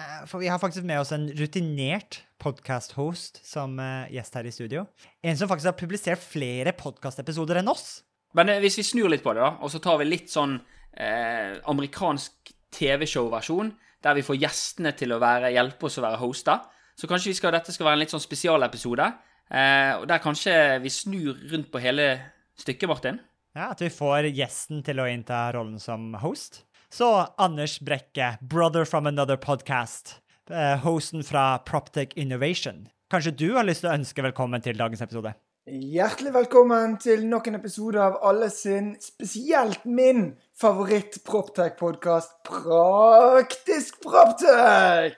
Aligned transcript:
Eh, 0.00 0.20
For 0.30 0.42
vi 0.42 0.48
har 0.50 0.60
faktisk 0.62 0.86
med 0.88 1.02
oss 1.02 1.12
en 1.16 1.28
rutinert 1.38 2.22
podcast-host 2.40 3.42
som 3.46 3.76
eh, 3.82 4.10
gjest 4.16 4.38
her 4.38 4.48
i 4.48 4.54
studio. 4.54 4.86
En 5.22 5.36
som 5.36 5.50
faktisk 5.50 5.70
har 5.70 5.78
publisert 5.78 6.22
flere 6.24 6.72
podcast-episoder 6.76 7.60
enn 7.60 7.70
oss. 7.72 8.00
Men 8.36 8.50
eh, 8.52 8.60
hvis 8.62 8.80
vi 8.80 8.86
snur 8.86 9.10
litt 9.12 9.24
på 9.24 9.34
det, 9.36 9.44
da, 9.44 9.54
og 9.60 9.72
så 9.72 9.80
tar 9.82 10.00
vi 10.00 10.08
litt 10.08 10.32
sånn 10.32 10.58
eh, 10.96 11.58
amerikansk 11.70 12.52
TV-show-versjon, 12.74 13.72
der 14.00 14.16
vi 14.16 14.24
får 14.24 14.38
gjestene 14.40 14.92
til 14.96 15.12
å 15.12 15.20
være, 15.20 15.52
hjelpe 15.52 15.88
oss 15.88 15.98
å 16.00 16.04
være 16.06 16.20
hoster, 16.22 16.62
så 16.96 17.08
kanskje 17.10 17.32
vi 17.32 17.38
skal, 17.38 17.54
dette 17.56 17.72
skal 17.74 17.88
være 17.88 17.98
en 17.98 18.04
litt 18.04 18.12
sånn 18.12 18.22
spesialepisode, 18.22 19.08
eh, 19.50 19.92
og 19.98 20.06
der 20.08 20.22
kanskje 20.22 20.54
vi 20.84 20.92
snur 20.92 21.40
rundt 21.52 21.70
på 21.72 21.82
hele 21.82 22.12
stykket, 22.60 22.88
Martin. 22.90 23.20
Ja, 23.56 23.72
At 23.72 23.80
vi 23.82 23.90
får 23.90 24.30
gjesten 24.30 24.84
til 24.86 25.00
å 25.02 25.08
innta 25.10 25.48
rollen 25.56 25.80
som 25.82 26.12
host. 26.22 26.62
Så 26.92 27.26
Anders 27.36 27.80
Brekke, 27.80 28.38
brother 28.40 28.84
from 28.84 29.06
another 29.06 29.36
podcast, 29.36 30.14
eh, 30.50 30.78
hosten 30.78 31.24
fra 31.24 31.58
Proptech 31.58 32.08
Innovation. 32.16 32.88
Kanskje 33.10 33.30
du 33.30 33.54
har 33.54 33.64
lyst 33.64 33.80
til 33.84 33.90
å 33.90 33.94
ønske 33.94 34.22
velkommen 34.26 34.62
til 34.62 34.78
dagens 34.78 35.00
episode? 35.06 35.34
Hjertelig 35.70 36.32
velkommen 36.34 36.98
til 36.98 37.26
nok 37.30 37.46
en 37.46 37.54
episode 37.60 38.00
av 38.02 38.18
alle 38.26 38.50
sin, 38.50 38.96
spesielt 38.98 39.84
min 39.86 40.34
favoritt-Proptech-podkast, 40.58 42.42
Praktisk 42.48 44.02
Proptech! 44.02 45.14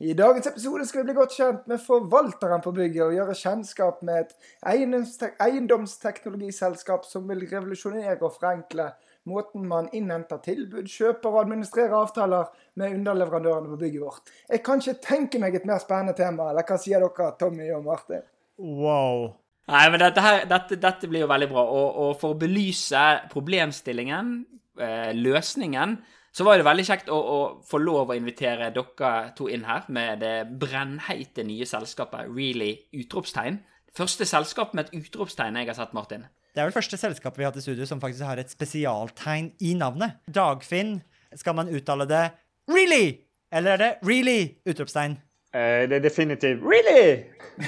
I 0.00 0.16
dagens 0.16 0.48
episode 0.48 0.88
skal 0.88 1.02
vi 1.02 1.08
bli 1.10 1.18
godt 1.20 1.36
kjent 1.36 1.68
med 1.68 1.84
forvalteren 1.84 2.64
på 2.64 2.72
bygget 2.72 3.04
og 3.04 3.12
gjøre 3.18 3.36
kjennskap 3.36 4.00
med 4.08 4.24
et 4.24 4.32
eiendomsteknologiselskap 4.64 7.04
som 7.04 7.28
vil 7.28 7.44
revolusjonere 7.44 8.16
og 8.22 8.32
forenkle 8.38 8.88
måten 9.28 9.66
man 9.68 9.88
innhenter 9.96 10.40
tilbud, 10.44 10.88
kjøper 10.88 11.28
og 11.28 11.42
administrerer 11.44 11.96
avtaler 11.98 12.48
med 12.80 12.96
underleverandørene 12.98 13.72
på 13.72 13.80
bygget 13.80 14.04
vårt. 14.04 14.32
Jeg 14.48 14.62
kan 14.66 14.80
ikke 14.80 15.04
tenke 15.04 15.42
meg 15.42 15.58
et 15.58 15.68
mer 15.68 15.82
spennende 15.82 16.16
tema, 16.16 16.50
eller 16.50 16.66
hva 16.66 16.78
sier 16.80 17.04
dere, 17.04 17.32
Tommy 17.40 17.68
og 17.76 17.84
Martin? 17.86 18.24
Wow. 18.60 19.30
Nei, 19.70 19.84
men 19.92 20.02
dette, 20.02 20.22
her, 20.24 20.46
dette, 20.50 20.78
dette 20.80 21.10
blir 21.10 21.24
jo 21.24 21.30
veldig 21.30 21.50
bra. 21.50 21.66
Og, 21.68 22.00
og 22.04 22.16
for 22.20 22.34
å 22.34 22.40
belyse 22.40 23.04
problemstillingen, 23.32 24.32
eh, 24.80 25.12
løsningen, 25.14 25.98
så 26.30 26.46
var 26.46 26.58
det 26.58 26.66
veldig 26.66 26.86
kjekt 26.86 27.10
å, 27.10 27.18
å 27.18 27.38
få 27.66 27.80
lov 27.82 28.10
å 28.12 28.18
invitere 28.18 28.70
dere 28.74 29.12
to 29.38 29.48
inn 29.50 29.66
her 29.66 29.86
med 29.90 30.22
det 30.22 30.34
brennheite 30.62 31.44
nye 31.46 31.66
selskapet 31.66 32.30
Really! 32.30 32.76
utropstegn. 32.94 33.58
Første 33.96 34.26
selskap 34.28 34.74
med 34.74 34.86
et 34.86 35.00
utropstegn 35.02 35.58
jeg 35.58 35.70
har 35.72 35.78
sett, 35.78 35.94
Martin. 35.96 36.28
Det 36.50 36.60
er 36.60 36.66
vel 36.66 36.74
første 36.74 36.98
selskapet 36.98 37.38
vi 37.38 37.46
har 37.46 37.52
hatt 37.52 37.60
i 37.60 37.64
studio 37.64 37.86
som 37.86 38.02
faktisk 38.02 38.26
har 38.26 38.40
et 38.42 38.50
spesialtegn 38.50 39.52
i 39.62 39.76
navnet. 39.78 40.18
Dagfinn, 40.26 40.96
skal 41.38 41.54
man 41.54 41.70
uttale 41.70 42.08
det 42.10 42.24
really? 42.70 43.20
Eller 43.52 43.76
er 43.76 43.84
det 43.84 43.90
really? 44.06 44.56
Utropstegn. 44.66 45.18
Uh, 45.50 45.82
det 45.90 45.96
er 45.96 46.02
definitivt 46.04 46.60
Really?! 46.62 47.24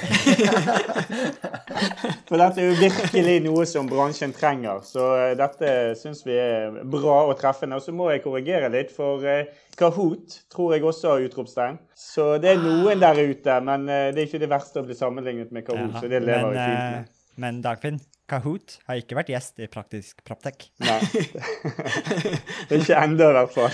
For 2.29 2.39
dette 2.39 2.61
er 2.63 2.69
jo 2.69 2.77
virkelig 2.79 3.33
noe 3.43 3.65
som 3.67 3.89
bransjen 3.91 4.31
trenger. 4.35 4.79
Så 4.87 5.03
eh, 5.19 5.33
dette 5.37 5.67
syns 5.99 6.23
vi 6.25 6.37
er 6.39 6.79
bra 6.89 7.17
og 7.27 7.35
treffende. 7.41 7.75
Og 7.77 7.83
så 7.83 7.91
må 7.93 8.07
jeg 8.09 8.23
korrigere 8.23 8.71
litt, 8.73 8.91
for 8.95 9.21
eh, 9.27 9.51
Kahoot 9.77 10.39
tror 10.53 10.73
jeg 10.73 10.83
også 10.87 11.11
har 11.11 11.25
utropstegn. 11.27 11.77
Så 11.99 12.37
det 12.41 12.49
er 12.55 12.63
noen 12.63 13.03
der 13.03 13.19
ute, 13.19 13.53
men 13.67 13.79
det 13.85 14.15
er 14.15 14.25
ikke 14.25 14.41
det 14.41 14.53
verste 14.55 14.81
å 14.81 14.87
bli 14.87 14.95
sammenlignet 14.97 15.51
med 15.53 15.63
Kahoot. 15.67 15.91
Ja, 15.91 16.01
Så 16.01 16.07
det 16.09 16.19
lever 16.23 16.47
men, 16.47 16.55
vi 16.55 16.59
fint 16.63 16.87
med. 16.95 17.03
Men 17.43 17.53
Dagfinn, 17.67 17.99
Kahoot 18.29 18.77
har 18.87 18.99
ikke 19.01 19.17
vært 19.17 19.31
gjest 19.33 19.59
i 19.59 19.67
Praktisk 19.71 20.21
Proptech. 20.25 20.69
Nei. 20.83 20.99
det 22.67 22.77
er 22.77 22.79
ikke 22.79 23.01
ennå, 23.01 23.27
i 23.29 23.35
hvert 23.37 23.55
fall. 23.55 23.73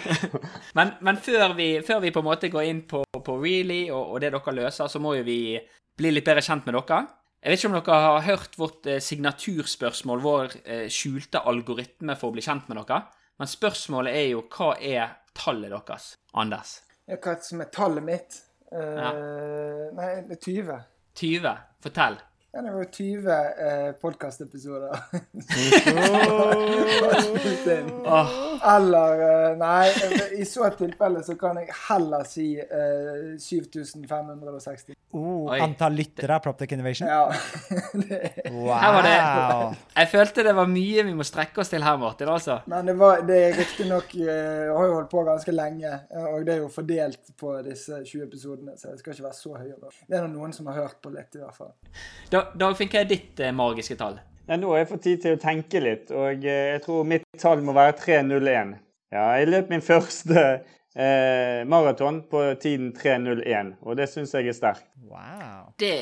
Men, 0.78 0.94
men 1.04 1.18
før, 1.20 1.52
vi, 1.58 1.66
før 1.84 1.98
vi 2.00 2.12
på 2.14 2.22
en 2.22 2.28
måte 2.30 2.48
går 2.52 2.68
inn 2.70 2.84
på, 2.88 3.02
på 3.12 3.34
Really 3.42 3.82
og, 3.90 4.14
og 4.14 4.22
det 4.22 4.30
dere 4.32 4.54
løser, 4.56 4.88
så 4.88 5.00
må 5.02 5.16
jo 5.18 5.26
vi 5.26 5.58
bli 5.98 6.12
litt 6.14 6.24
bedre 6.24 6.44
kjent 6.44 6.64
med 6.68 6.78
dere. 6.78 7.02
Jeg 7.42 7.50
vet 7.50 7.58
ikke 7.58 7.68
om 7.72 7.76
dere 7.76 7.98
har 8.06 8.24
hørt 8.28 8.56
vårt 8.58 8.86
eh, 8.86 9.00
signaturspørsmål, 9.02 10.22
vår 10.22 10.56
eh, 10.62 10.86
skjulte 10.92 11.42
algoritme 11.50 12.14
for 12.16 12.30
å 12.30 12.36
bli 12.36 12.44
kjent 12.46 12.70
med 12.70 12.78
dere. 12.80 13.02
Men 13.42 13.50
spørsmålet 13.50 14.14
er 14.14 14.28
jo 14.30 14.44
hva 14.54 14.70
er 14.78 15.16
tallet 15.36 15.72
deres, 15.74 16.12
Anders? 16.38 16.76
Ja, 17.10 17.18
Hva 17.18 17.34
som 17.42 17.64
er 17.64 17.70
tallet 17.74 18.06
mitt? 18.06 18.42
Uh, 18.72 18.78
Ja. 18.78 19.08
Nei, 19.98 20.10
det 20.28 20.38
er 20.38 20.44
20. 20.46 20.76
20. 21.18 21.56
Fortell. 21.84 22.20
Ja, 22.54 22.60
det 22.62 22.70
var 22.74 22.82
jo 22.84 22.88
20 22.92 23.30
eh, 23.32 23.92
podkastepisoder. 24.00 24.92
Eller 28.72 29.22
eh, 29.26 29.56
Nei, 29.56 29.88
i 30.36 30.44
så 30.44 30.68
tilfelle 30.76 31.22
så 31.24 31.32
kan 31.40 31.56
jeg 31.62 31.70
heller 31.88 32.24
si 32.28 32.50
eh, 32.60 33.38
7560. 33.40 34.92
Oh, 35.12 35.48
Oi. 35.52 35.58
antall 35.60 35.92
lyttere 35.96 36.34
av 36.36 36.40
Proptech 36.44 36.72
Innovation? 36.76 37.08
Ja. 37.08 37.32
det, 38.08 38.20
Wow! 38.52 39.00
Det- 39.04 39.76
Jeg 39.96 40.08
følte 40.12 40.42
det 40.46 40.54
var 40.56 40.66
mye 40.70 41.02
vi 41.08 41.14
må 41.16 41.24
strekke 41.26 41.60
oss 41.60 41.68
til 41.72 41.82
her, 41.84 41.96
Martin. 42.00 42.28
altså. 42.32 42.58
men 42.66 42.86
det, 42.88 42.94
var, 43.00 43.20
det 43.28 43.36
er 43.48 43.52
riktignok 43.58 44.08
uh, 44.16 44.28
Har 44.76 44.84
jo 44.88 44.94
holdt 44.98 45.10
på 45.12 45.24
ganske 45.26 45.52
lenge, 45.56 45.90
eh, 46.12 46.26
og 46.32 46.38
det 46.48 46.54
er 46.54 46.60
jo 46.62 46.68
fordelt 46.72 47.20
på 47.40 47.48
disse 47.66 47.94
20 48.04 48.22
episodene, 48.28 48.72
så 48.80 48.84
det 48.92 48.98
skal 49.02 49.12
ikke 49.16 49.26
være 49.28 49.38
så 49.40 49.50
høy. 49.56 49.70
Det 50.08 50.16
er 50.20 50.24
noen 50.32 50.52
som 50.56 50.64
har 50.72 50.76
hørt 50.84 50.98
på 51.04 51.08
litt, 51.16 51.32
i 51.36 51.38
hvert 51.44 51.56
fall. 51.60 51.72
Da- 52.32 52.41
Dagfinn, 52.58 52.90
hva 52.92 53.00
er 53.04 53.08
ditt 53.10 53.40
eh, 53.40 53.52
magiske 53.56 53.96
tall? 54.00 54.18
Ja, 54.48 54.56
nå 54.58 54.72
har 54.74 54.82
jeg 54.82 54.90
fått 54.90 55.02
tid 55.06 55.22
til 55.22 55.36
å 55.36 55.40
tenke 55.40 55.80
litt, 55.80 56.10
og 56.10 56.44
eh, 56.44 56.72
jeg 56.74 56.82
tror 56.84 57.04
mitt 57.08 57.24
tall 57.40 57.62
må 57.64 57.72
være 57.76 57.94
3.01. 58.02 58.76
Ja, 59.12 59.26
jeg 59.38 59.50
løp 59.52 59.68
min 59.70 59.84
første 59.84 60.42
eh, 60.96 61.62
maraton 61.68 62.22
på 62.30 62.42
tiden 62.60 62.90
3.01, 62.96 63.74
og 63.84 63.96
det 64.00 64.08
syns 64.12 64.32
jeg 64.34 64.48
er 64.50 64.56
sterkt. 64.56 64.86
wow. 65.08 65.68
Det 65.78 65.92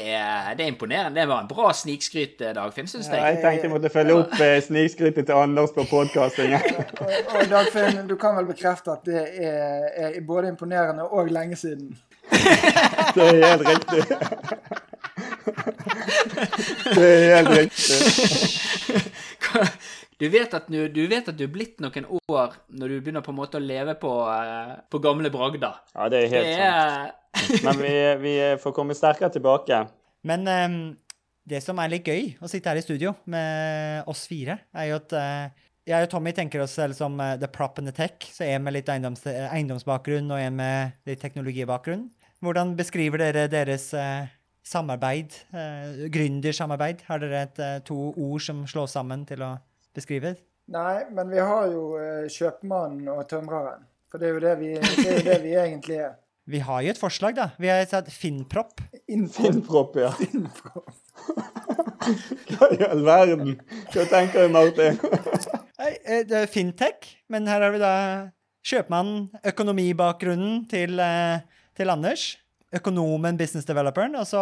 det 0.56 0.64
er 0.64 0.68
imponerende. 0.70 1.20
Det 1.20 1.28
var 1.30 1.40
en 1.44 1.48
bra 1.50 1.70
snikskryt, 1.74 2.40
eh, 2.42 2.54
Dagfinn, 2.56 2.86
syns 2.90 3.08
Ja, 3.08 3.16
jeg. 3.20 3.36
jeg 3.36 3.42
tenkte 3.44 3.66
jeg 3.68 3.72
måtte 3.74 3.90
følge 3.92 4.16
opp 4.22 4.34
eh, 4.40 4.56
snikskrytet 4.66 5.26
til 5.30 5.34
Anders 5.38 5.72
på 5.76 5.84
podkastingen. 5.90 6.60
Og, 7.02 7.12
og 7.36 7.44
Dagfinn, 7.50 8.06
du 8.08 8.16
kan 8.20 8.36
vel 8.38 8.48
bekrefte 8.50 8.92
at 8.96 9.04
det 9.06 9.22
er, 9.46 9.90
er 10.10 10.20
både 10.26 10.48
imponerende 10.54 11.06
og 11.06 11.30
lenge 11.34 11.56
siden? 11.60 11.92
Det 13.16 13.24
er 13.26 13.40
helt 13.42 13.66
riktig. 13.68 14.80
Det 16.96 17.06
er 17.06 17.36
helt 17.36 17.54
riktig. 17.58 17.98
Du 20.20 20.26
vet, 20.28 20.52
at 20.52 20.66
du, 20.68 20.82
du 20.92 21.06
vet 21.08 21.28
at 21.30 21.36
du 21.38 21.46
er 21.46 21.52
blitt 21.52 21.78
noen 21.80 22.04
år 22.28 22.56
når 22.68 22.90
du 22.92 22.96
begynner 23.00 23.22
på 23.24 23.32
en 23.32 23.38
måte 23.38 23.56
å 23.56 23.62
leve 23.64 23.94
på, 23.96 24.10
eh, 24.28 24.74
på 24.92 25.00
gamle 25.00 25.30
bragder. 25.32 25.78
Ja, 25.94 26.10
det 26.12 26.18
er 26.18 26.26
Det 26.26 26.34
helt 26.34 26.50
sant. 26.58 27.14
er 27.32 27.64
Men 27.64 27.80
vi, 27.80 27.92
vi 28.20 28.34
får 28.60 28.74
komme 28.76 28.96
sterkere 28.98 29.32
tilbake. 29.32 29.78
Men 30.28 30.44
um, 30.44 30.76
det 31.48 31.62
som 31.64 31.80
er 31.80 31.94
litt 31.94 32.04
gøy 32.04 32.34
å 32.36 32.50
sitte 32.52 32.68
her 32.68 32.76
i 32.76 32.84
studio 32.84 33.14
med 33.32 34.04
oss 34.12 34.26
fire, 34.28 34.58
er 34.76 34.90
jo 34.90 35.00
at 35.00 35.16
uh, 35.16 35.48
jeg 35.88 36.04
og 36.04 36.12
Tommy 36.12 36.36
tenker 36.36 36.60
oss 36.66 36.76
selv 36.76 37.00
som 37.00 37.16
uh, 37.16 37.38
the 37.40 37.48
prop 37.48 37.80
and 37.80 37.88
the 37.88 37.96
tech. 37.96 38.28
Så 38.28 38.44
en 38.44 38.66
med 38.66 38.76
litt 38.76 38.92
eiendoms, 38.92 39.24
eiendomsbakgrunn 39.24 40.28
og 40.28 40.42
en 40.42 40.60
med 40.60 40.98
litt 41.08 41.24
teknologibakgrunn. 41.24 42.10
Hvordan 42.44 42.76
beskriver 42.76 43.20
dere 43.20 43.48
deres 43.52 43.90
eh, 43.92 44.28
samarbeid, 44.66 45.34
eh, 45.52 46.08
gründersamarbeid? 46.12 47.04
Har 47.08 47.18
dere 47.18 47.42
et, 47.42 47.58
eh, 47.58 47.78
to 47.84 48.14
ord 48.16 48.40
som 48.40 48.66
slås 48.66 48.92
sammen 48.92 49.26
til 49.26 49.42
å 49.42 49.58
beskrive? 49.94 50.36
Nei, 50.70 51.04
men 51.10 51.30
vi 51.30 51.38
har 51.38 51.66
jo 51.72 51.96
eh, 51.98 52.28
kjøpmannen 52.30 53.08
og 53.10 53.28
tømreren. 53.28 53.86
For 54.10 54.18
det 54.18 54.28
er 54.28 54.34
jo 54.34 54.42
det 54.42 54.58
vi, 54.58 54.74
det 54.74 55.06
er 55.06 55.16
jo 55.16 55.24
det 55.30 55.42
vi 55.42 55.54
egentlig 55.54 55.96
er. 55.98 56.14
Vi 56.50 56.58
har 56.58 56.82
jo 56.82 56.90
et 56.90 56.98
forslag, 56.98 57.36
da. 57.36 57.50
Vi 57.58 57.68
har 57.70 57.84
sagt 57.86 58.10
Finnpropp. 58.10 58.80
Finnpropp, 59.06 59.96
ja. 60.00 60.10
Hva 62.50 62.70
i 62.74 62.80
all 62.86 63.04
verden? 63.06 63.60
Hva 63.92 64.06
tenker 64.10 64.46
du, 64.46 64.54
Martin? 64.54 64.98
Eh, 65.80 66.26
det 66.28 66.36
er 66.36 66.50
fintech, 66.52 67.06
men 67.32 67.46
her 67.48 67.62
har 67.64 67.72
vi 67.72 67.78
da 67.80 67.92
kjøpmannen, 68.68 69.30
økonomibakgrunnen 69.48 70.66
til, 70.68 71.00
eh, 71.00 71.40
til 71.72 71.88
Anders. 71.88 72.36
Økonomen, 72.70 73.34
business 73.38 73.66
developeren, 73.66 74.14
og 74.14 74.26
så 74.30 74.40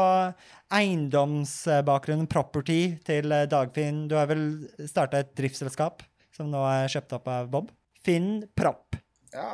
eiendomsbakgrunnen, 0.77 2.29
property, 2.29 2.99
til 3.07 3.33
eh, 3.33 3.47
Dagfinn. 3.49 4.03
Du 4.11 4.17
har 4.19 4.29
vel 4.29 4.43
starta 4.89 5.23
et 5.23 5.31
driftsselskap 5.39 6.05
som 6.37 6.51
nå 6.53 6.61
er 6.69 6.91
kjøpt 6.93 7.15
opp 7.17 7.31
av 7.33 7.49
Bob? 7.53 7.71
Finn 8.05 8.43
Propp. 8.57 8.99
Ja, 9.33 9.49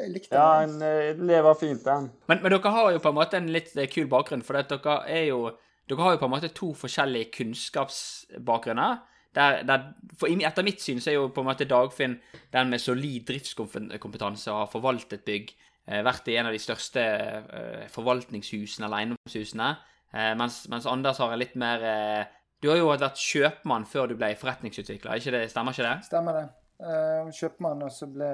jeg 0.00 0.10
likte 0.14 0.34
Ja, 0.38 0.66
den. 0.66 0.82
eh, 0.82 1.14
lever 1.18 1.54
fint, 1.58 1.84
den. 1.86 2.10
Men, 2.26 2.42
men 2.42 2.52
dere 2.52 2.74
har 2.74 2.90
jo 2.94 3.02
på 3.02 3.10
en 3.14 3.18
måte 3.20 3.38
en 3.38 3.48
litt 3.54 3.70
eh, 3.78 3.88
kul 3.90 4.10
bakgrunn, 4.10 4.42
for 4.46 4.58
dere 4.58 4.98
er 5.06 5.28
jo 5.30 5.44
Dere 5.86 6.02
har 6.02 6.16
jo 6.16 6.18
på 6.18 6.26
en 6.26 6.32
måte 6.32 6.48
to 6.50 6.72
forskjellige 6.74 7.28
kunnskapsbakgrunner. 7.36 8.96
Der, 9.36 9.60
der, 9.68 9.84
for 10.18 10.26
Etter 10.26 10.64
mitt 10.66 10.80
syn 10.82 10.98
så 10.98 11.12
er 11.12 11.14
jo 11.20 11.28
på 11.30 11.44
en 11.44 11.46
måte 11.46 11.66
Dagfinn 11.68 12.16
den 12.50 12.72
med 12.72 12.82
solid 12.82 13.22
driftskompetanse 13.28 14.50
og 14.50 14.64
har 14.64 14.70
forvaltet 14.72 15.22
bygg. 15.28 15.52
Eh, 15.86 16.02
vært 16.02 16.26
i 16.32 16.34
en 16.34 16.48
av 16.48 16.54
de 16.54 16.58
største 16.58 17.02
eh, 17.02 17.86
forvaltningshusene 17.94 18.88
eller 18.88 19.04
eiendomshusene. 19.04 19.70
Eh, 20.10 20.32
mens, 20.38 20.64
mens 20.72 20.86
Anders 20.90 21.20
har 21.22 21.34
litt 21.38 21.54
mer 21.58 21.82
Du 22.62 22.70
har 22.70 22.78
jo 22.78 22.88
vært 22.88 23.20
kjøpmann 23.20 23.84
før 23.86 24.08
du 24.10 24.14
ble 24.16 24.32
forretningsutvikler? 24.40 25.20
Stemmer 25.20 25.76
ikke 25.76 25.84
det? 25.84 25.98
Stemmer 26.06 26.38
det. 26.38 26.46
Kjøpmann 27.36 27.84
og 27.84 27.92
så 27.92 28.08
ble 28.10 28.30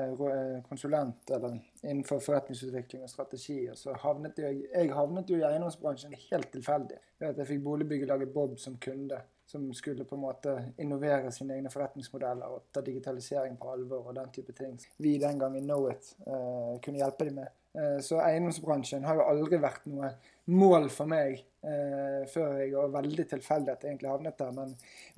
konsulent 0.67 1.31
eller 1.35 1.59
innenfor 1.83 2.23
forretningsutvikling 2.23 3.03
og 3.03 3.11
strategi. 3.11 3.59
Og 3.71 3.77
så 3.79 3.97
havnet 4.05 4.39
jeg, 4.39 4.63
jeg 4.71 4.95
havnet 4.95 5.31
jo 5.31 5.41
i 5.41 5.45
eiendomsbransjen 5.47 6.15
helt 6.31 6.49
tilfeldig. 6.55 7.01
Jeg 7.23 7.49
fikk 7.51 7.65
boligbyggelaget 7.67 8.33
Bob 8.35 8.55
som 8.63 8.79
kunde. 8.83 9.19
Som 9.53 9.67
skulle 9.77 10.07
på 10.09 10.17
en 10.17 10.25
måte 10.25 10.53
innovere 10.81 11.29
sine 11.35 11.59
egne 11.59 11.71
forretningsmodeller 11.73 12.55
og 12.55 12.71
ta 12.73 12.81
digitalisering 12.85 13.59
på 13.61 13.73
alvor 13.75 14.07
og 14.09 14.17
den 14.17 14.31
type 14.33 14.55
ting. 14.57 14.79
Vi 14.97 15.19
den 15.21 15.41
gangen 15.43 15.67
Knowit 15.67 16.15
uh, 16.25 16.79
kunne 16.81 17.03
hjelpe 17.03 17.29
dem 17.29 17.43
med. 17.43 17.53
Eh, 17.79 18.01
så 18.05 18.21
eiendomsbransjen 18.21 19.05
har 19.09 19.17
jo 19.17 19.29
aldri 19.31 19.59
vært 19.61 19.87
noe 19.89 20.11
mål 20.53 20.91
for 20.93 21.09
meg 21.09 21.39
eh, 21.39 22.25
før 22.29 22.59
jeg 22.61 22.75
var 22.75 22.91
veldig 22.99 23.25
tilfeldig 23.31 23.73
at 23.73 23.87
jeg 23.87 23.95
egentlig 23.95 24.11
havnet 24.13 24.43
der. 24.43 24.53
Men 24.57 24.75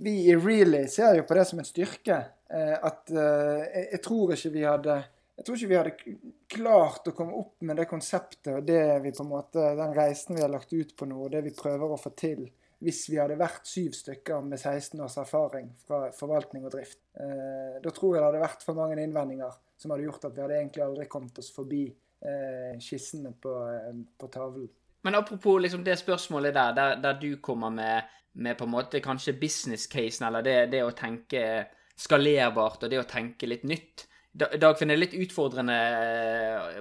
vi 0.06 0.14
i 0.28 0.37
Really 0.38 0.84
ser 0.92 1.19
jo 1.19 1.26
på 1.26 1.38
det 1.38 1.46
som 1.50 1.62
en 1.62 1.69
styrke. 1.69 2.20
eh, 2.50 2.76
at 2.78 3.10
eh, 3.10 3.82
jeg 3.96 4.02
tror 4.04 4.37
ikke 4.37 4.54
vi 4.54 4.64
hadde 4.69 5.02
jeg 5.34 5.46
tror 5.46 5.56
ikke 5.58 5.69
vi 5.72 5.78
hadde 5.80 6.19
klart 6.54 7.08
å 7.10 7.12
komme 7.16 7.34
opp 7.34 7.64
med 7.66 7.80
det 7.80 7.88
konseptet 7.90 8.52
og 8.54 8.69
det 8.69 9.00
vi 9.02 9.10
på 9.10 9.25
en 9.25 9.32
måte, 9.32 9.64
den 9.75 9.96
reisen 9.96 10.37
vi 10.37 10.44
har 10.44 10.52
lagt 10.52 10.70
ut 10.70 10.92
på 10.94 11.08
nå, 11.10 11.25
og 11.25 11.32
det 11.32 11.40
vi 11.42 11.56
prøver 11.58 11.90
å 11.90 11.98
få 11.98 12.12
til, 12.14 12.44
hvis 12.82 13.03
vi 13.11 13.19
hadde 13.21 13.37
vært 13.38 13.67
syv 13.69 13.93
stykker 13.97 14.43
med 14.44 14.59
16 14.59 15.00
års 15.05 15.17
erfaring 15.23 15.69
fra 15.87 16.09
forvaltning 16.17 16.65
og 16.67 16.73
drift. 16.75 16.99
Eh, 17.21 17.76
da 17.85 17.93
tror 17.94 18.17
jeg 18.17 18.23
det 18.23 18.29
hadde 18.31 18.43
vært 18.44 18.65
for 18.67 18.79
mange 18.79 18.99
innvendinger 19.03 19.55
som 19.81 19.93
hadde 19.94 20.06
gjort 20.06 20.25
at 20.29 20.35
vi 20.37 20.43
hadde 20.44 20.59
egentlig 20.59 20.85
aldri 20.85 21.06
kommet 21.11 21.38
oss 21.43 21.53
forbi 21.55 21.85
eh, 21.88 22.75
skissene 22.82 23.35
på, 23.41 23.55
eh, 23.71 23.93
på 24.19 24.31
tavlen. 24.32 24.69
Men 25.05 25.19
apropos 25.21 25.61
liksom 25.61 25.85
det 25.85 25.99
spørsmålet 26.00 26.55
der, 26.56 26.73
der, 26.76 26.97
der 27.05 27.19
du 27.21 27.37
kommer 27.44 27.71
med, 27.71 28.11
med 28.41 28.56
på 28.59 28.65
en 28.65 28.73
måte 28.73 29.00
kanskje 29.05 29.37
business-casen, 29.37 30.26
eller 30.29 30.44
det, 30.47 30.56
det 30.73 30.81
å 30.85 30.94
tenke 30.97 31.44
skalerbart 32.00 32.82
og 32.87 32.91
det 32.91 32.99
å 33.03 33.06
tenke 33.09 33.47
litt 33.47 33.67
nytt. 33.69 34.06
Da- 34.35 34.50
Dagfinn, 34.59 34.91
er 34.91 34.99
det 34.99 35.05
litt 35.05 35.29
utfordrende 35.29 35.76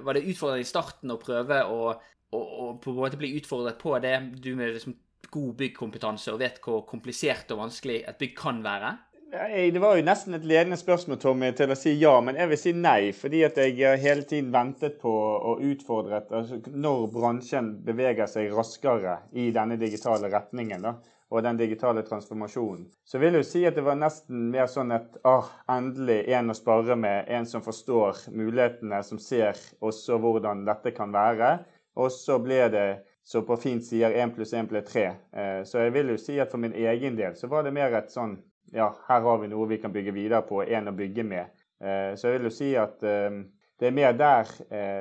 Var 0.02 0.16
det 0.16 0.24
utfordrende 0.26 0.64
i 0.64 0.66
starten 0.66 1.12
å 1.14 1.20
prøve 1.22 1.60
å, 1.70 1.92
å, 2.34 2.38
å 2.40 2.64
på 2.82 2.90
en 2.90 2.96
måte 2.98 3.20
bli 3.20 3.34
utfordret 3.38 3.78
på 3.78 3.92
det, 4.02 4.16
du 4.42 4.54
med 4.58 4.72
liksom 4.74 4.96
god 5.34 5.56
byggkompetanse 5.58 6.32
og 6.34 6.40
vet 6.42 6.60
hvor 6.62 6.84
komplisert 6.88 7.50
og 7.54 7.64
vanskelig 7.66 8.02
et 8.06 8.20
bygg 8.20 8.38
kan 8.38 8.62
være? 8.64 8.94
Det 9.34 9.80
var 9.82 9.96
jo 9.98 10.04
nesten 10.06 10.36
et 10.36 10.44
ledende 10.46 10.76
spørsmål 10.78 11.18
Tommy, 11.18 11.48
til 11.58 11.72
å 11.74 11.76
si 11.78 11.96
ja, 11.98 12.12
men 12.22 12.36
jeg 12.38 12.50
vil 12.52 12.60
si 12.60 12.72
nei. 12.78 13.08
Fordi 13.18 13.40
at 13.42 13.58
jeg 13.58 13.74
har 13.80 13.98
hele 13.98 14.22
tiden 14.30 14.52
ventet 14.54 15.00
på 15.00 15.10
og 15.10 15.64
utfordret 15.66 16.30
altså, 16.30 16.60
når 16.70 17.08
bransjen 17.16 17.72
beveger 17.86 18.30
seg 18.30 18.54
raskere 18.54 19.18
i 19.34 19.48
denne 19.56 19.80
digitale 19.80 20.30
retningen. 20.30 20.86
da, 20.86 20.94
og 21.34 21.42
den 21.42 21.58
digitale 21.58 22.04
transformasjonen. 22.06 22.84
Så 23.04 23.18
vil 23.18 23.34
jeg 23.34 23.42
jo 23.42 23.48
si 23.48 23.62
at 23.66 23.74
det 23.74 23.82
var 23.86 23.98
nesten 23.98 24.50
mer 24.52 24.68
sånn 24.70 24.94
at 24.94 25.16
ah, 25.26 25.48
endelig 25.72 26.20
en 26.36 26.52
å 26.52 26.54
spare 26.54 26.94
med, 26.94 27.26
en 27.26 27.48
som 27.48 27.64
forstår 27.64 28.28
mulighetene, 28.30 29.00
som 29.02 29.18
ser 29.18 29.58
også 29.82 30.20
hvordan 30.22 30.62
dette 30.68 30.94
kan 30.94 31.14
være. 31.14 31.56
Og 31.98 32.12
så 32.14 32.38
ble 32.42 32.60
det, 32.70 32.86
så 33.24 33.42
på 33.42 33.56
fint 33.56 33.84
sier, 33.84 34.12
én 34.12 34.32
pluss 34.36 34.52
én 34.52 34.68
ble 34.68 34.82
tre. 34.84 35.06
Eh, 35.32 35.62
så 35.64 35.80
jeg 35.86 35.94
vil 35.96 36.12
jo 36.12 36.20
si 36.20 36.36
at 36.42 36.52
for 36.52 36.60
min 36.60 36.76
egen 36.76 37.16
del 37.16 37.36
så 37.38 37.48
var 37.48 37.64
det 37.64 37.72
mer 37.72 37.96
et 37.96 38.12
sånn 38.12 38.36
ja, 38.74 38.90
her 39.08 39.22
har 39.24 39.38
vi 39.40 39.48
noe 39.48 39.68
vi 39.70 39.78
kan 39.80 39.92
bygge 39.94 40.12
videre 40.12 40.42
på, 40.44 40.60
en 40.64 40.90
å 40.90 40.96
bygge 40.96 41.24
med. 41.26 41.52
Eh, 41.80 42.12
så 42.18 42.28
jeg 42.28 42.38
vil 42.40 42.50
jo 42.50 42.54
si 42.54 42.72
at 42.80 43.04
eh, 43.06 43.38
det 43.80 43.88
er 43.88 43.96
mer 43.96 44.12
der 44.16 44.50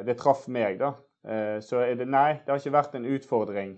det 0.03 0.15
traff 0.17 0.47
meg, 0.49 0.79
da. 0.79 0.95
Så 1.63 1.77
er 1.79 1.93
det, 1.95 2.07
nei, 2.09 2.39
det 2.41 2.51
har 2.51 2.57
ikke 2.57 2.73
vært 2.73 2.95
en 2.97 3.05
utfordring, 3.07 3.75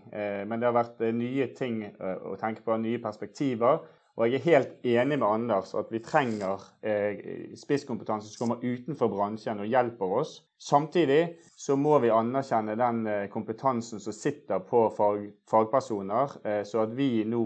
men 0.47 0.56
det 0.56 0.65
har 0.65 0.74
vært 0.74 1.03
nye 1.13 1.45
ting 1.53 1.83
å 2.00 2.31
tenke 2.39 2.63
på, 2.65 2.77
nye 2.81 3.01
perspektiver. 3.03 3.83
Og 4.16 4.32
jeg 4.32 4.40
er 4.40 4.46
helt 4.46 4.86
enig 4.88 5.18
med 5.20 5.28
Anders 5.28 5.74
at 5.76 5.90
vi 5.92 6.00
trenger 6.00 6.62
eh, 6.88 7.52
spisskompetanse 7.60 8.30
som 8.32 8.46
kommer 8.46 8.64
utenfor 8.64 9.10
bransjen 9.12 9.60
og 9.60 9.68
hjelper 9.68 10.14
oss. 10.22 10.38
Samtidig 10.56 11.36
så 11.60 11.76
må 11.76 11.98
vi 12.00 12.14
anerkjenne 12.16 12.78
den 12.80 13.02
eh, 13.12 13.26
kompetansen 13.32 14.00
som 14.00 14.16
sitter 14.16 14.64
på 14.64 14.86
fag, 14.96 15.28
fagpersoner, 15.52 16.38
eh, 16.48 16.62
så 16.64 16.86
at 16.86 16.96
vi 16.96 17.26
nå 17.28 17.44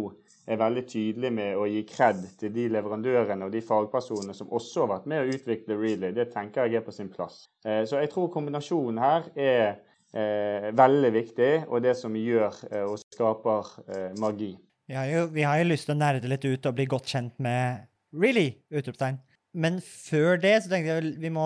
er 0.50 0.62
veldig 0.62 0.86
tydelige 0.90 1.34
med 1.40 1.58
å 1.58 1.66
gi 1.70 1.82
kred 1.90 2.22
til 2.38 2.54
de 2.54 2.68
leverandørene 2.76 3.50
og 3.50 3.54
de 3.54 3.66
fagpersonene 3.66 4.38
som 4.38 4.54
også 4.54 4.86
har 4.86 4.94
vært 4.94 5.10
med 5.10 5.26
å 5.26 5.36
utvikle 5.40 5.78
Readly. 5.78 6.14
Det 6.14 6.30
tenker 6.36 6.70
jeg 6.70 6.84
er 6.84 6.86
på 6.86 6.94
sin 6.94 7.10
plass. 7.10 7.48
Eh, 7.66 7.82
så 7.90 7.98
jeg 7.98 8.14
tror 8.14 8.30
kombinasjonen 8.34 9.02
her 9.02 9.32
er 9.36 9.86
veldig 10.74 11.10
viktig, 11.14 11.52
og 11.70 11.84
det 11.86 11.92
som 11.94 12.16
gjør 12.18 12.56
og 12.88 12.96
skaper 12.98 13.68
magi. 14.18 14.56
Vi 14.90 14.96
har, 14.98 15.06
jo, 15.06 15.26
vi 15.30 15.44
har 15.46 15.60
jo 15.62 15.68
lyst 15.70 15.86
til 15.86 15.94
å 15.94 16.00
nerde 16.02 16.30
litt 16.32 16.46
ut 16.50 16.66
og 16.66 16.74
bli 16.74 16.88
godt 16.90 17.12
kjent 17.12 17.36
med 17.38 17.86
Really! 18.10 18.56
utropstegn. 18.74 19.20
Men 19.54 19.78
før 19.86 20.40
det 20.42 20.56
så 20.64 20.72
tenkte 20.72 20.96
jeg 20.96 21.12
vi 21.22 21.30
må 21.34 21.46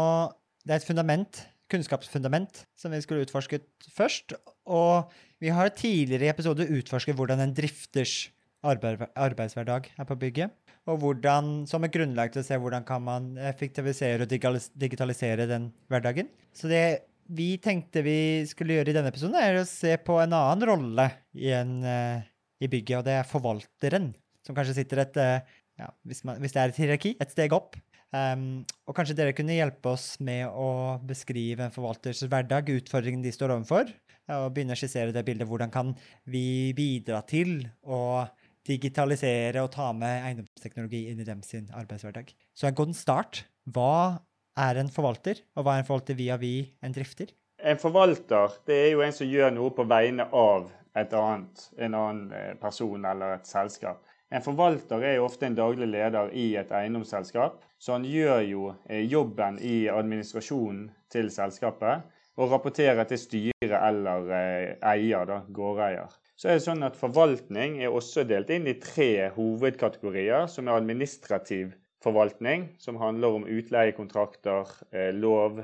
Det 0.64 0.72
er 0.72 0.80
et 0.80 0.88
fundament, 0.88 1.42
kunnskapsfundament, 1.68 2.62
som 2.80 2.96
vi 2.96 3.02
skulle 3.04 3.26
utforsket 3.26 3.66
først. 3.92 4.38
Og 4.64 5.12
vi 5.44 5.52
har 5.52 5.74
tidligere 5.76 6.30
i 6.30 6.32
episode 6.32 6.70
utforsket 6.72 7.20
hvordan 7.20 7.44
en 7.44 7.56
drifters 7.58 8.30
arbeid, 8.64 9.04
arbeidshverdag 9.12 9.92
er 9.92 10.08
på 10.08 10.20
bygget. 10.24 10.56
Og 10.88 11.02
hvordan, 11.04 11.66
som 11.68 11.84
et 11.84 11.92
grunnlag 11.92 12.32
til 12.32 12.46
å 12.46 12.48
se 12.48 12.60
hvordan 12.60 12.88
kan 12.88 13.04
man 13.04 13.34
effektivisere 13.52 14.24
og 14.24 14.32
digitalisere 14.80 15.52
den 15.52 15.74
hverdagen. 15.92 16.32
Så 16.56 16.72
det 16.72 16.86
vi 17.28 17.58
tenkte 17.60 18.04
vi 18.08 18.44
skulle 18.48 18.80
gjøre 18.80 18.92
i 18.92 18.96
denne 18.96 19.12
episoden, 19.12 19.36
er 19.40 19.60
å 19.60 19.68
se 19.68 19.98
på 20.00 20.20
en 20.24 20.36
annen 20.36 20.68
rolle 20.68 21.12
i, 21.36 21.52
en, 21.56 21.82
eh, 21.84 22.24
i 22.64 22.70
bygget, 22.72 23.02
og 23.02 23.08
det 23.08 23.18
er 23.20 23.28
forvalteren. 23.28 24.14
Som 24.44 24.56
kanskje 24.58 24.78
sitter 24.80 25.04
et 25.04 25.20
eh, 25.22 25.58
ja, 25.80 25.90
hvis, 26.08 26.24
man, 26.28 26.40
hvis 26.42 26.54
det 26.56 26.62
er 26.62 26.72
et 26.72 26.80
hierarki, 26.80 27.16
et 27.22 27.34
steg 27.34 27.56
opp. 27.56 27.78
Um, 28.14 28.62
og 28.86 28.94
kanskje 28.94 29.16
dere 29.18 29.34
kunne 29.34 29.56
hjelpe 29.56 29.96
oss 29.96 30.20
med 30.22 30.46
å 30.46 31.00
beskrive 31.08 31.66
en 31.66 31.74
forvalters 31.74 32.22
hverdag, 32.30 32.70
utfordringen 32.70 33.24
de 33.26 33.32
står 33.34 33.56
overfor, 33.56 33.90
og 34.34 34.52
begynne 34.54 34.76
å 34.76 34.80
skissere 34.80 35.16
det 35.16 35.24
bildet. 35.26 35.50
Hvordan 35.50 35.74
kan 35.74 35.96
vi 36.30 36.72
bidra 36.78 37.24
til 37.26 37.64
å 37.82 38.24
digitalisere 38.64 39.64
og 39.66 39.74
ta 39.74 39.90
med 39.98 40.28
eiendomsteknologi 40.30 41.08
inn 41.10 41.24
i 41.24 41.28
dem 41.28 41.42
sin 41.44 41.66
arbeidshverdag? 41.74 42.30
Så 42.54 42.70
en 42.70 42.78
god 42.78 42.94
start. 42.96 43.44
Hva 43.74 44.22
er 44.62 44.78
en 44.78 44.94
forvalter, 44.94 45.42
og 45.58 45.66
hva 45.66 45.76
er 45.76 45.82
en 45.82 45.90
forvalter 45.90 46.20
via 46.20 46.38
vi 46.38 46.56
en 46.86 46.94
drifter? 46.94 47.34
En 47.64 47.80
forvalter 47.80 48.60
det 48.68 48.78
er 48.78 48.90
jo 48.94 49.02
en 49.06 49.16
som 49.16 49.28
gjør 49.30 49.54
noe 49.56 49.74
på 49.74 49.88
vegne 49.90 50.28
av 50.30 50.70
et 50.96 51.14
annet, 51.18 51.68
en 51.78 51.96
annen 51.98 52.34
eh, 52.38 52.54
person 52.62 53.06
eller 53.06 53.38
et 53.38 53.50
selskap. 53.50 54.04
En 54.34 54.42
forvalter 54.42 55.04
er 55.06 55.16
jo 55.18 55.28
ofte 55.28 55.46
en 55.46 55.58
daglig 55.58 55.88
leder 55.90 56.32
i 56.38 56.54
et 56.58 56.72
eiendomsselskap, 56.74 57.60
så 57.82 57.98
han 57.98 58.08
gjør 58.08 58.42
jo 58.48 58.66
eh, 58.88 59.04
jobben 59.10 59.60
i 59.62 59.88
administrasjonen 59.94 60.88
til 61.14 61.30
selskapet 61.34 62.06
og 62.42 62.50
rapporterer 62.50 63.06
til 63.10 63.22
styret 63.22 63.78
eller 63.78 64.30
eh, 64.34 64.70
eier, 64.94 65.26
da, 65.30 65.44
gårdeier. 65.54 66.14
Så 66.38 66.50
er 66.50 66.58
det 66.58 66.66
sånn 66.66 66.86
at 66.86 66.98
Forvaltning 66.98 67.78
er 67.84 67.94
også 67.94 68.26
delt 68.26 68.50
inn 68.54 68.66
i 68.68 68.80
tre 68.82 69.30
hovedkategorier, 69.36 70.48
som 70.50 70.68
er 70.68 70.80
administrativ 70.82 71.76
forvaltning, 72.04 72.72
som 72.82 72.98
handler 73.00 73.38
om 73.38 73.46
utleiekontrakter, 73.48 74.74
lov 75.16 75.62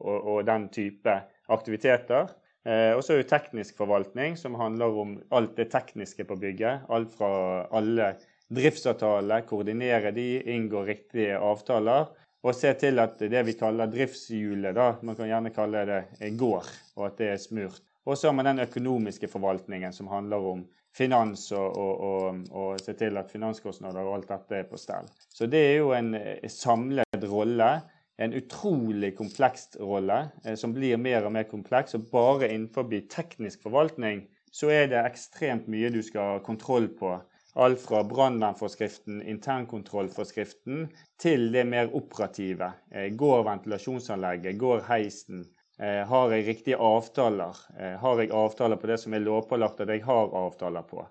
og 0.00 0.40
den 0.48 0.64
type 0.74 1.14
aktiviteter. 1.54 2.32
Eh, 2.66 2.92
og 2.96 3.04
så 3.04 3.14
er 3.14 3.22
det 3.22 3.30
teknisk 3.30 3.78
forvaltning, 3.78 4.34
som 4.38 4.56
handler 4.58 5.00
om 5.02 5.16
alt 5.34 5.54
det 5.58 5.68
tekniske 5.70 6.26
på 6.26 6.38
bygget. 6.42 6.86
Alt 6.90 7.12
fra 7.14 7.30
alle 7.70 8.14
driftsavtaler, 8.50 9.46
koordinere 9.46 10.10
de, 10.14 10.42
inngå 10.50 10.82
riktige 10.86 11.38
avtaler. 11.38 12.10
Og 12.46 12.54
se 12.54 12.72
til 12.78 12.98
at 13.02 13.18
det 13.18 13.42
vi 13.46 13.56
kaller 13.58 13.90
driftshjulet, 13.90 14.74
da, 14.76 14.92
man 15.02 15.18
kan 15.18 15.30
gjerne 15.30 15.54
kalle 15.54 15.82
det 15.88 16.32
går, 16.38 16.68
og 16.98 17.06
at 17.08 17.16
det 17.18 17.30
er 17.32 17.40
smurt. 17.42 17.82
Og 18.06 18.18
så 18.18 18.28
har 18.28 18.36
man 18.38 18.46
den 18.46 18.62
økonomiske 18.62 19.28
forvaltningen, 19.30 19.94
som 19.94 20.06
handler 20.10 20.44
om 20.52 20.62
finans 20.94 21.48
og, 21.52 21.74
og, 21.76 22.04
og, 22.06 22.44
og 22.54 22.80
se 22.80 22.94
til 22.98 23.18
at 23.18 23.32
finanskostnader 23.32 24.06
og 24.06 24.20
alt 24.20 24.30
dette 24.30 24.60
er 24.60 24.68
på 24.70 24.78
stell. 24.80 25.10
Så 25.34 25.48
det 25.50 25.62
er 25.72 25.74
jo 25.80 25.90
en 25.96 26.14
samlet 26.50 27.26
rolle. 27.30 27.70
En 28.18 28.32
utrolig 28.32 29.16
kompleks 29.16 29.76
rolle, 29.76 30.28
eh, 30.44 30.54
som 30.54 30.72
blir 30.72 30.96
mer 30.96 31.26
og 31.26 31.34
mer 31.36 31.44
kompleks. 31.50 31.94
Og 31.94 32.08
bare 32.12 32.48
innenfor 32.48 32.88
teknisk 33.12 33.66
forvaltning 33.66 34.26
så 34.52 34.70
er 34.72 34.86
det 34.88 35.02
ekstremt 35.04 35.66
mye 35.68 35.90
du 35.92 36.00
skal 36.02 36.36
ha 36.36 36.44
kontroll 36.44 36.88
på 36.88 37.18
Alt 37.56 37.80
fra 37.80 38.02
brannvernforskriften, 38.04 39.22
internkontrollforskriften, 39.22 40.90
til 41.16 41.46
det 41.54 41.62
mer 41.64 41.88
operative. 41.96 42.66
Eh, 42.92 43.08
går 43.16 43.46
ventilasjonsanlegget? 43.46 44.58
Går 44.60 44.82
heisen? 44.90 45.46
Eh, 45.80 46.02
har 46.04 46.34
jeg 46.34 46.44
riktige 46.46 46.76
avtaler? 46.76 47.56
Har 48.02 48.20
jeg 48.20 48.32
avtaler 48.32 48.76
på 48.76 48.90
det 48.90 48.98
som 49.00 49.16
er 49.16 49.24
lovpålagt 49.24 49.80
at 49.80 49.88
jeg 49.88 50.04
har 50.04 50.36
avtaler 50.36 50.84
på? 50.84 51.06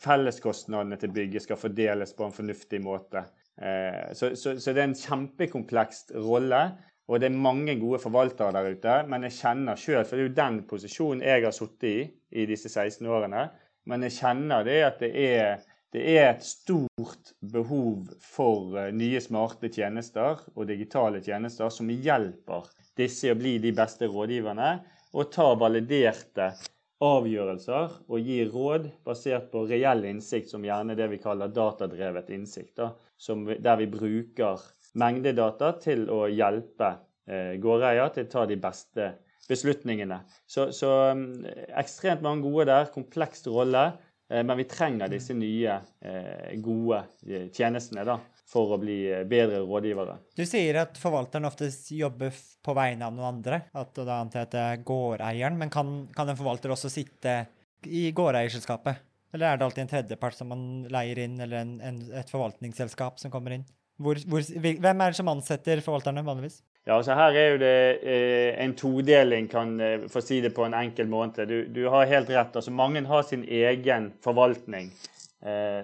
Felleskostnadene 0.00 0.96
til 1.00 1.12
bygget 1.12 1.44
skal 1.44 1.60
fordeles 1.60 2.16
på 2.16 2.24
en 2.24 2.34
fornuftig 2.36 2.80
måte. 2.84 3.24
Så, 3.58 4.28
så, 4.38 4.52
så 4.62 4.70
det 4.70 4.78
er 4.78 4.86
en 4.86 4.94
kjempekompleks 4.94 6.04
rolle. 6.14 6.60
Og 7.08 7.20
det 7.20 7.30
er 7.30 7.40
mange 7.40 7.74
gode 7.80 7.98
forvaltere 8.02 8.52
der 8.52 8.68
ute, 8.76 8.94
men 9.08 9.24
jeg 9.24 9.36
kjenner 9.38 9.80
sjøl, 9.80 10.04
for 10.04 10.14
det 10.14 10.24
er 10.24 10.28
jo 10.28 10.36
den 10.36 10.58
posisjonen 10.68 11.24
jeg 11.24 11.46
har 11.46 11.54
sittet 11.56 11.88
i 11.88 12.42
i 12.42 12.44
disse 12.50 12.68
16 12.68 13.08
årene, 13.08 13.46
men 13.88 14.04
jeg 14.04 14.18
kjenner 14.18 14.66
det 14.66 14.78
at 14.84 14.98
det 15.00 15.10
er, 15.24 15.62
det 15.96 16.02
er 16.18 16.26
et 16.34 16.44
stort 16.44 17.32
behov 17.40 18.10
for 18.20 18.76
eh, 18.76 18.90
nye 18.92 19.22
smarte 19.24 19.70
tjenester 19.72 20.42
og 20.52 20.68
digitale 20.68 21.22
tjenester 21.24 21.72
som 21.72 21.88
hjelper 21.88 22.68
disse 22.98 23.32
å 23.32 23.38
bli 23.38 23.56
de 23.62 23.72
beste 23.72 24.10
rådgiverne 24.12 24.74
og 25.16 25.30
ta 25.32 25.48
validerte 25.56 26.50
avgjørelser 27.04 27.92
og 28.08 28.26
gir 28.26 28.50
råd 28.50 28.88
basert 29.06 29.50
på 29.52 29.64
reell 29.70 30.02
innsikt, 30.08 30.50
som 30.50 30.64
gjerne 30.66 30.96
det 30.98 31.06
vi 31.12 31.20
kaller 31.22 31.52
datadrevet 31.54 32.32
innsikt. 32.34 32.80
Da, 32.80 32.90
der 33.62 33.78
vi 33.78 33.86
bruker 33.92 34.64
mengdedata 34.98 35.74
til 35.82 36.08
å 36.10 36.24
hjelpe 36.26 36.96
eh, 37.30 37.54
gårdeier 37.62 38.10
til 38.14 38.26
å 38.26 38.32
ta 38.32 38.44
de 38.50 38.58
beste 38.58 39.12
beslutningene. 39.48 40.20
Så, 40.46 40.68
så 40.76 40.90
um, 41.14 41.46
ekstremt 41.78 42.24
mange 42.24 42.44
gode 42.44 42.68
der. 42.68 42.90
Kompleks 42.92 43.46
rolle. 43.48 43.92
Eh, 44.28 44.42
men 44.44 44.58
vi 44.60 44.66
trenger 44.68 45.10
disse 45.12 45.36
nye, 45.36 45.78
eh, 46.04 46.56
gode 46.64 47.04
eh, 47.28 47.48
tjenestene 47.54 48.04
da, 48.08 48.18
for 48.48 48.74
å 48.74 48.78
bli 48.80 49.00
bedre 49.28 49.60
rådgivere. 49.66 50.16
Du 50.36 50.44
sier 50.48 50.80
at 50.82 50.96
forvalteren 51.00 51.48
oftest 51.48 51.90
jobber 51.92 52.32
på 52.64 52.74
vegne 52.76 53.08
av 53.08 53.16
noen 53.16 53.34
andre. 53.34 53.60
At 53.76 53.92
da 53.98 54.22
antar 54.22 54.42
jeg 54.42 54.48
at 54.48 54.54
det 54.54 54.62
er 54.64 54.86
gårdeieren. 54.88 55.58
Men 55.60 55.72
kan, 55.72 55.92
kan 56.16 56.30
en 56.32 56.38
forvalter 56.38 56.72
også 56.72 56.90
sitte 56.92 57.42
i 57.84 58.08
gårdeierselskapet? 58.16 59.04
Eller 59.36 59.50
er 59.50 59.58
det 59.58 59.66
alltid 59.66 59.84
en 59.84 59.90
tredjepart 59.90 60.38
som 60.38 60.48
man 60.48 60.62
leier 60.92 61.20
inn, 61.26 61.36
eller 61.44 61.60
en, 61.60 61.74
en, 61.84 62.00
et 62.16 62.32
forvaltningsselskap 62.32 63.20
som 63.20 63.32
kommer 63.32 63.58
inn? 63.58 63.66
Hvor, 64.00 64.16
hvor, 64.30 64.44
hvem 64.56 65.02
er 65.02 65.12
det 65.12 65.18
som 65.18 65.28
ansetter 65.28 65.82
forvalterne 65.84 66.22
vanligvis? 66.24 66.62
Ja, 66.86 66.96
altså 66.96 67.16
Her 67.18 67.36
er 67.36 67.50
jo 67.50 67.58
det 67.60 67.74
eh, 68.00 68.54
en 68.62 68.72
todeling, 68.78 69.50
kan 69.52 69.74
eh, 69.84 70.06
få 70.08 70.22
si 70.24 70.38
det 70.40 70.54
på 70.56 70.64
en 70.64 70.76
enkel 70.78 71.10
måte. 71.10 71.44
Du, 71.50 71.66
du 71.68 71.82
har 71.92 72.08
helt 72.08 72.30
rett. 72.32 72.56
altså 72.56 72.72
Mange 72.72 73.02
har 73.04 73.26
sin 73.28 73.44
egen 73.44 74.12
forvaltning 74.24 74.88
eh, 74.88 75.17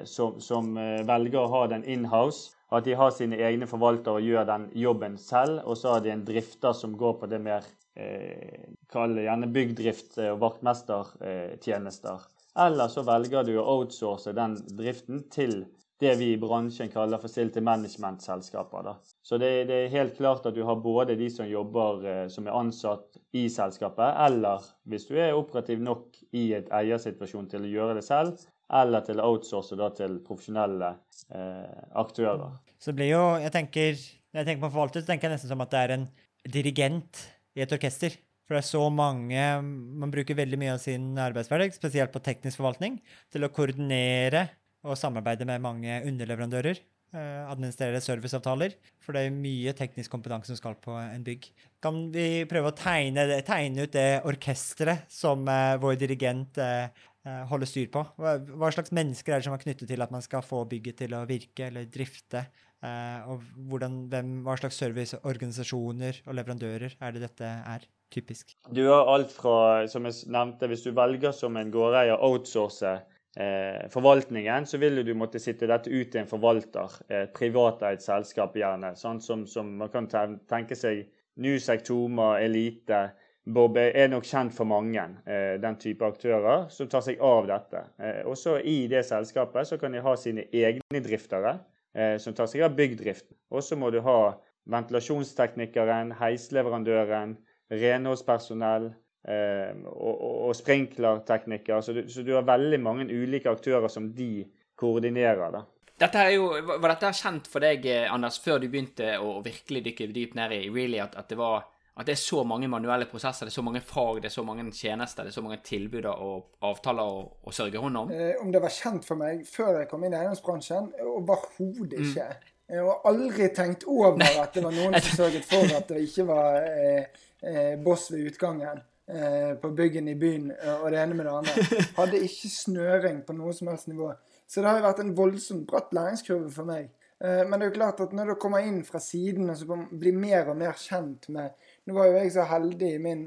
som, 0.04 0.40
som 0.40 0.76
eh, 0.76 1.04
velger 1.06 1.44
å 1.44 1.50
ha 1.52 1.64
den 1.70 1.84
inhouse. 1.84 2.52
At 2.74 2.88
de 2.88 2.96
har 2.98 3.12
sine 3.14 3.38
egne 3.38 3.68
forvaltere 3.70 4.18
og 4.18 4.26
gjør 4.26 4.48
den 4.48 4.66
jobben 4.74 5.18
selv. 5.20 5.62
Og 5.68 5.78
så 5.78 5.94
har 5.94 6.04
de 6.04 6.10
en 6.14 6.24
drifter 6.26 6.74
som 6.74 6.96
går 6.98 7.18
på 7.20 7.30
det 7.30 7.40
mer 7.44 7.66
eh, 7.94 8.72
Kall 8.90 9.14
det 9.14 9.28
gjerne 9.28 9.50
byggdrift 9.54 10.18
og 10.30 10.40
vaktmestertjenester. 10.42 12.26
Eller 12.64 12.90
så 12.90 13.02
velger 13.06 13.46
du 13.46 13.56
å 13.58 13.66
outsource 13.78 14.34
den 14.34 14.54
driften 14.78 15.24
til 15.34 15.64
det 16.02 16.14
vi 16.18 16.32
i 16.32 16.38
bransjen 16.38 16.90
kaller 16.90 17.18
facility 17.22 17.62
management-selskaper. 17.64 18.90
Så 19.22 19.38
det, 19.38 19.50
det, 19.70 19.76
er 19.84 19.92
helt 19.94 20.16
klart 20.18 20.46
at 20.46 20.54
du 20.56 20.62
har 20.66 20.80
både 20.82 21.16
de 21.18 21.28
som 21.30 21.46
jobber 21.48 22.06
eh, 22.10 22.24
som 22.32 22.48
er 22.48 22.58
ansatt 22.58 23.18
i 23.34 23.46
selskapet, 23.50 24.18
eller 24.26 24.66
hvis 24.90 25.06
du 25.10 25.14
er 25.18 25.38
operativ 25.38 25.82
nok 25.82 26.18
i 26.34 26.48
et 26.58 26.70
eiersituasjon 26.74 27.48
til 27.50 27.66
å 27.66 27.72
gjøre 27.76 27.96
det 27.98 28.04
selv, 28.06 28.42
eller 28.74 29.04
til 29.06 29.20
å 29.20 29.30
outsource 29.32 29.78
da, 29.78 29.90
til 29.94 30.18
profesjonelle 30.26 30.90
eh, 31.30 31.80
aktører. 32.00 32.58
Så 32.78 32.92
det 32.92 32.98
blir 33.00 33.12
jo, 33.14 33.24
jeg 33.42 33.54
tenker, 33.54 33.98
Når 34.34 34.40
jeg 34.40 34.48
tenker 34.48 34.64
på 34.66 34.72
forvalter, 34.74 35.04
så 35.04 35.10
tenker 35.12 35.28
jeg 35.28 35.36
nesten 35.36 35.52
som 35.52 35.62
at 35.62 35.72
det 35.72 35.82
er 35.82 35.94
en 35.94 36.06
dirigent 36.50 37.20
i 37.54 37.62
et 37.64 37.74
orkester. 37.74 38.16
For 38.44 38.56
det 38.56 38.64
er 38.64 38.66
så 38.68 38.82
mange 38.92 39.44
Man 39.62 40.10
bruker 40.12 40.36
veldig 40.36 40.58
mye 40.60 40.74
av 40.74 40.82
sin 40.82 41.14
arbeidshverdag, 41.16 41.76
spesielt 41.76 42.12
på 42.12 42.22
teknisk 42.24 42.60
forvaltning, 42.60 42.98
til 43.32 43.46
å 43.46 43.52
koordinere 43.54 44.48
og 44.84 44.98
samarbeide 45.00 45.46
med 45.48 45.62
mange 45.64 46.02
underleverandører. 46.04 46.82
Eh, 47.14 47.42
administrere 47.46 48.00
serviceavtaler. 48.02 48.72
For 48.98 49.14
det 49.14 49.20
er 49.22 49.36
mye 49.36 49.72
teknisk 49.78 50.10
kompetanse 50.10 50.50
som 50.50 50.58
skal 50.58 50.74
på 50.82 50.96
en 50.98 51.22
bygg. 51.22 51.46
Kan 51.84 52.08
vi 52.14 52.42
prøve 52.50 52.72
å 52.72 52.74
tegne, 52.74 53.38
tegne 53.46 53.84
ut 53.86 53.94
det 53.94 54.24
orkesteret 54.26 55.06
som 55.14 55.46
eh, 55.46 55.76
vår 55.78 55.94
dirigent 56.00 56.58
uh, 56.58 56.90
holder 57.24 57.68
styr 57.70 57.88
på? 57.92 58.02
Hva, 58.20 58.68
slags 58.74 58.92
mennesker 58.92 59.32
er 59.32 59.40
det 59.40 59.46
som 59.46 59.56
er 59.56 59.62
knyttet 59.62 59.88
til 59.88 60.04
at 60.04 60.12
man 60.12 60.24
skal 60.24 60.44
få 60.44 60.64
bygget 60.68 60.98
til 61.00 61.16
å 61.16 61.24
virke 61.30 61.70
eller 61.70 61.90
drifte? 61.90 62.46
og 62.84 63.40
hvordan, 63.70 63.94
hvem, 64.12 64.32
hva 64.44 64.58
slags 64.60 64.76
serviceorganisasjoner 64.76 66.18
og 66.26 66.34
leverandører 66.36 66.98
er 67.00 67.14
det 67.14 67.22
dette 67.22 67.48
er? 67.48 67.86
Typisk. 68.12 68.52
Du 68.70 68.84
har 68.86 69.08
alt 69.10 69.32
fra, 69.32 69.86
som 69.90 70.04
jeg 70.06 70.28
nevnte, 70.30 70.68
hvis 70.70 70.84
du 70.84 70.92
velger 70.94 71.32
som 71.34 71.56
en 71.58 71.72
gårdeier 71.72 72.20
outsource 72.22 72.92
eh, 73.36 73.88
forvaltningen, 73.90 74.66
så 74.66 74.78
vil 74.78 75.02
du 75.06 75.14
måtte 75.18 75.40
sitte 75.42 75.66
dette 75.70 75.90
ut 75.90 76.12
til 76.12 76.22
en 76.22 76.30
forvalter, 76.30 76.98
et 77.08 77.32
privateid 77.34 78.02
selskap 78.04 78.54
gjerne. 78.58 78.94
Sånn 78.98 79.20
som, 79.24 79.44
som, 79.50 79.72
man 79.80 79.90
kan 79.90 80.08
tenke 80.50 80.78
seg 80.78 81.04
Nusek, 81.42 81.82
Toma, 81.86 82.36
Elite. 82.38 83.08
Bob 83.44 83.76
er 83.76 84.08
nok 84.08 84.24
kjent 84.24 84.54
for 84.56 84.64
mange, 84.64 85.02
eh, 85.28 85.60
den 85.60 85.76
type 85.76 86.04
aktører 86.06 86.64
som 86.72 86.88
tar 86.88 87.02
seg 87.04 87.20
av 87.20 87.44
dette. 87.46 87.82
Eh, 88.00 88.22
også 88.24 88.56
i 88.64 88.86
det 88.88 89.04
selskapet 89.04 89.68
så 89.68 89.76
kan 89.80 89.92
de 89.92 90.00
ha 90.00 90.14
sine 90.16 90.46
egne 90.48 91.02
driftere 91.04 91.58
eh, 91.94 92.16
som 92.16 92.32
tar 92.34 92.48
seg 92.48 92.64
av 92.64 92.72
byggdriften. 92.76 93.36
Og 93.52 93.62
så 93.62 93.76
må 93.76 93.90
du 93.92 94.00
ha 94.00 94.34
ventilasjonsteknikeren, 94.72 96.14
heisleverandøren, 96.16 97.36
renholdspersonell, 97.70 98.94
og, 99.24 100.14
og, 100.14 100.32
og, 100.48 100.50
sprinklerteknikker. 100.56 101.80
Så, 101.80 101.94
så, 102.12 102.22
du 102.24 102.34
har 102.36 102.44
veldig 102.44 102.76
mange 102.80 103.06
ulike 103.08 103.48
aktører 103.48 103.88
som 103.88 104.10
de 104.12 104.44
koordinerer. 104.76 105.52
da. 105.52 105.62
Dette 106.00 106.24
jo, 106.34 106.50
var 106.68 106.90
dette 106.92 107.12
kjent 107.16 107.48
for 107.48 107.64
deg, 107.64 107.86
Anders, 108.12 108.36
før 108.44 108.60
du 108.60 108.68
begynte 108.68 109.14
å 109.20 109.38
virkelig 109.44 109.84
dykke 109.86 110.10
dypt 110.12 110.36
ned 110.36 110.52
i 110.52 110.60
Really, 110.68 111.00
at, 111.00 111.16
at, 111.16 111.28
det 111.32 111.40
var, 111.40 111.64
at 111.94 112.08
det 112.08 112.16
er 112.16 112.18
så 112.18 112.40
mange 112.42 112.66
manuelle 112.70 113.06
prosesser, 113.06 113.46
det 113.46 113.52
er 113.52 113.58
så 113.60 113.62
mange 113.62 113.82
fag, 113.86 114.22
det 114.22 114.30
er 114.30 114.34
så 114.34 114.42
mange 114.46 114.64
tjenester, 114.74 115.22
det 115.22 115.30
er 115.30 115.36
så 115.36 115.44
mange 115.44 115.60
tilbud 115.62 116.08
og 116.10 116.64
avtaler 116.66 117.06
å, 117.06 117.20
å 117.46 117.54
sørge 117.54 117.82
hånd 117.82 118.00
om? 118.00 118.10
Eh, 118.10 118.32
om 118.42 118.50
det 118.54 118.62
var 118.64 118.74
kjent 118.74 119.06
for 119.06 119.20
meg 119.20 119.44
før 119.46 119.78
jeg 119.80 119.90
kom 119.92 120.02
inn 120.06 120.16
i 120.16 120.18
eiendomsbransjen? 120.18 120.90
Overhodet 121.12 122.00
mm. 122.00 122.08
ikke. 122.08 122.26
Mm. 122.32 122.50
Jeg 122.74 122.88
har 122.88 123.06
aldri 123.10 123.46
tenkt 123.54 123.84
over 123.86 124.24
at 124.24 124.56
det 124.56 124.64
var 124.64 124.74
noen 124.74 124.98
som 124.98 125.18
sørget 125.22 125.46
for 125.46 125.76
at 125.76 125.86
det 125.92 126.02
ikke 126.08 126.26
var 126.32 126.58
eh, 126.64 127.22
eh, 127.46 127.72
boss 127.84 128.10
ved 128.14 128.32
utgangen. 128.32 128.82
Eh, 129.06 129.54
på 129.60 129.68
byggen 129.70 130.06
i 130.08 130.14
byen 130.16 130.46
eh, 130.50 130.78
og 130.80 130.86
det 130.90 131.02
ene 131.02 131.14
med 131.14 131.26
det 131.28 131.32
andre. 131.36 131.64
Hadde 131.98 132.22
ikke 132.24 132.48
snøring 132.48 133.18
på 133.26 133.36
noe 133.36 133.52
som 133.52 133.68
helst 133.68 133.90
nivå. 133.90 134.08
Så 134.48 134.62
det 134.62 134.70
har 134.70 134.78
jo 134.80 134.86
vært 134.86 135.02
en 135.02 135.16
voldsomt 135.18 135.66
bratt 135.68 135.92
læringskurve 135.92 136.48
for 136.54 136.68
meg. 136.68 136.88
Eh, 137.20 137.42
men 137.44 137.58
det 137.58 137.66
er 137.66 137.70
jo 137.70 137.76
klart 137.76 138.00
at 138.00 138.14
når 138.16 138.32
du 138.32 138.34
kommer 138.40 138.64
inn 138.64 138.80
fra 138.86 139.02
siden 139.02 139.52
og 139.52 139.60
så 139.60 139.76
blir 139.90 140.16
mer 140.16 140.48
og 140.48 140.56
mer 140.62 140.72
kjent 140.80 141.28
med 141.36 141.52
Nå 141.84 141.94
var 141.96 142.08
jo 142.08 142.20
jeg 142.20 142.32
så 142.32 142.46
heldig 142.48 142.90
i 142.94 143.00
min 143.02 143.24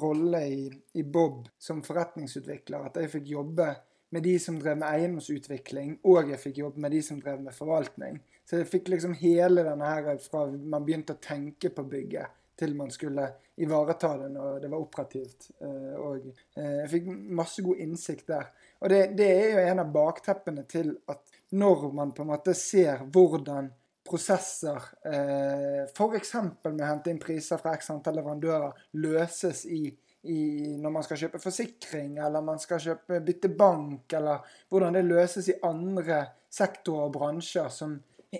rolle 0.00 0.40
i, 0.48 0.68
i 0.96 1.02
Bob 1.02 1.48
som 1.60 1.82
forretningsutvikler 1.84 2.86
at 2.88 2.96
jeg 3.02 3.12
fikk 3.12 3.34
jobbe 3.34 3.66
med 4.14 4.22
de 4.22 4.38
som 4.38 4.60
drev 4.60 4.78
med 4.78 4.86
eiendomsutvikling, 4.88 5.98
og 6.06 6.30
jeg 6.30 6.38
fikk 6.38 6.60
jobbe 6.62 6.80
med 6.84 6.94
de 6.94 7.00
som 7.02 7.18
drev 7.20 7.40
med 7.42 7.56
forvaltning. 7.56 8.20
Så 8.46 8.60
jeg 8.60 8.70
fikk 8.70 8.92
liksom 8.92 9.16
hele 9.18 9.64
denne 9.66 9.88
her 9.88 10.20
fra 10.22 10.44
man 10.54 10.84
begynte 10.86 11.16
å 11.16 11.22
tenke 11.22 11.72
på 11.74 11.82
bygget 11.90 12.40
til 12.54 12.76
man 12.78 12.92
skulle 12.94 13.26
ivareta 13.58 14.12
det 14.20 14.28
når 14.30 14.60
det 14.62 14.70
var 14.70 14.84
operativt. 14.84 15.48
Eh, 15.58 15.94
og 15.98 16.28
eh, 16.28 16.76
jeg 16.84 16.90
fikk 16.92 17.08
masse 17.40 17.64
god 17.66 17.80
innsikt 17.82 18.28
der. 18.30 18.52
Og 18.80 18.92
det, 18.92 19.00
det 19.18 19.30
er 19.32 19.48
jo 19.56 19.64
en 19.64 19.82
av 19.82 19.90
bakteppene 19.94 20.62
til 20.70 20.92
at 21.10 21.34
når 21.58 21.88
man 21.98 22.14
på 22.14 22.22
en 22.22 22.30
måte 22.30 22.54
ser 22.58 23.02
hvordan 23.10 23.72
prosesser, 24.04 24.88
eh, 25.08 25.82
f.eks. 25.88 26.34
med 26.64 26.80
å 26.82 26.88
hente 26.88 27.12
inn 27.12 27.20
priser 27.22 27.60
fra 27.60 27.74
x 27.78 27.90
antall 27.94 28.18
leverandører, 28.20 28.86
løses 29.00 29.64
i, 29.66 29.86
i, 30.28 30.40
når 30.80 30.92
man 30.92 31.06
skal 31.06 31.22
kjøpe 31.24 31.40
forsikring, 31.42 32.18
eller 32.20 32.44
man 32.44 32.60
skal 32.60 32.82
kjøpe 32.84 33.22
bytte 33.24 33.52
bank, 33.56 34.12
eller 34.18 34.58
hvordan 34.68 34.98
det 34.98 35.06
løses 35.08 35.48
i 35.48 35.60
andre 35.64 36.20
sektorer 36.52 37.08
og 37.08 37.16
bransjer 37.16 37.72
som 37.72 37.96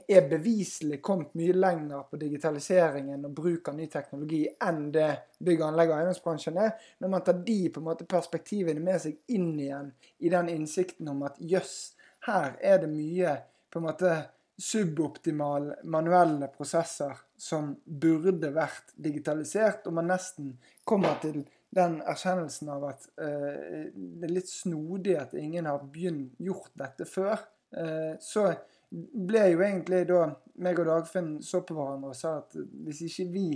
er 0.09 0.29
beviselig 0.29 0.99
kommet 1.05 1.35
mye 1.39 1.55
lenger 1.55 2.07
på 2.11 2.19
digitaliseringen 2.19 3.27
og 3.29 3.35
bruk 3.37 3.69
av 3.71 3.77
ny 3.79 3.87
teknologi 3.91 4.43
enn 4.67 4.89
det 4.95 5.11
bygg- 5.39 5.63
anlegg- 5.69 5.93
og 5.93 5.99
eiendomsbransjen 5.99 6.59
er. 6.59 6.73
Når 6.99 7.13
man 7.13 7.25
tar 7.25 7.39
de 7.47 7.59
på 7.71 7.81
en 7.81 7.89
måte 7.89 8.09
perspektivene 8.09 8.83
med 8.83 9.03
seg 9.05 9.19
inn 9.29 9.53
igjen 9.55 9.93
i 10.19 10.33
den 10.33 10.51
innsikten 10.51 11.09
om 11.13 11.23
at 11.29 11.39
jøss, 11.39 11.95
her 12.27 12.57
er 12.61 12.81
det 12.83 12.91
mye 12.91 13.37
på 13.71 13.81
en 13.81 13.87
måte 13.87 14.15
suboptimale 14.57 15.81
manuelle 15.91 16.49
prosesser 16.55 17.17
som 17.37 17.73
burde 17.85 18.53
vært 18.55 18.95
digitalisert, 18.95 19.89
og 19.89 19.99
man 19.99 20.13
nesten 20.13 20.55
kommer 20.87 21.19
til 21.23 21.43
den 21.75 21.99
erkjennelsen 22.07 22.71
av 22.71 22.87
at 22.93 23.09
eh, 23.19 23.91
det 23.95 24.29
er 24.29 24.35
litt 24.37 24.51
snodig 24.51 25.17
at 25.19 25.35
ingen 25.39 25.67
har 25.67 25.83
begynt 25.91 26.39
gjort 26.39 26.71
dette 26.79 27.07
før, 27.09 27.41
eh, 27.75 28.15
så 28.23 28.47
ble 28.95 29.49
jo 29.51 29.63
egentlig 29.65 30.05
da 30.07 30.29
meg 30.63 30.79
og 30.79 30.87
Dagfinn 30.87 31.33
så 31.43 31.65
på 31.67 31.75
hverandre 31.75 32.13
og 32.13 32.19
sa 32.19 32.37
at 32.45 32.55
hvis 32.55 33.03
ikke 33.09 33.27
vi 33.33 33.49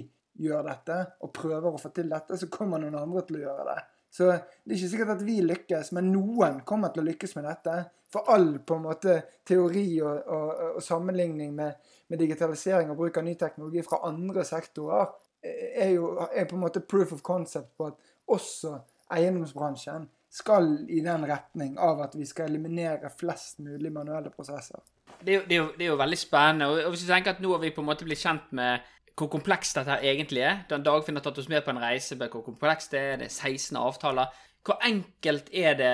gjør 0.43 0.67
dette 0.67 0.97
og 1.23 1.31
prøver 1.35 1.71
å 1.71 1.79
få 1.79 1.93
til 1.95 2.11
dette, 2.11 2.39
så 2.39 2.51
kommer 2.51 2.83
noen 2.83 2.99
andre 2.99 3.23
til 3.27 3.39
å 3.39 3.45
gjøre 3.47 3.69
det. 3.71 3.79
Så 4.11 4.31
det 4.33 4.73
er 4.73 4.77
ikke 4.79 4.91
sikkert 4.91 5.15
at 5.17 5.25
vi 5.27 5.39
lykkes, 5.45 5.93
men 5.97 6.11
noen 6.13 6.63
kommer 6.69 6.93
til 6.95 7.05
å 7.05 7.09
lykkes 7.11 7.37
med 7.37 7.49
dette. 7.49 7.77
For 8.13 8.31
all 8.33 8.55
på 8.65 8.79
en 8.79 8.87
måte 8.87 9.19
teori 9.47 9.87
og, 10.01 10.29
og, 10.33 10.53
og 10.79 10.85
sammenligning 10.85 11.53
med, 11.57 11.89
med, 12.09 12.21
digitalisering 12.21 12.89
og 12.93 13.03
bruk 13.03 13.19
av 13.21 13.27
ny 13.27 13.35
teknologi 13.41 13.85
fra 13.85 14.01
andre 14.09 14.47
sektorer 14.49 15.11
er 15.45 15.93
jo 15.93 16.15
er 16.27 16.49
på 16.49 16.57
en 16.57 16.65
måte 16.65 16.81
proof 16.81 17.13
of 17.15 17.21
concept 17.23 17.77
på 17.77 17.91
at 17.93 18.09
også 18.33 18.79
eiendomsbransjen 19.15 20.09
skal 20.33 20.73
i 20.89 21.01
den 21.05 21.25
retning 21.29 21.77
av 21.81 22.01
at 22.05 22.17
vi 22.17 22.27
skal 22.29 22.49
eliminere 22.51 23.13
flest 23.13 23.61
mulig 23.65 23.93
manuelle 23.93 24.33
prosesser. 24.33 24.81
Det 25.21 25.33
er 25.33 25.37
jo, 25.37 25.45
det 25.49 25.55
er 25.55 25.61
jo, 25.61 25.69
det 25.77 25.85
er 25.85 25.91
jo 25.93 26.01
veldig 26.01 26.19
spennende. 26.21 26.69
Og 26.85 26.93
hvis 26.93 27.05
du 27.05 27.09
tenker 27.11 27.35
at 27.35 27.41
nå 27.43 27.53
har 27.55 27.63
vi 27.63 27.73
på 27.75 27.83
en 27.83 27.89
måte 27.89 28.07
blitt 28.07 28.23
kjent 28.23 28.53
med 28.55 28.85
hvor 29.19 29.31
komplekst 29.33 29.79
dette 29.79 29.95
her 29.97 30.05
egentlig 30.13 30.45
er. 30.47 30.63
Den 30.71 30.85
Dagfinn 30.87 31.19
har 31.19 31.25
tatt 31.25 31.41
oss 31.41 31.51
med 31.51 31.65
på 31.67 31.73
en 31.75 31.83
reise 31.83 32.19
på 32.19 32.29
hvor 32.33 32.45
komplekst 32.47 32.95
det 32.95 33.01
er. 33.01 33.17
Det 33.23 33.29
er 33.29 33.35
16 33.35 33.79
avtaler. 33.81 34.35
Hvor 34.67 34.83
enkelt 34.85 35.49
er 35.55 35.77
det 35.79 35.93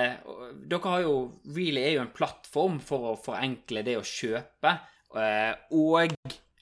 Dere 0.67 0.89
har 0.91 1.03
jo 1.05 1.13
Really 1.55 1.83
er 1.85 1.93
jo 1.95 2.01
en 2.03 2.11
plattform 2.15 2.79
for 2.83 3.11
å 3.11 3.19
forenkle 3.19 3.85
det 3.85 3.95
å 3.99 4.03
kjøpe. 4.05 4.73
Eh, 5.15 5.53
og 5.77 6.15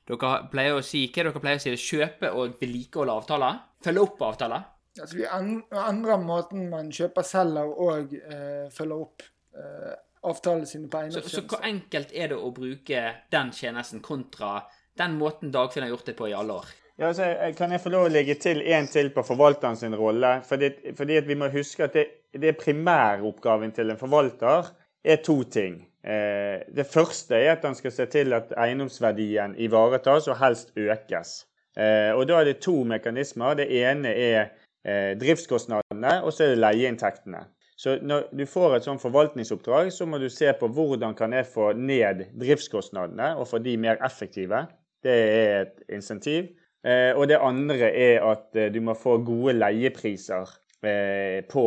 dere 0.04 0.34
pleier 0.52 0.78
å 0.78 0.86
si 0.86 1.08
Hva 1.08 1.26
dere 1.26 1.42
pleier 1.42 1.62
å 1.62 1.64
si? 1.64 1.74
Kjøpe 1.80 2.32
og 2.38 2.60
vedlikeholde 2.62 3.18
avtaler? 3.22 3.60
Følge 3.84 4.06
opp 4.06 4.24
avtaler? 4.30 4.70
Altså, 5.00 5.18
vi 5.18 5.26
endrer 5.26 6.22
måten 6.22 6.68
man 6.70 6.92
kjøper, 6.94 7.26
selger 7.26 7.72
og 7.82 8.14
eh, 8.14 8.68
følger 8.70 9.00
opp 9.08 9.24
eh, 9.58 9.96
avtalene 10.30 10.70
sine 10.70 10.92
på 10.92 11.00
eiendomstjenester. 11.00 11.40
Så, 11.40 11.42
så 11.42 11.50
hvor 11.50 11.66
enkelt 11.66 12.14
er 12.14 12.30
det 12.32 12.38
å 12.38 12.52
bruke 12.54 13.02
den 13.34 13.52
tjenesten 13.58 14.04
kontra 14.06 14.60
den 15.00 15.18
måten 15.18 15.52
Dagfinn 15.52 15.86
har 15.86 15.94
gjort 15.94 16.10
det 16.12 16.18
på 16.18 16.30
i 16.30 16.36
alle 16.38 16.60
år. 16.62 16.72
Ja, 16.98 17.08
altså, 17.10 17.26
kan 17.58 17.72
jeg 17.74 17.82
få 17.82 17.90
lov 17.90 18.06
å 18.06 18.12
legge 18.14 18.36
til 18.38 18.62
én 18.62 18.86
til 18.92 19.10
på 19.16 19.24
forvalteren 19.26 19.78
sin 19.80 19.96
rolle? 19.98 20.36
Fordi, 20.46 20.70
fordi 20.98 21.22
vi 21.26 21.38
må 21.40 21.50
huske 21.54 21.88
at 21.88 21.96
det, 21.98 22.06
det 22.38 22.54
primæroppgaven 22.62 23.74
til 23.74 23.90
en 23.90 23.98
forvalter 23.98 24.70
er 25.04 25.24
to 25.26 25.40
ting. 25.44 25.82
Eh, 26.06 26.62
det 26.76 26.86
første 26.86 27.40
er 27.40 27.56
at 27.56 27.66
han 27.66 27.76
skal 27.76 27.96
se 27.96 28.06
til 28.12 28.36
at 28.38 28.54
eiendomsverdien 28.60 29.56
ivaretas 29.58 30.30
og 30.30 30.38
helst 30.38 30.76
økes. 30.78 31.34
Eh, 31.78 32.12
og 32.14 32.28
Da 32.28 32.40
er 32.40 32.52
det 32.52 32.62
to 32.62 32.84
mekanismer. 32.84 33.58
Det 33.58 33.68
ene 33.72 34.14
er 34.14 34.40
eh, 34.86 35.18
driftskostnadene, 35.18 36.20
og 36.22 36.34
så 36.34 36.46
er 36.46 36.54
det 36.54 36.62
leieinntektene. 36.62 37.46
Så 37.76 37.98
når 38.02 38.30
du 38.38 38.46
får 38.46 38.76
et 38.76 38.86
sånt 38.86 39.02
forvaltningsoppdrag, 39.02 39.90
så 39.92 40.06
må 40.06 40.20
du 40.22 40.30
se 40.30 40.54
på 40.60 40.70
hvordan 40.70 41.16
kan 41.18 41.34
jeg 41.34 41.50
få 41.50 41.72
ned 41.74 42.28
driftskostnadene 42.40 43.34
og 43.36 43.48
få 43.50 43.60
de 43.66 43.74
mer 43.82 43.98
effektive. 44.06 44.68
Det 45.04 45.14
er 45.14 45.62
et 45.62 45.82
insentiv. 45.94 46.52
Eh, 46.84 47.16
og 47.16 47.30
det 47.32 47.40
andre 47.40 47.90
er 47.96 48.24
at 48.28 48.56
eh, 48.60 48.72
du 48.74 48.82
må 48.84 48.96
få 49.00 49.18
gode 49.24 49.56
leiepriser 49.56 50.50
eh, 50.84 51.40
på, 51.48 51.66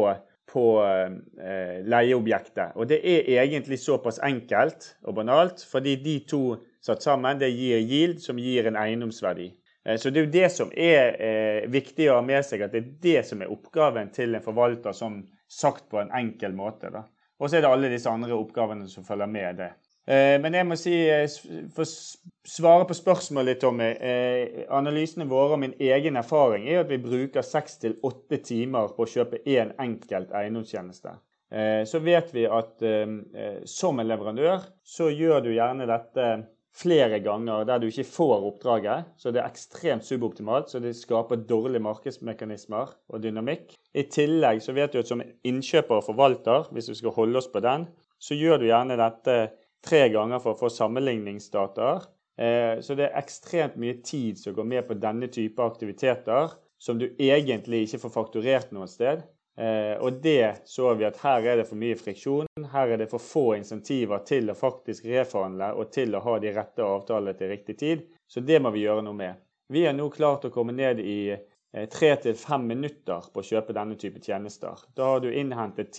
på 0.52 0.64
leieobjektet. 1.88 2.76
Og 2.76 2.88
det 2.90 3.00
er 3.00 3.30
egentlig 3.42 3.78
såpass 3.80 4.20
enkelt 4.24 4.92
og 5.04 5.16
banalt, 5.16 5.64
fordi 5.70 5.96
de 6.04 6.18
to 6.28 6.42
satt 6.84 7.04
sammen, 7.04 7.40
det 7.40 7.50
gir 7.54 7.80
yield, 7.80 8.20
som 8.22 8.38
gir 8.38 8.68
en 8.68 8.78
eiendomsverdi. 8.78 9.50
Så 9.86 10.10
det 10.10 10.18
er 10.18 10.24
jo 10.24 10.34
det 10.34 10.46
som 10.50 10.70
er 10.74 11.66
viktig 11.70 12.08
å 12.10 12.16
ha 12.16 12.22
med 12.26 12.42
seg, 12.42 12.64
at 12.64 12.72
det 12.74 12.80
er 12.80 12.94
det 13.04 13.20
som 13.28 13.42
er 13.42 13.52
oppgaven 13.54 14.08
til 14.14 14.34
en 14.34 14.42
forvalter, 14.42 14.94
som 14.96 15.20
sagt 15.46 15.84
på 15.92 16.00
en 16.00 16.10
enkel 16.14 16.56
måte. 16.58 16.90
Og 17.38 17.46
så 17.46 17.58
er 17.58 17.62
det 17.62 17.70
alle 17.70 17.90
disse 17.92 18.10
andre 18.10 18.34
oppgavene 18.34 18.88
som 18.90 19.06
følger 19.06 19.30
med 19.30 19.60
det. 19.62 19.70
Eh, 20.06 20.36
men 20.38 20.54
jeg 20.54 20.66
må 20.68 20.76
si, 20.78 20.94
eh, 21.10 21.26
for 21.74 21.82
å 21.82 22.26
svare 22.46 22.86
på 22.86 22.94
spørsmålet, 22.94 23.58
Tommy. 23.58 23.88
Eh, 23.98 24.64
analysene 24.70 25.26
våre 25.26 25.56
og 25.56 25.62
min 25.64 25.74
egen 25.82 26.16
erfaring 26.16 26.68
er 26.68 26.84
at 26.84 26.92
vi 26.92 27.00
bruker 27.02 27.42
seks 27.42 27.80
til 27.82 27.96
åtte 28.06 28.38
timer 28.38 28.94
på 28.94 29.02
å 29.02 29.10
kjøpe 29.10 29.42
én 29.42 29.74
enkelt 29.82 30.30
eiendomstjeneste. 30.30 31.18
Så 31.86 32.00
vet 32.02 32.32
vi 32.34 32.42
at 32.50 32.82
som 33.70 34.00
en 34.00 34.08
leverandør 34.08 34.64
så 34.82 35.06
gjør 35.14 35.44
du 35.44 35.52
gjerne 35.54 35.86
dette 35.86 36.24
flere 36.74 37.20
ganger 37.22 37.62
der 37.68 37.78
du 37.78 37.86
ikke 37.86 38.04
får 38.08 38.48
oppdraget. 38.48 39.12
Så 39.16 39.30
det 39.30 39.40
er 39.40 39.46
ekstremt 39.46 40.04
suboptimalt, 40.04 40.72
så 40.72 40.80
det 40.82 40.96
skaper 40.98 41.44
dårlige 41.46 41.84
markedsmekanismer 41.86 42.90
og 43.08 43.22
dynamikk. 43.22 43.76
I 43.94 44.08
tillegg 44.10 44.58
så 44.64 44.74
vet 44.74 44.92
du 44.92 44.98
at 44.98 45.06
som 45.06 45.22
innkjøper 45.22 46.00
og 46.00 46.08
forvalter, 46.08 46.66
hvis 46.74 46.90
vi 46.90 46.98
skal 46.98 47.14
holde 47.14 47.38
oss 47.38 47.48
på 47.52 47.62
den, 47.62 47.86
så 48.18 48.34
gjør 48.34 48.58
du 48.58 48.66
gjerne 48.66 48.98
dette 48.98 49.38
tre 49.86 50.06
ganger 50.12 50.42
for 50.42 50.54
å 50.54 50.60
få 50.60 50.70
sammenligningsdataer. 50.72 52.06
Eh, 52.36 52.80
så 52.84 52.96
det 52.96 53.08
er 53.08 53.20
ekstremt 53.20 53.78
mye 53.80 53.96
tid 54.04 54.38
som 54.40 54.54
går 54.56 54.68
med 54.68 54.88
på 54.88 54.98
denne 55.00 55.28
type 55.32 55.62
aktiviteter, 55.62 56.52
som 56.78 56.98
du 57.00 57.08
egentlig 57.08 57.86
ikke 57.86 58.02
får 58.04 58.14
fakturert 58.18 58.74
noe 58.76 58.88
sted. 58.90 59.24
Eh, 59.56 59.96
og 60.04 60.20
det 60.20 60.68
så 60.68 60.90
vi 60.98 61.06
at 61.08 61.16
her 61.22 61.46
er 61.48 61.62
det 61.62 61.68
for 61.68 61.80
mye 61.80 61.96
friksjon. 61.96 62.50
Her 62.72 62.92
er 62.92 63.00
det 63.00 63.08
for 63.08 63.22
få 63.22 63.46
insentiver 63.56 64.20
til 64.28 64.52
å 64.52 64.58
faktisk 64.58 65.06
reforhandle 65.08 65.72
og 65.80 65.88
til 65.94 66.12
å 66.14 66.22
ha 66.26 66.36
de 66.42 66.52
rette 66.52 66.84
avtalene 66.84 67.36
til 67.38 67.52
riktig 67.54 67.78
tid. 67.80 68.04
Så 68.28 68.44
det 68.44 68.60
må 68.60 68.74
vi 68.74 68.84
gjøre 68.84 69.06
noe 69.06 69.16
med. 69.16 69.40
Vi 69.72 69.86
har 69.86 69.96
nå 69.96 70.10
klart 70.12 70.44
å 70.44 70.52
komme 70.52 70.76
ned 70.76 71.00
i 71.00 71.32
eh, 71.32 71.88
tre 71.88 72.12
til 72.20 72.36
fem 72.36 72.68
minutter 72.68 73.32
på 73.32 73.40
å 73.40 73.48
kjøpe 73.48 73.74
denne 73.76 73.96
type 73.96 74.20
tjenester. 74.20 74.84
Da 74.94 75.14
har 75.14 75.24
du 75.24 75.30
innhentet 75.32 75.96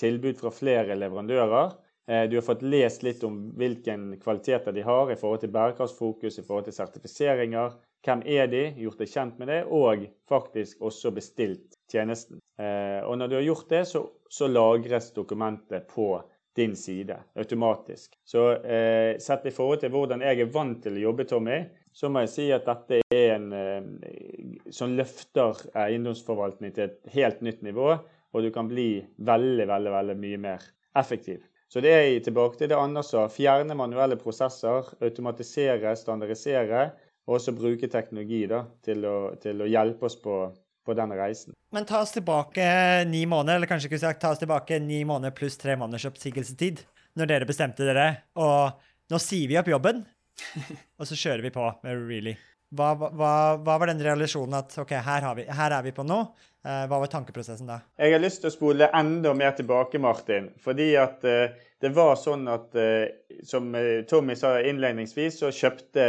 tilbud 0.00 0.40
fra 0.40 0.54
flere 0.54 0.96
leverandører. 0.96 1.76
Eh, 2.08 2.24
du 2.30 2.36
har 2.36 2.46
fått 2.46 2.62
lest 2.62 3.04
litt 3.06 3.22
om 3.26 3.38
hvilke 3.58 3.96
kvaliteter 4.22 4.72
de 4.72 4.84
har 4.86 5.12
i 5.12 5.18
forhold 5.20 5.44
til 5.44 5.52
bærekraftsfokus, 5.54 6.38
i 6.38 6.46
forhold 6.46 6.68
til 6.68 6.76
sertifiseringer. 6.76 7.76
Hvem 8.06 8.22
er 8.24 8.48
de? 8.48 8.62
Gjort 8.80 9.02
deg 9.02 9.12
kjent 9.12 9.40
med 9.40 9.50
det, 9.52 9.60
og 9.68 10.06
faktisk 10.28 10.80
også 10.88 11.12
bestilt 11.16 11.76
tjenesten. 11.92 12.40
Eh, 12.60 13.00
og 13.04 13.18
når 13.20 13.28
du 13.28 13.38
har 13.38 13.48
gjort 13.48 13.72
det, 13.72 13.84
så, 13.88 14.06
så 14.30 14.48
lagres 14.48 15.12
dokumentet 15.16 15.88
på 15.92 16.14
din 16.56 16.76
side 16.76 17.16
automatisk. 17.38 18.16
Så 18.24 18.52
eh, 18.52 19.18
sett 19.18 19.46
i 19.46 19.52
forhold 19.54 19.84
til 19.84 19.92
hvordan 19.94 20.24
jeg 20.24 20.40
er 20.40 20.50
vant 20.52 20.80
til 20.82 20.98
å 20.98 21.04
jobbe, 21.04 21.28
Tommy, 21.28 21.60
så 21.92 22.10
må 22.10 22.24
jeg 22.24 22.32
si 22.32 22.48
at 22.54 22.66
dette 22.66 23.00
er 23.14 23.36
en 23.36 23.52
eh, 23.56 24.66
som 24.74 24.96
løfter 24.96 25.60
eiendomsforvaltning 25.78 26.74
til 26.74 26.88
et 26.88 27.14
helt 27.14 27.44
nytt 27.46 27.62
nivå, 27.66 27.94
og 28.30 28.44
du 28.46 28.50
kan 28.54 28.68
bli 28.70 29.00
veldig, 29.18 29.66
veldig, 29.70 29.94
veldig 29.94 30.18
mye 30.24 30.42
mer 30.42 30.66
effektiv. 30.98 31.42
Så 31.70 31.82
det 31.84 31.92
er 31.94 32.08
tilbake 32.24 32.58
til 32.58 32.70
det 32.72 32.78
andre 32.78 33.02
sa. 33.06 33.28
Fjerne 33.30 33.76
manuelle 33.78 34.18
prosesser, 34.18 34.88
automatisere, 34.98 35.92
standardisere, 35.96 36.88
og 37.28 37.36
også 37.38 37.54
bruke 37.54 37.86
teknologi 37.90 38.42
da, 38.50 38.64
til, 38.82 39.04
å, 39.06 39.36
til 39.38 39.62
å 39.62 39.68
hjelpe 39.70 40.08
oss 40.08 40.16
på, 40.18 40.40
på 40.86 40.96
den 40.98 41.14
reisen. 41.14 41.54
Men 41.70 41.86
ta 41.86 42.00
oss 42.02 42.16
tilbake 42.16 42.64
ni 43.06 43.22
måneder, 43.30 43.60
eller 43.60 43.70
kanskje 43.70 43.86
ikke 43.92 44.02
sagt 44.02 44.22
ta 44.24 44.32
oss 44.34 44.42
tilbake 44.42 44.80
ni 44.82 45.04
måneder 45.06 45.36
pluss 45.36 45.60
tre 45.60 45.78
måneders 45.78 46.08
oppsigelsestid, 46.10 46.82
når 47.20 47.30
dere 47.30 47.46
bestemte 47.46 47.86
dere. 47.86 48.08
Og 48.42 48.74
nå 49.12 49.22
sier 49.22 49.46
vi 49.50 49.58
opp 49.60 49.70
jobben, 49.70 50.02
og 50.98 51.06
så 51.06 51.18
kjører 51.18 51.46
vi 51.46 51.54
på 51.54 51.70
med 51.86 52.02
Really. 52.02 52.34
Hva, 52.74 52.92
hva, 52.94 53.30
hva, 53.58 53.76
var 53.82 53.90
den 53.90 54.02
realisjonen 54.02 54.58
at 54.60 54.74
OK, 54.78 54.92
her, 55.06 55.24
vi, 55.38 55.46
her 55.58 55.74
er 55.74 55.86
vi 55.86 55.94
på 55.94 56.06
nå? 56.06 56.20
Eh, 56.60 56.82
hva 56.90 56.98
var 57.00 57.08
tankeprosessen 57.08 57.70
da? 57.70 57.78
Jeg 57.96 58.12
har 58.12 58.20
lyst 58.20 58.42
til 58.42 58.50
å 58.50 58.52
spole 58.52 58.90
enda 58.96 59.32
mer 59.36 59.54
tilbake, 59.56 60.00
Martin. 60.02 60.50
Fordi 60.60 60.90
at 61.00 61.24
uh, 61.24 61.54
det 61.80 61.90
var 61.96 62.18
sånn 62.20 62.44
at, 62.52 62.76
uh, 62.76 63.38
som 63.48 63.72
Tommy 64.10 64.36
sa 64.36 64.58
innledningsvis, 64.60 65.40
så 65.40 65.52
kjøpte 65.54 66.04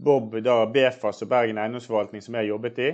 Bob 0.00 0.38
da 0.40 0.62
Befas 0.72 1.20
og 1.20 1.28
Bergen 1.32 1.60
eiendomsforvaltning, 1.60 2.24
som 2.24 2.38
jeg 2.40 2.48
jobbet 2.48 2.80
i. 2.80 2.90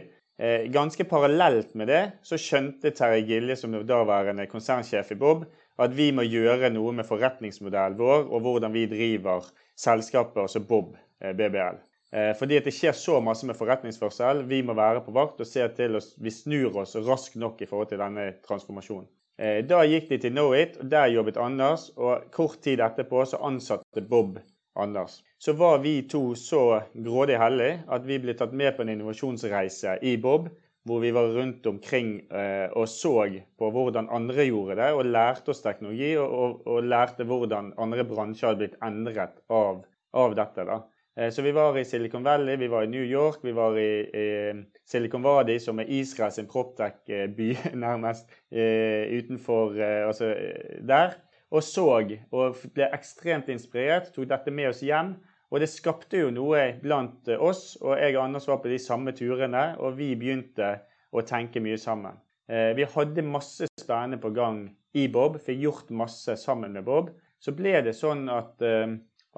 Ganske 0.69 1.07
parallelt 1.09 1.71
med 1.81 1.89
det 1.89 2.01
så 2.27 2.37
skjønte 2.37 2.91
Terje 2.93 3.23
Gilje, 3.25 3.55
som 3.57 3.73
daværende 3.89 4.45
konsernsjef 4.51 5.15
i 5.15 5.17
Bob, 5.17 5.47
at 5.81 5.95
vi 5.97 6.11
må 6.13 6.27
gjøre 6.27 6.69
noe 6.75 6.93
med 6.99 7.09
forretningsmodellen 7.09 7.97
vår 7.97 8.27
og 8.27 8.43
hvordan 8.45 8.75
vi 8.75 8.83
driver 8.91 9.47
selskaper 9.81 10.51
som 10.53 10.67
Bob 10.69 10.91
BBL. 11.23 11.79
Eh, 12.17 12.33
fordi 12.39 12.57
at 12.57 12.65
det 12.65 12.73
skjer 12.73 12.97
så 12.97 13.19
masse 13.21 13.45
med 13.49 13.59
forretningsførsel. 13.59 14.47
Vi 14.49 14.63
må 14.65 14.77
være 14.79 15.03
på 15.05 15.13
vakt 15.13 15.43
og 15.43 15.49
se 15.49 15.67
til 15.77 15.99
at 15.99 16.13
vi 16.23 16.33
snur 16.33 16.79
oss 16.81 16.97
raskt 17.05 17.37
nok 17.37 17.61
i 17.61 17.69
forhold 17.69 17.91
til 17.93 18.01
denne 18.01 18.31
transformasjonen. 18.47 19.09
Eh, 19.37 19.61
da 19.69 19.83
gikk 19.85 20.09
de 20.09 20.19
til 20.23 20.33
Knowit, 20.33 20.79
og 20.81 20.91
der 20.93 21.13
jobbet 21.13 21.37
Anders. 21.37 21.91
Og 21.97 22.31
kort 22.33 22.63
tid 22.65 22.81
etterpå 22.81 23.25
så 23.29 23.43
ansatte 23.45 24.05
Bob 24.09 24.39
Anders. 24.77 25.21
Så 25.39 25.53
var 25.53 25.83
vi 25.85 25.99
to 26.09 26.31
så 26.41 26.81
grådig 26.95 27.37
heldige 27.41 27.83
at 27.93 28.09
vi 28.09 28.19
ble 28.23 28.37
tatt 28.37 28.57
med 28.57 28.77
på 28.77 28.85
en 28.85 28.95
innovasjonsreise 28.95 29.99
i 30.01 30.17
Bob. 30.17 30.49
Hvor 30.87 31.01
vi 31.03 31.11
var 31.11 31.33
rundt 31.35 31.67
omkring 31.67 32.21
eh, 32.31 32.71
og 32.79 32.87
så 32.89 33.27
på 33.59 33.71
hvordan 33.75 34.07
andre 34.09 34.45
gjorde 34.47 34.77
det, 34.79 34.93
og 34.95 35.09
lærte 35.11 35.51
oss 35.51 35.65
teknologi. 35.65 36.15
Og, 36.17 36.33
og, 36.33 36.61
og 36.71 36.85
lærte 36.87 37.27
hvordan 37.27 37.75
andre 37.77 38.07
bransjer 38.09 38.55
hadde 38.55 38.63
blitt 38.63 38.85
endret 38.87 39.41
av, 39.51 39.83
av 40.15 40.37
dette. 40.39 40.65
da. 40.65 40.85
Eh, 41.17 41.31
så 41.31 41.43
vi 41.43 41.53
var 41.53 41.79
i 41.79 41.85
Silicon 41.85 42.23
Valley, 42.23 42.57
vi 42.57 42.69
var 42.69 42.83
i 42.83 42.87
New 42.87 43.05
York, 43.05 43.39
vi 43.43 43.53
var 43.53 43.79
i, 43.79 44.01
i 44.01 44.65
Silicon 44.85 45.23
Valley, 45.23 45.59
som 45.59 45.79
er 45.81 45.89
Israel 45.89 46.33
sin 46.33 46.49
proptech-by, 46.49 47.49
nærmest, 47.87 48.29
eh, 48.51 49.09
utenfor 49.17 49.79
eh, 49.81 50.09
Altså 50.09 50.35
der. 50.81 51.17
Og 51.51 51.63
så 51.63 51.87
og 52.33 52.57
ble 52.75 52.89
ekstremt 52.93 53.49
inspirert, 53.49 54.11
tok 54.13 54.29
dette 54.29 54.51
med 54.51 54.73
oss 54.73 54.83
hjem. 54.83 55.15
Og 55.55 55.63
det 55.63 55.71
skapte 55.71 56.19
jo 56.19 56.33
noe 56.35 56.73
blant 56.83 57.29
oss, 57.39 57.77
og 57.79 58.01
jeg 58.01 58.17
og 58.17 58.25
Anders 58.25 58.49
var 58.51 58.59
på 58.61 58.69
de 58.69 58.81
samme 58.83 59.15
turene, 59.15 59.77
og 59.79 59.95
vi 59.97 60.11
begynte 60.19 60.73
å 61.15 61.23
tenke 61.23 61.63
mye 61.63 61.79
sammen. 61.79 62.19
Vi 62.51 62.83
hadde 62.91 63.23
masse 63.23 63.69
spennende 63.79 64.19
på 64.19 64.33
gang 64.35 64.65
i 64.99 65.07
Bob, 65.07 65.39
fikk 65.39 65.63
gjort 65.63 65.95
masse 65.95 66.35
sammen 66.43 66.75
med 66.75 66.83
Bob. 66.85 67.13
Så 67.39 67.55
ble 67.55 67.79
det 67.87 67.95
sånn 67.95 68.27
at, 68.27 68.59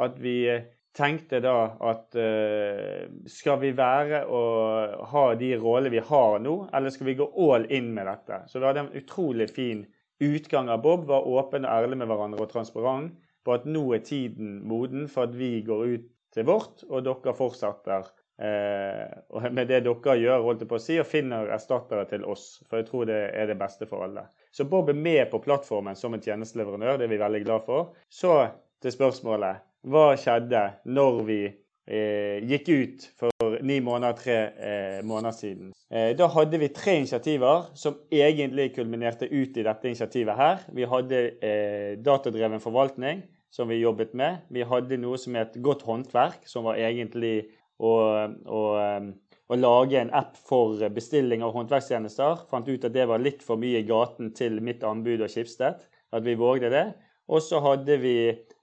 at 0.00 0.16
vi 0.24 0.38
tenkte 0.98 1.40
da 1.44 1.54
at 1.88 2.16
uh, 2.18 3.06
skal 3.30 3.61
vi 3.62 3.70
være 3.78 4.24
og 4.26 5.06
ha 5.12 5.24
de 5.38 5.52
rollene 5.61 5.92
vi 5.94 6.02
har 6.04 6.38
nå, 6.42 6.56
eller 6.74 6.94
skal 6.94 7.11
vi 7.11 7.16
gå 7.20 7.28
all 7.48 7.68
in 7.72 7.92
med 7.94 8.08
dette? 8.11 8.42
Så 8.50 8.58
vi 8.58 8.68
hadde 8.68 8.87
en 8.87 8.94
utrolig 8.98 9.48
fin 9.54 9.84
utgang 10.24 10.70
av 10.72 10.82
Bob. 10.82 11.06
Var 11.08 11.28
åpen 11.30 11.66
og 11.66 11.72
ærlig 11.72 12.00
med 12.00 12.11
hverandre 12.11 12.44
og 12.44 12.52
transparent 12.52 13.14
på 13.46 13.54
at 13.54 13.68
nå 13.68 13.84
er 13.96 14.04
tiden 14.04 14.58
moden 14.68 15.06
for 15.08 15.28
at 15.28 15.37
vi 15.38 15.61
går 15.66 15.84
ut 15.94 16.08
til 16.34 16.44
vårt, 16.48 16.82
og 16.90 17.06
dere 17.06 17.34
fortsetter 17.37 18.04
uh, 18.04 19.46
med 19.48 19.70
det 19.70 19.84
dere 19.87 20.18
gjør, 20.18 20.44
holdt 20.44 20.66
jeg 20.66 20.72
på 20.72 20.80
å 20.80 20.82
si, 20.82 20.98
og 21.00 21.08
finner 21.08 21.54
erstattere 21.54 22.04
til 22.11 22.26
oss. 22.28 22.50
For 22.68 22.82
jeg 22.82 22.90
tror 22.90 23.08
det 23.08 23.22
er 23.32 23.48
det 23.50 23.58
beste 23.61 23.88
for 23.88 24.08
alle. 24.08 24.26
Så 24.52 24.66
Bob 24.68 24.90
er 24.90 24.98
med 24.98 25.28
på 25.30 25.40
plattformen 25.44 25.96
som 25.96 26.16
en 26.16 26.24
tjenesteleverandør, 26.24 26.98
det 26.98 27.06
er 27.06 27.14
vi 27.14 27.22
veldig 27.22 27.44
glad 27.46 27.64
for. 27.68 27.94
Så 28.11 28.34
til 28.82 28.94
spørsmålet 28.94 29.67
hva 29.86 30.12
skjedde 30.18 30.62
når 30.90 31.18
vi 31.28 31.40
eh, 31.88 32.44
gikk 32.48 32.68
ut 32.68 33.06
for 33.18 33.58
ni 33.64 33.78
måneder, 33.84 34.16
tre 34.18 34.38
eh, 34.58 34.98
måneder 35.06 35.36
siden. 35.36 35.72
Eh, 35.90 36.12
da 36.18 36.28
hadde 36.34 36.60
vi 36.60 36.70
tre 36.74 36.98
initiativer 37.00 37.70
som 37.78 37.98
egentlig 38.12 38.72
kulminerte 38.76 39.28
ut 39.30 39.56
i 39.56 39.66
dette 39.66 39.90
initiativet 39.90 40.38
her. 40.38 40.64
Vi 40.74 40.88
hadde 40.88 41.22
eh, 41.44 41.92
datadreven 42.04 42.62
forvaltning, 42.64 43.22
som 43.50 43.70
vi 43.70 43.80
jobbet 43.80 44.12
med. 44.18 44.44
Vi 44.52 44.66
hadde 44.68 45.00
noe 45.00 45.18
som 45.20 45.38
het 45.38 45.56
Godt 45.64 45.86
håndverk, 45.88 46.44
som 46.48 46.68
var 46.68 46.80
egentlig 46.80 47.48
å, 47.78 47.94
å, 48.28 48.62
eh, 48.82 49.10
å 49.48 49.58
lage 49.58 50.02
en 50.02 50.12
app 50.16 50.36
for 50.36 50.82
bestilling 50.94 51.44
av 51.46 51.54
håndverkstjenester. 51.56 52.44
Fant 52.50 52.68
ut 52.68 52.84
at 52.84 52.96
det 52.96 53.08
var 53.08 53.22
litt 53.22 53.44
for 53.46 53.60
mye 53.60 53.80
i 53.80 53.88
gaten 53.88 54.34
til 54.36 54.60
mitt 54.64 54.84
anbud 54.84 55.24
og 55.24 55.32
Schibsted. 55.32 55.86
At 56.12 56.24
vi 56.24 56.36
vågde 56.40 56.72
det. 56.72 56.86
Og 57.28 57.42
så 57.44 57.60
hadde 57.60 57.98
vi 58.00 58.14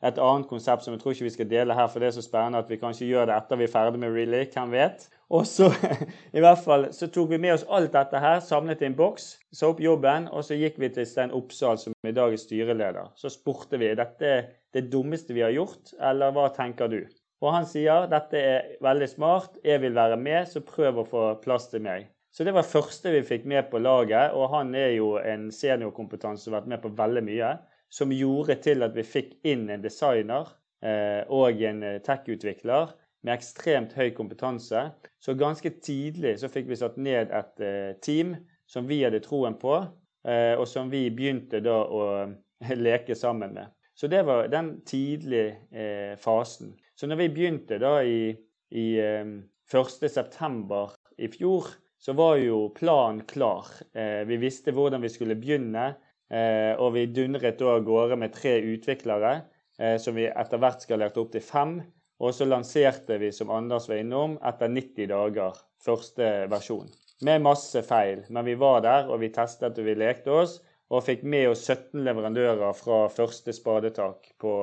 et 0.05 0.19
annet 0.21 0.47
konsept 0.49 0.85
som 0.85 0.93
jeg 0.93 1.01
tror 1.01 1.15
ikke 1.15 1.25
vi 1.25 1.33
skal 1.33 1.49
dele 1.49 1.75
her, 1.77 1.87
for 1.89 2.01
det 2.01 2.09
er 2.09 2.15
så 2.17 2.23
spennende 2.23 2.61
at 2.61 2.69
vi 2.69 2.79
kanskje 2.81 3.09
gjør 3.09 3.29
det 3.29 3.35
etter 3.35 3.59
vi 3.59 3.65
er 3.65 3.73
ferdig 3.73 4.01
med 4.01 4.13
Really. 4.13 4.43
Hvem 4.53 4.73
vet? 4.75 5.07
Og 5.33 5.47
så 5.49 5.71
i 6.37 6.43
hvert 6.43 6.61
fall, 6.61 6.87
så 6.93 7.09
tok 7.09 7.31
vi 7.33 7.41
med 7.41 7.55
oss 7.55 7.65
alt 7.73 7.93
dette 7.95 8.21
her, 8.21 8.39
samlet 8.45 8.83
i 8.83 8.89
en 8.89 8.97
boks, 8.97 9.27
sa 9.55 9.71
opp 9.71 9.81
jobben, 9.81 10.29
og 10.29 10.45
så 10.45 10.57
gikk 10.59 10.77
vi 10.81 10.91
til 10.93 11.07
Stein 11.09 11.33
Oppsal, 11.33 11.81
som 11.81 11.95
i 12.05 12.13
dag 12.15 12.33
er 12.33 12.41
styreleder. 12.41 13.11
Så 13.17 13.33
spurte 13.33 13.81
vi 13.81 13.93
dette 13.97 14.31
er 14.31 14.49
det 14.75 14.87
dummeste 14.93 15.33
vi 15.33 15.45
har 15.45 15.55
gjort, 15.55 15.95
eller 15.99 16.35
hva 16.35 16.49
tenker 16.53 16.91
du? 16.91 17.01
Og 17.43 17.51
han 17.53 17.65
sier 17.69 18.07
dette 18.11 18.39
er 18.39 18.75
veldig 18.85 19.07
smart, 19.11 19.57
jeg 19.65 19.81
vil 19.83 19.95
være 19.97 20.17
med, 20.21 20.45
så 20.49 20.63
prøv 20.65 21.01
å 21.01 21.09
få 21.09 21.23
plass 21.43 21.69
til 21.73 21.83
meg. 21.85 22.11
Så 22.35 22.43
det 22.43 22.51
var 22.51 22.67
første 22.67 23.13
vi 23.13 23.21
fikk 23.23 23.45
med 23.47 23.69
på 23.71 23.79
laget, 23.79 24.33
og 24.35 24.49
han 24.51 24.73
er 24.75 24.97
jo 24.97 25.13
en 25.21 25.47
seniorkompetanse 25.55 26.43
som 26.43 26.53
har 26.53 26.63
vært 26.63 26.73
med 26.73 26.81
på 26.83 26.91
veldig 26.97 27.23
mye 27.23 27.51
som 27.95 28.11
gjorde 28.11 28.57
til 28.63 28.83
at 28.83 28.95
vi 28.95 29.05
fikk 29.07 29.35
inn 29.47 29.69
en 29.71 29.83
designer 29.83 30.49
eh, 30.83 31.23
og 31.31 31.61
en 31.63 31.83
eh, 31.85 32.01
tech-utvikler 32.03 32.91
med 33.25 33.33
ekstremt 33.37 33.95
høy 33.95 34.09
kompetanse. 34.17 34.89
Så 35.23 35.37
ganske 35.39 35.71
tidlig 35.83 36.35
så 36.41 36.51
fikk 36.51 36.67
vi 36.69 36.79
satt 36.81 36.99
ned 36.99 37.31
et 37.31 37.63
eh, 37.63 37.93
team 38.03 38.35
som 38.67 38.89
vi 38.89 38.99
hadde 39.03 39.23
troen 39.23 39.55
på, 39.61 39.77
og 40.25 40.63
som 40.65 40.87
vi 40.89 41.03
begynte 41.13 41.59
da 41.61 41.83
å 41.85 42.05
leke 42.87 43.13
sammen 43.13 43.51
med. 43.53 43.69
Så 43.93 44.09
det 44.09 44.23
var 44.25 44.47
den 44.49 44.71
tidlige 44.89 46.15
fasen. 46.17 46.71
Så 46.97 47.05
når 47.05 47.19
vi 47.19 47.27
begynte 47.35 47.77
da 47.77 47.99
i, 48.01 48.33
i 48.73 48.85
1.9. 48.97 50.79
i 51.21 51.29
fjor, 51.29 51.69
så 52.01 52.17
var 52.17 52.41
jo 52.41 52.57
planen 52.73 53.21
klar. 53.29 53.69
vi 53.93 54.39
visste 54.41 54.73
hvordan 54.73 55.05
vi 55.05 55.13
skulle 55.13 55.37
begynne. 55.37 55.91
Eh, 56.35 56.73
og 56.81 56.95
vi 56.95 57.05
dundret 57.15 57.59
da 57.59 57.75
av 57.77 57.83
gårde 57.87 58.17
med 58.19 58.33
tre 58.35 58.57
utviklere, 58.73 59.35
eh, 59.79 59.95
som 60.01 60.17
vi 60.17 60.27
etter 60.27 60.59
hvert 60.59 60.83
skalerte 60.83 61.21
opp 61.21 61.31
til 61.35 61.43
fem. 61.45 61.77
Og 62.23 62.33
så 62.35 62.47
lanserte 62.47 63.19
vi, 63.19 63.31
som 63.35 63.51
Anders 63.51 63.89
var 63.91 63.99
innom, 63.99 64.37
etter 64.43 64.71
90 64.71 65.09
dager 65.11 65.57
første 65.83 66.31
versjon. 66.51 66.87
Med 67.27 67.43
masse 67.43 67.83
feil, 67.87 68.23
men 68.29 68.47
vi 68.47 68.55
var 68.59 68.81
der, 68.83 69.11
og 69.11 69.21
vi 69.21 69.31
testet 69.35 69.77
og 69.79 69.87
vi 69.87 69.95
lekte 69.99 70.33
oss. 70.33 70.59
Og 70.93 71.03
fikk 71.03 71.23
med 71.25 71.49
oss 71.49 71.63
17 71.65 72.03
leverandører 72.05 72.75
fra 72.77 73.05
første 73.09 73.53
spadetak 73.55 74.35
på, 74.39 74.53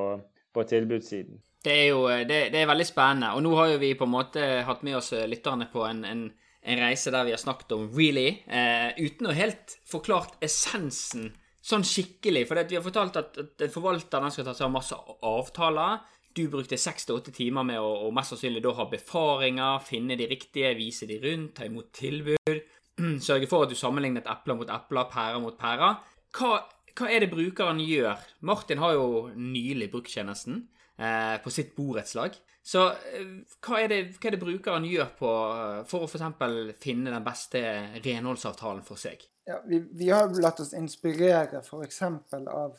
på 0.54 0.64
tilbudssiden. 0.70 1.40
Det 1.62 1.72
er 1.72 1.88
jo 1.90 2.04
det, 2.08 2.38
det, 2.54 2.60
er 2.60 2.70
veldig 2.70 2.86
spennende. 2.86 3.32
Og 3.36 3.42
nå 3.42 3.52
har 3.58 3.72
jo 3.72 3.80
vi 3.82 3.92
på 3.98 4.06
en 4.06 4.14
måte 4.14 4.46
hatt 4.66 4.84
med 4.86 4.98
oss 4.98 5.12
lytterne 5.12 5.66
på 5.72 5.84
en, 5.86 6.04
en, 6.06 6.24
en 6.62 6.82
reise 6.82 7.10
der 7.14 7.26
vi 7.26 7.34
har 7.34 7.42
snakket 7.42 7.74
om 7.74 7.88
really, 7.96 8.28
eh, 8.46 8.94
uten 9.02 9.30
å 9.30 9.36
helt 9.36 9.76
forklart 9.90 10.38
essensen 10.46 11.32
sånn 11.62 11.86
skikkelig. 11.86 12.46
For 12.48 12.62
vi 12.68 12.78
har 12.78 12.84
fortalt 12.84 13.18
at, 13.20 13.38
at 13.38 13.64
forvalteren 13.72 14.34
skal 14.34 14.48
ta 14.48 14.56
seg 14.56 14.66
av 14.66 14.74
masse 14.74 14.98
avtaler. 14.98 16.02
Du 16.32 16.46
brukte 16.48 16.78
seks 16.80 17.04
til 17.06 17.18
åtte 17.18 17.32
timer 17.34 17.64
med 17.68 17.80
å, 17.80 17.88
og 18.06 18.14
mest 18.16 18.32
sannsynlig 18.32 18.62
da 18.64 18.72
ha 18.78 18.86
befaringer, 18.88 19.82
finne 19.84 20.16
de 20.16 20.28
riktige, 20.30 20.72
vise 20.78 21.08
de 21.08 21.18
rundt, 21.20 21.54
ta 21.58 21.68
imot 21.68 21.90
tilbud. 21.96 22.62
Sørge 23.26 23.48
for 23.50 23.66
at 23.66 23.72
du 23.72 23.76
sammenlignet 23.78 24.28
epler 24.30 24.56
mot 24.56 24.70
epler, 24.72 25.10
pærer 25.12 25.42
mot 25.42 25.58
pærer. 25.58 26.00
Hva, 26.32 26.54
hva, 26.96 27.10
er 27.10 27.24
det 27.24 27.32
brukeren 27.32 27.82
gjør? 27.84 28.24
Martin 28.48 28.80
har 28.80 28.96
jo 28.96 29.28
nylig 29.36 29.90
brukt 29.92 30.12
tjenesten 30.12 30.64
eh, 30.96 31.36
på 31.44 31.52
sitt 31.52 31.76
borettslag. 31.76 32.38
Så 32.64 32.86
eh, 33.12 33.28
hva, 33.60 33.82
er 33.82 33.92
det, 33.92 34.00
hva, 34.16 34.30
er 34.30 34.36
det, 34.36 34.40
brukeren 34.40 34.88
gjør 34.88 35.12
på, 35.18 35.34
for 35.90 36.06
å 36.06 36.08
f.eks. 36.08 36.78
finne 36.80 37.12
den 37.12 37.26
beste 37.26 37.62
renholdsavtalen 38.00 38.84
for 38.86 39.00
seg? 39.00 39.28
Ja, 39.44 39.62
vi, 39.66 39.78
vi, 39.90 40.10
har 40.10 40.40
latt 40.40 40.60
oss 40.60 40.74
inspirere 40.74 41.58
f.eks. 41.58 42.02
av 42.46 42.76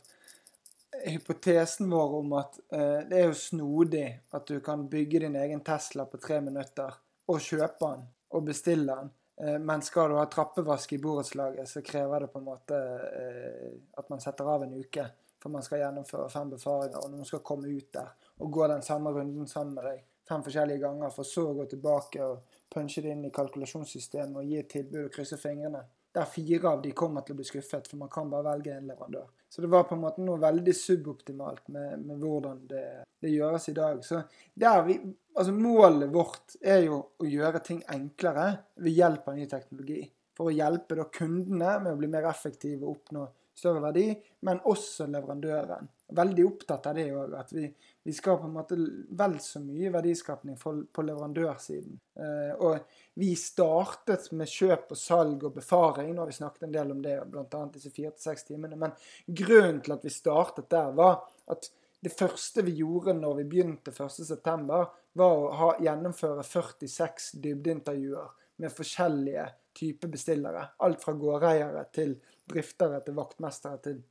hypotesen 1.06 1.90
vår 1.90 2.14
om 2.16 2.34
at 2.34 2.60
eh, 2.70 3.00
det 3.10 3.20
er 3.20 3.26
jo 3.28 3.34
snodig 3.38 4.06
at 4.32 4.48
du 4.48 4.60
kan 4.64 4.88
bygge 4.90 5.20
din 5.26 5.36
egen 5.36 5.64
Tesla 5.66 6.06
på 6.06 6.18
tre 6.22 6.40
minutter 6.42 6.94
og 7.28 7.42
kjøpe 7.42 7.90
den 7.90 8.06
og 8.34 8.46
bestille 8.48 8.96
den. 8.96 9.12
Eh, 9.42 9.60
men 9.60 9.82
skal 9.82 10.10
du 10.10 10.20
ha 10.20 10.26
trappevask 10.30 10.94
i 10.94 11.02
borettslaget, 11.02 11.70
så 11.70 11.82
krever 11.82 12.24
det 12.24 12.32
på 12.32 12.40
en 12.40 12.48
måte 12.48 12.80
eh, 12.80 13.74
at 13.98 14.10
man 14.10 14.24
setter 14.24 14.48
av 14.50 14.64
en 14.64 14.78
uke. 14.80 15.10
For 15.44 15.52
man 15.52 15.66
skal 15.66 15.82
gjennomføre 15.82 16.30
fem 16.32 16.54
befaringer, 16.54 17.02
og 17.04 17.12
noen 17.12 17.28
skal 17.28 17.44
komme 17.44 17.68
ut 17.68 17.90
der 17.92 18.14
og 18.40 18.52
gå 18.52 18.68
den 18.72 18.82
samme 18.82 19.12
runden 19.12 19.48
sammen 19.48 19.76
med 19.76 19.90
deg 19.90 20.06
fem 20.28 20.44
forskjellige 20.44 20.80
ganger, 20.80 21.12
for 21.12 21.28
så 21.28 21.50
å 21.50 21.56
gå 21.58 21.66
tilbake 21.74 22.24
og 22.24 22.56
punche 22.72 23.04
det 23.04 23.12
inn 23.12 23.26
i 23.28 23.34
kalkulasjonssystemet 23.36 24.40
og 24.40 24.48
gi 24.48 24.62
et 24.62 24.70
tilbud 24.72 25.02
og 25.04 25.12
krysse 25.14 25.38
fingrene 25.38 25.84
der 26.14 26.26
fire 26.30 26.70
av 26.70 26.82
de 26.84 26.92
kommer 26.94 27.24
til 27.26 27.34
å 27.34 27.40
bli 27.40 27.46
skuffet, 27.48 27.88
for 27.90 27.98
man 27.98 28.12
kan 28.14 28.30
bare 28.30 28.52
velge 28.52 28.76
en 28.76 28.90
leverandør. 28.92 29.30
Så 29.50 29.62
det 29.62 29.70
var 29.74 29.86
på 29.90 29.96
en 29.96 30.04
måte 30.04 30.22
noe 30.26 30.42
veldig 30.42 30.74
suboptimalt 30.78 31.68
med, 31.74 32.04
med 32.06 32.22
hvordan 32.22 32.64
det, 32.70 32.86
det, 33.22 33.32
gjøres 33.34 33.70
i 33.70 33.76
dag. 33.78 34.00
Så 34.06 34.22
vi, 34.54 34.98
altså 35.34 35.54
Målet 35.54 36.14
vårt 36.14 36.58
er 36.62 36.86
jo 36.88 37.00
å 37.22 37.30
gjøre 37.30 37.62
ting 37.66 37.82
enklere 37.94 38.48
ved 38.82 38.98
hjelp 38.98 39.30
av 39.30 39.38
ny 39.38 39.48
teknologi. 39.50 40.02
For 40.34 40.50
å 40.50 40.54
hjelpe 40.54 40.98
da 40.98 41.06
kundene 41.14 41.78
med 41.82 41.94
å 41.94 42.00
bli 42.00 42.10
mer 42.10 42.30
effektive 42.30 42.86
og 42.86 42.96
oppnå 42.96 43.28
større 43.58 43.84
verdi, 43.84 44.08
men 44.46 44.62
også 44.70 45.06
leverandøren. 45.14 45.90
Veldig 46.14 46.46
opptatt 46.46 46.90
av 46.90 46.98
det 46.98 47.08
òg, 47.14 47.36
at 47.38 47.54
vi, 47.54 47.68
vi, 48.04 48.14
skal 48.14 48.38
på 48.38 48.48
en 48.48 48.56
måte 48.56 48.78
vel 49.10 49.38
så 49.40 49.62
mye 49.64 49.92
verdiskapning 49.94 50.58
på 50.60 51.06
leverandørsiden. 51.06 52.00
Eh, 52.20 52.52
og 52.60 52.98
vi 53.20 53.30
startet 53.40 54.28
med 54.36 54.52
kjøp 54.52 54.92
og 54.92 55.00
salg 55.00 55.46
og 55.48 55.56
befaring, 55.56 56.12
nå 56.12 56.24
har 56.24 56.32
vi 56.32 56.36
snakket 56.40 56.68
en 56.68 56.76
del 56.76 56.92
om 56.96 57.00
det, 57.04 57.16
bl.a. 57.32 57.64
disse 57.74 57.94
fire 57.94 58.12
til 58.12 58.28
seks 58.28 58.50
timene, 58.50 58.80
men 58.80 58.96
grunnen 59.26 59.80
til 59.86 59.96
at 59.96 60.04
vi 60.04 60.14
startet 60.14 60.70
der, 60.74 60.92
var 60.98 61.24
at 61.54 61.72
det 62.04 62.12
første 62.12 62.66
vi 62.68 62.76
gjorde 62.82 63.16
når 63.16 63.40
vi 63.40 63.50
begynte 63.56 63.94
1.9., 63.96 64.84
var 65.14 65.36
å 65.40 65.52
ha, 65.56 65.74
gjennomføre 65.80 66.44
46 66.44 67.38
dybdeintervjuer 67.44 68.32
med 68.60 68.74
forskjellige 68.74 69.46
typer 69.78 70.12
bestillere. 70.12 70.66
Alt 70.84 71.04
fra 71.04 71.14
gårdeiere 71.18 71.86
til 71.96 72.18
driftere 72.50 73.00
til 73.06 73.16
vaktmestere 73.18 73.80
til 73.84 74.02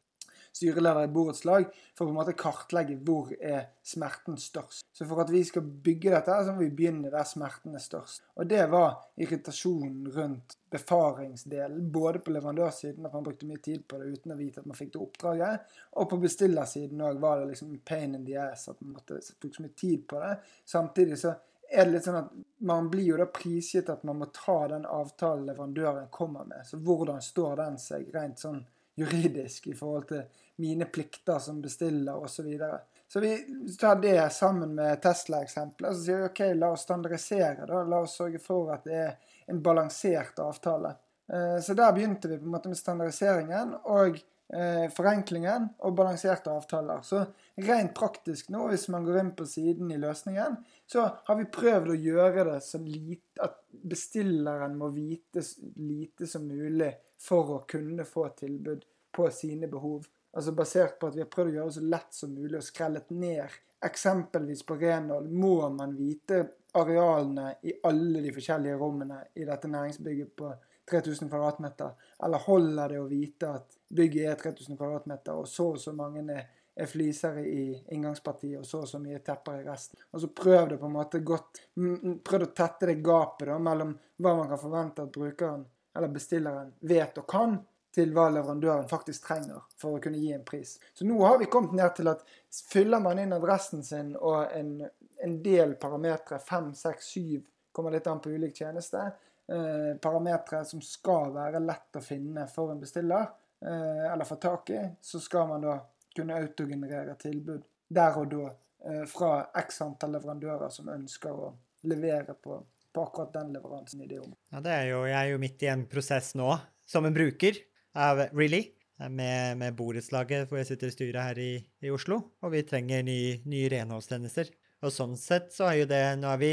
styreleder 0.52 1.06
i 1.06 1.12
borettslag, 1.12 1.68
for 1.96 2.04
å 2.04 2.08
på 2.08 2.12
en 2.12 2.18
måte 2.18 2.34
kartlegge 2.38 2.98
hvor 3.06 3.30
er 3.38 3.70
smerten 3.86 4.38
størst. 4.40 4.86
Så 4.92 5.06
for 5.08 5.22
at 5.24 5.32
vi 5.32 5.42
skal 5.48 5.64
bygge 5.64 6.12
dette, 6.14 6.38
så 6.44 6.54
må 6.54 6.64
vi 6.64 6.72
begynne 6.76 7.12
der 7.12 7.28
smerten 7.28 7.76
er 7.76 7.84
størst. 7.84 8.24
Og 8.36 8.48
det 8.48 8.64
var 8.72 8.98
irritasjonen 9.20 10.10
rundt 10.14 10.56
befaringsdelen. 10.72 11.86
Både 11.92 12.22
på 12.24 12.34
leverandørsiden, 12.34 13.06
at 13.06 13.16
man 13.16 13.24
brukte 13.26 13.48
mye 13.48 13.62
tid 13.64 13.86
på 13.88 14.00
det 14.00 14.10
uten 14.12 14.34
å 14.34 14.40
vite 14.40 14.62
at 14.62 14.68
man 14.68 14.78
fikk 14.78 14.94
det 14.94 15.04
oppdraget. 15.04 15.72
Og 16.00 16.10
på 16.10 16.20
bestillersiden 16.22 17.00
òg 17.04 17.22
var 17.22 17.40
det 17.40 17.52
liksom 17.52 17.72
pain 17.84 18.14
in 18.18 18.26
the 18.28 18.36
ass, 18.40 18.68
at 18.68 18.80
man 18.84 18.98
måtte, 18.98 19.20
tok 19.40 19.56
så 19.56 19.64
mye 19.64 19.78
tid 19.78 20.04
på 20.08 20.20
det. 20.22 20.36
Samtidig 20.68 21.18
så 21.24 21.34
er 21.72 21.86
det 21.86 21.94
litt 21.94 22.04
sånn 22.04 22.18
at 22.18 22.32
man 22.68 22.88
blir 22.92 23.06
jo 23.06 23.18
da 23.20 23.26
prisgitt 23.32 23.88
at 23.92 24.04
man 24.04 24.18
må 24.20 24.28
ta 24.34 24.58
den 24.68 24.84
avtalen 24.84 25.46
leverandøren 25.48 26.10
kommer 26.12 26.44
med. 26.48 26.66
Så 26.68 26.80
hvordan 26.84 27.22
står 27.24 27.56
den 27.62 27.78
seg 27.80 28.10
rent 28.14 28.42
sånn 28.42 28.60
juridisk 28.94 29.66
i 29.66 29.74
forhold 29.74 30.08
til 30.08 30.22
mine 30.62 30.84
plikter 30.84 31.38
som 31.38 31.60
bestiller 31.62 32.16
osv. 32.16 32.34
Så, 32.34 32.42
videre. 32.42 32.80
så 33.08 33.20
vi 33.20 33.32
tar 33.80 33.96
det 34.02 34.32
sammen 34.32 34.74
med 34.74 35.02
Tesla-eksempelet. 35.02 35.96
Så 35.96 36.04
sier 36.04 36.20
vi 36.20 36.28
OK, 36.28 36.42
la 36.58 36.72
oss 36.74 36.84
standardisere. 36.86 37.66
da, 37.66 37.84
La 37.84 38.02
oss 38.04 38.18
sørge 38.20 38.42
for 38.42 38.74
at 38.74 38.84
det 38.88 38.98
er 39.04 39.38
en 39.52 39.62
balansert 39.62 40.38
avtale. 40.38 40.94
Eh, 41.32 41.58
så 41.64 41.74
der 41.74 41.92
begynte 41.92 42.28
vi 42.28 42.38
på 42.38 42.44
en 42.44 42.56
måte 42.56 42.72
med 42.72 42.78
standardiseringen. 42.78 43.74
og 43.84 44.20
eh, 44.52 44.90
forenklingen 44.92 45.70
og 45.78 45.96
balanserte 45.96 46.52
avtaler. 46.52 47.00
Så 47.02 47.24
rent 47.56 47.94
praktisk 47.94 48.48
nå, 48.52 48.66
hvis 48.70 48.88
man 48.92 49.04
går 49.04 49.18
inn 49.20 49.32
på 49.36 49.46
siden 49.46 49.90
i 49.92 49.98
løsningen, 50.00 50.56
så 50.86 51.04
har 51.26 51.38
vi 51.38 51.50
prøvd 51.52 51.92
å 51.92 51.98
gjøre 51.98 52.46
det 52.48 52.60
så 52.64 52.80
lite 52.80 53.44
at 53.44 53.58
bestilleren 53.70 54.78
må 54.78 54.88
vite 54.94 55.44
lite 55.76 56.28
som 56.28 56.46
mulig 56.48 56.92
for 57.20 57.56
å 57.56 57.60
kunne 57.68 58.06
få 58.08 58.28
tilbud 58.38 58.86
på 59.12 59.28
sine 59.34 59.68
behov. 59.68 60.06
Altså 60.32 60.54
Basert 60.56 60.98
på 61.00 61.10
at 61.10 61.16
vi 61.18 61.24
har 61.24 61.30
prøvd 61.32 61.52
å 61.52 61.56
gjøre 61.58 61.70
det 61.72 61.76
så 61.76 61.84
lett 61.92 62.16
som 62.16 62.32
mulig 62.32 62.56
og 62.58 62.66
skrellet 62.66 63.12
ned. 63.12 63.60
Eksempelvis 63.84 64.64
på 64.64 64.78
renhold 64.80 65.28
må 65.28 65.56
man 65.74 65.96
vite 65.98 66.44
arealene 66.78 67.56
i 67.68 67.74
alle 67.84 68.22
de 68.24 68.32
forskjellige 68.32 68.78
rommene 68.80 69.18
i 69.36 69.44
dette 69.44 69.68
næringsbygget 69.68 70.32
på 70.38 70.52
3000 70.90 71.28
kvadratmeter? 71.28 71.92
Eller 72.24 72.46
holder 72.46 72.94
det 72.94 73.00
å 73.02 73.10
vite 73.10 73.50
at 73.58 73.76
bygget 73.92 74.30
er 74.30 74.40
3000 74.40 74.78
kvadratmeter, 74.78 75.36
og 75.36 75.48
så 75.50 75.72
og 75.74 75.80
så 75.82 75.92
mange 75.96 76.24
er, 76.32 76.48
er 76.82 76.90
fliser 76.90 77.38
i 77.42 77.64
inngangspartiet, 77.94 78.60
og 78.60 78.66
så 78.66 78.82
og 78.82 78.88
så 78.90 79.00
mye 79.02 79.20
tepper 79.24 79.60
i 79.60 79.66
resten? 79.66 80.00
Og 80.10 80.22
så 80.22 80.30
prøv 80.36 80.72
det 80.72 80.80
på 80.80 80.88
en 80.88 80.96
måte 80.96 81.22
godt 81.24 81.62
Prøv 81.74 82.46
å 82.46 82.50
tette 82.56 82.88
det 82.90 83.00
gapet 83.04 83.48
da, 83.48 83.58
mellom 83.62 83.94
hva 84.22 84.34
man 84.38 84.50
kan 84.50 84.60
forvente 84.60 85.06
at 85.06 85.14
brukeren 85.14 85.64
eller 85.94 86.08
bestilleren 86.08 86.72
vet 86.80 87.18
og 87.20 87.28
kan, 87.28 87.58
til 87.92 88.12
hva 88.16 88.30
leverandøren 88.32 88.88
faktisk 88.88 89.26
trenger 89.26 89.64
for 89.76 89.96
å 89.96 90.00
kunne 90.02 90.20
gi 90.20 90.30
en 90.32 90.44
pris. 90.48 90.78
Så 90.96 91.04
nå 91.04 91.18
har 91.26 91.36
vi 91.40 91.50
kommet 91.52 91.74
ned 91.76 91.92
til 91.98 92.08
at 92.08 92.22
fyller 92.70 93.02
man 93.04 93.20
inn 93.20 93.34
adressen 93.36 93.84
sin 93.84 94.14
og 94.16 94.54
en, 94.56 94.78
en 95.20 95.34
del 95.44 95.74
parametere, 95.80 96.40
fem, 96.40 96.70
seks, 96.76 97.10
syv, 97.12 97.42
kommer 97.72 97.92
litt 97.92 98.08
an 98.08 98.20
på 98.24 98.32
ulik 98.32 98.56
tjeneste, 98.56 99.04
eh, 99.52 99.92
parametere 100.00 100.64
som 100.68 100.80
skal 100.84 101.32
være 101.36 101.60
lett 101.64 102.00
å 102.00 102.04
finne 102.04 102.46
for 102.52 102.72
en 102.72 102.80
bestiller, 102.80 103.28
eh, 103.60 104.06
eller 104.12 104.28
få 104.28 104.40
tak 104.40 104.72
i, 104.72 104.82
så 105.00 105.20
skal 105.20 105.52
man 105.52 105.68
da 105.68 105.76
kunne 106.16 106.38
autogenerere 106.40 107.16
tilbud 107.20 107.64
der 107.92 108.18
og 108.20 108.30
da 108.32 108.50
eh, 108.88 109.04
fra 109.10 109.32
x 109.62 109.82
antall 109.84 110.16
leverandører 110.16 110.72
som 110.72 110.90
ønsker 110.92 111.32
å 111.32 111.50
levere 111.88 112.36
på, 112.38 112.60
på 112.92 113.04
akkurat 113.04 113.34
den 113.34 113.52
leveransen 113.56 114.04
i 114.04 114.08
det 114.08 114.20
området. 114.20 114.38
Ja, 114.52 114.62
det 114.64 114.76
er 114.76 114.86
jo, 114.92 115.02
jeg 115.08 115.18
er 115.18 115.32
jo 115.32 115.42
midt 115.42 115.66
i 115.66 115.72
en 115.72 115.84
prosess 115.90 116.32
nå, 116.38 116.54
som 116.88 117.08
en 117.08 117.16
bruker 117.16 117.58
av 117.98 118.26
Really, 118.32 118.64
med, 119.10 119.58
med 119.58 119.74
borettslaget 119.74 120.46
hvor 120.48 120.60
jeg 120.60 120.68
sitter 120.70 120.90
i 120.90 120.94
styret 120.94 121.24
her 121.24 121.40
i, 121.42 121.52
i 121.82 121.90
Oslo, 121.90 122.20
og 122.42 122.54
vi 122.54 122.62
trenger 122.66 123.02
nye 123.06 123.40
ny 123.48 123.64
renholdstjenester. 123.72 124.52
Og 124.82 124.94
sånn 124.94 125.16
sett 125.18 125.52
så 125.54 125.68
er 125.70 125.82
jo 125.82 125.90
det 125.90 126.02
Nå 126.20 126.30
er 126.32 126.40
vi 126.40 126.52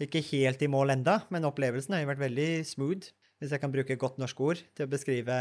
ikke 0.00 0.22
helt 0.30 0.62
i 0.64 0.70
mål 0.70 0.94
enda, 0.94 1.18
men 1.32 1.44
opplevelsen 1.48 1.96
har 1.96 2.04
jo 2.04 2.10
vært 2.12 2.22
veldig 2.22 2.50
smooth, 2.68 3.10
hvis 3.40 3.52
jeg 3.52 3.60
kan 3.60 3.72
bruke 3.72 3.96
godt 4.00 4.20
norsk 4.20 4.40
ord 4.44 4.60
til 4.76 4.86
å 4.86 4.92
beskrive, 4.92 5.36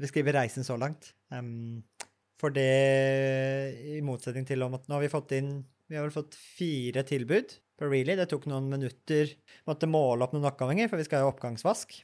beskrive 0.00 0.32
reisen 0.36 0.64
så 0.64 0.76
langt. 0.80 1.12
Um, 1.32 1.82
for 2.40 2.54
det, 2.54 2.66
i 3.96 4.00
motsetning 4.04 4.46
til 4.48 4.64
om 4.64 4.76
at 4.78 4.86
nå 4.88 4.96
har 4.96 5.04
vi 5.04 5.12
fått 5.12 5.34
inn 5.36 5.60
Vi 5.90 5.98
har 5.98 6.06
vel 6.06 6.14
fått 6.14 6.36
fire 6.38 7.02
tilbud 7.06 7.56
på 7.80 7.88
Really. 7.88 8.14
Det 8.18 8.28
tok 8.30 8.46
noen 8.50 8.68
minutter. 8.70 9.32
Måtte 9.66 9.88
måle 9.90 10.26
opp 10.26 10.36
noen 10.36 10.46
oppganger, 10.50 10.90
for 10.90 11.00
vi 11.00 11.06
skal 11.08 11.24
ha 11.24 11.32
oppgangsvask. 11.32 11.96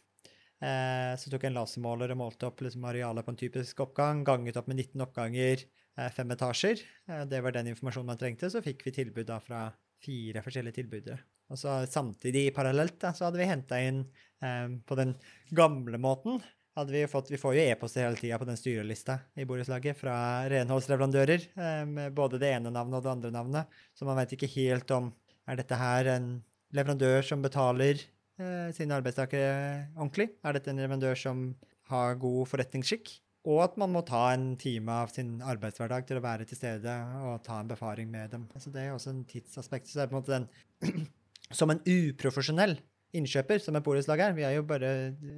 Eh, 0.65 1.13
så 1.21 1.31
tok 1.31 1.45
jeg 1.45 1.53
en 1.53 1.59
lasermåler 1.59 2.15
og 2.15 2.21
målte 2.23 2.49
opp 2.49 2.65
liksom, 2.65 2.87
arealet 2.89 3.27
på 3.27 3.35
en 3.35 3.39
typisk 3.39 3.83
oppgang, 3.85 4.25
ganget 4.27 4.57
opp 4.57 4.71
med 4.73 4.81
19 4.81 5.05
oppganger, 5.05 5.63
eh, 6.01 6.11
fem 6.17 6.33
etasjer. 6.33 6.83
Eh, 7.07 7.25
det 7.31 7.43
var 7.45 7.55
den 7.55 7.71
informasjonen 7.75 8.11
man 8.11 8.21
trengte. 8.21 8.51
Så 8.51 8.65
fikk 8.65 8.87
vi 8.89 8.97
tilbud 8.97 9.29
da 9.29 9.39
fra 9.45 9.69
fire 10.03 10.43
forskjellige 10.45 10.81
tilbudere. 10.81 11.21
Og 11.53 11.61
så 11.61 11.79
samtidig, 11.87 12.49
parallelt, 12.57 12.99
da, 13.05 13.13
så 13.15 13.29
hadde 13.29 13.39
vi 13.39 13.51
henta 13.53 13.79
inn 13.79 14.03
eh, 14.43 14.69
på 14.83 14.99
den 14.99 15.15
gamle 15.55 16.01
måten 16.03 16.41
hadde 16.77 16.93
Vi 16.93 17.07
fått, 17.09 17.31
vi 17.31 17.41
får 17.41 17.55
jo 17.57 17.63
e-poster 17.71 18.05
hele 18.05 18.19
tida 18.21 18.39
på 18.39 18.49
den 18.49 18.59
styrelista 18.59 19.19
i 19.35 19.47
borettslaget 19.49 19.97
fra 19.97 20.17
renholdsleverandører, 20.53 21.47
eh, 21.57 21.85
med 21.89 22.15
både 22.15 22.41
det 22.43 22.53
ene 22.53 22.73
navnet 22.73 22.99
og 22.99 23.07
det 23.07 23.13
andre 23.15 23.31
navnet. 23.33 23.79
Så 23.97 24.05
man 24.05 24.19
vet 24.21 24.37
ikke 24.37 24.51
helt 24.59 24.91
om 24.93 25.13
er 25.49 25.57
dette 25.57 25.79
her 25.79 26.11
en 26.17 26.43
leverandør 26.75 27.23
som 27.25 27.45
betaler 27.45 28.03
eh, 28.39 28.73
sine 28.77 28.99
arbeidstakere 28.99 29.87
ordentlig. 29.97 30.29
Er 30.45 30.57
dette 30.57 30.73
en 30.73 30.83
leverandør 30.83 31.17
som 31.17 31.47
har 31.89 32.19
god 32.21 32.51
forretningsskikk? 32.51 33.15
Og 33.47 33.63
at 33.63 33.77
man 33.79 33.93
må 33.95 34.03
ta 34.03 34.33
en 34.35 34.57
time 34.59 34.91
av 34.91 35.13
sin 35.15 35.37
arbeidshverdag 35.39 36.09
til 36.09 36.19
å 36.19 36.25
være 36.25 36.49
til 36.51 36.59
stede 36.59 36.97
og 37.23 37.45
ta 37.47 37.61
en 37.63 37.71
befaring 37.71 38.11
med 38.11 38.35
dem. 38.35 38.49
Så 38.59 38.73
Det 38.75 38.83
er 38.83 38.93
også 38.93 39.15
en 39.15 39.25
tidsaspekt. 39.25 39.87
Så 39.87 40.01
det 40.01 40.03
er 40.03 40.11
på 40.11 40.17
en 40.17 40.23
måte 40.23 40.35
den 40.35 41.07
som 41.59 41.71
en 41.71 41.81
uprofesjonell 41.87 42.75
innkjøper, 43.17 43.61
som 43.63 43.77
er 43.79 43.85
borettslag 43.87 44.23
her, 44.25 44.35
vi 44.37 44.45
er 44.47 44.57
jo 44.57 44.67
bare 44.67 44.91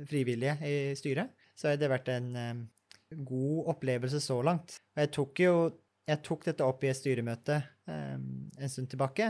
frivillige 0.08 0.56
i 0.64 0.94
styret, 0.98 1.34
så 1.58 1.72
har 1.72 1.80
det 1.80 1.90
vært 1.92 2.08
en 2.14 2.30
um, 2.36 2.62
god 3.28 3.72
opplevelse 3.74 4.20
så 4.24 4.40
langt. 4.46 4.78
Jeg 4.96 5.12
tok 5.14 5.42
jo 5.44 5.54
jeg 6.08 6.22
tok 6.24 6.46
dette 6.48 6.64
opp 6.64 6.84
i 6.84 6.88
et 6.88 6.96
styremøte 6.96 7.58
um, 7.90 8.22
en 8.56 8.70
stund 8.72 8.88
tilbake. 8.88 9.26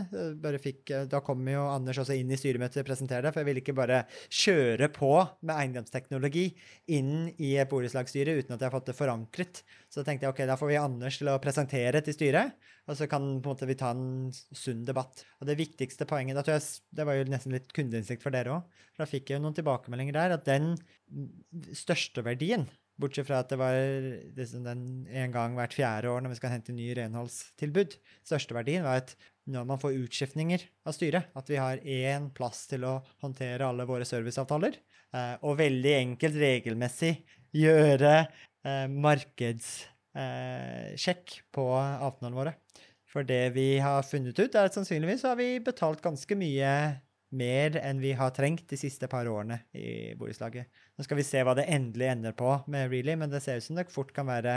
Fikk, 0.63 0.93
da 1.11 1.21
kom 1.27 1.43
jo 1.51 1.65
Anders 1.73 1.99
også 2.05 2.15
inn 2.15 2.31
i 2.31 2.39
styremøtet 2.39 2.85
og 2.85 2.87
presentere 2.87 3.25
det, 3.27 3.33
for 3.35 3.43
jeg 3.43 3.49
ville 3.49 3.63
ikke 3.65 3.75
bare 3.77 4.05
kjøre 4.31 4.91
på 4.95 5.11
med 5.43 5.55
eiendomsteknologi 5.57 6.47
inn 6.95 7.33
i 7.35 7.57
et 7.59 7.71
borettslagsstyre 7.71 8.37
uten 8.39 8.55
at 8.55 8.63
jeg 8.63 8.69
har 8.69 8.77
fått 8.77 8.93
det 8.93 8.97
forankret. 8.99 9.63
Så 9.91 10.01
da 10.01 10.09
tenkte 10.09 10.29
jeg 10.29 10.37
ok, 10.37 10.45
da 10.51 10.59
får 10.61 10.73
vi 10.73 10.81
Anders 10.85 11.19
til 11.19 11.33
å 11.33 11.39
presentere 11.43 12.05
til 12.07 12.15
styret, 12.15 12.55
og 12.87 12.99
så 13.01 13.11
kan 13.11 13.27
måte, 13.45 13.67
vi 13.69 13.79
ta 13.79 13.91
en 13.97 14.31
sunn 14.33 14.87
debatt. 14.87 15.27
Og 15.43 15.51
det 15.51 15.59
viktigste 15.59 16.07
poenget, 16.09 16.39
da 16.39 16.47
tror 16.47 16.61
jeg, 16.61 16.85
det 16.95 17.09
var 17.09 17.19
jo 17.19 17.27
nesten 17.29 17.59
litt 17.59 17.75
kundeinnsikt 17.75 18.23
for 18.23 18.35
dere 18.35 18.61
òg, 18.61 18.85
da 18.99 19.07
fikk 19.07 19.33
jeg 19.33 19.39
jo 19.39 19.45
noen 19.45 19.59
tilbakemeldinger 19.59 20.15
der, 20.15 20.39
at 20.39 20.47
den 20.47 20.77
største 21.75 22.23
verdien 22.27 22.69
Bortsett 22.99 23.29
fra 23.29 23.45
at 23.45 23.51
det 23.53 23.61
var 23.61 23.77
liksom 24.35 24.65
en 24.67 25.35
gang 25.35 25.53
hvert 25.55 25.77
fjerde 25.77 26.11
år 26.11 26.25
når 26.25 26.33
vi 26.33 26.39
skal 26.41 26.55
hente 26.57 26.75
ny 26.75 26.89
renholdstilbud. 26.99 27.95
Største 28.27 28.57
verdien 28.57 28.87
var 28.87 29.05
at 29.05 29.13
når 29.49 29.65
man 29.69 29.81
får 29.81 29.97
utskiftninger 30.03 30.61
av 30.89 30.93
styret, 30.97 31.25
at 31.39 31.51
vi 31.51 31.57
har 31.61 31.81
én 31.81 32.31
plass 32.35 32.67
til 32.71 32.85
å 32.89 33.03
håndtere 33.23 33.69
alle 33.69 33.87
våre 33.89 34.05
serviceavtaler, 34.09 34.75
eh, 35.15 35.37
og 35.41 35.61
veldig 35.61 35.95
enkelt, 36.03 36.37
regelmessig 36.43 37.13
gjøre 37.57 38.15
eh, 38.27 38.87
markedssjekk 38.93 41.37
eh, 41.39 41.45
på 41.55 41.65
avtalene 41.79 42.37
våre. 42.37 42.55
For 43.09 43.25
det 43.25 43.55
vi 43.55 43.79
har 43.81 44.05
funnet 44.05 44.37
ut, 44.37 44.53
er 44.53 44.69
at 44.69 44.77
sannsynligvis 44.77 45.25
har 45.25 45.39
vi 45.39 45.65
betalt 45.65 46.03
ganske 46.05 46.35
mye 46.37 47.01
mer 47.29 47.77
enn 47.83 48.01
vi 48.01 48.13
har 48.17 48.31
trengt 48.37 48.69
de 48.71 48.77
siste 48.81 49.09
par 49.11 49.29
årene 49.29 49.61
i 49.77 50.15
borettslaget. 50.17 50.71
Nå 50.97 51.05
skal 51.05 51.19
vi 51.21 51.27
se 51.27 51.43
hva 51.45 51.55
det 51.59 51.67
endelig 51.71 52.09
ender 52.09 52.37
på 52.39 52.55
med 52.73 52.89
Really, 52.91 53.17
men 53.21 53.31
det 53.31 53.43
ser 53.45 53.61
ut 53.61 53.67
som 53.67 53.77
det 53.79 53.89
fort 53.93 54.15
kan 54.17 54.29
være 54.31 54.55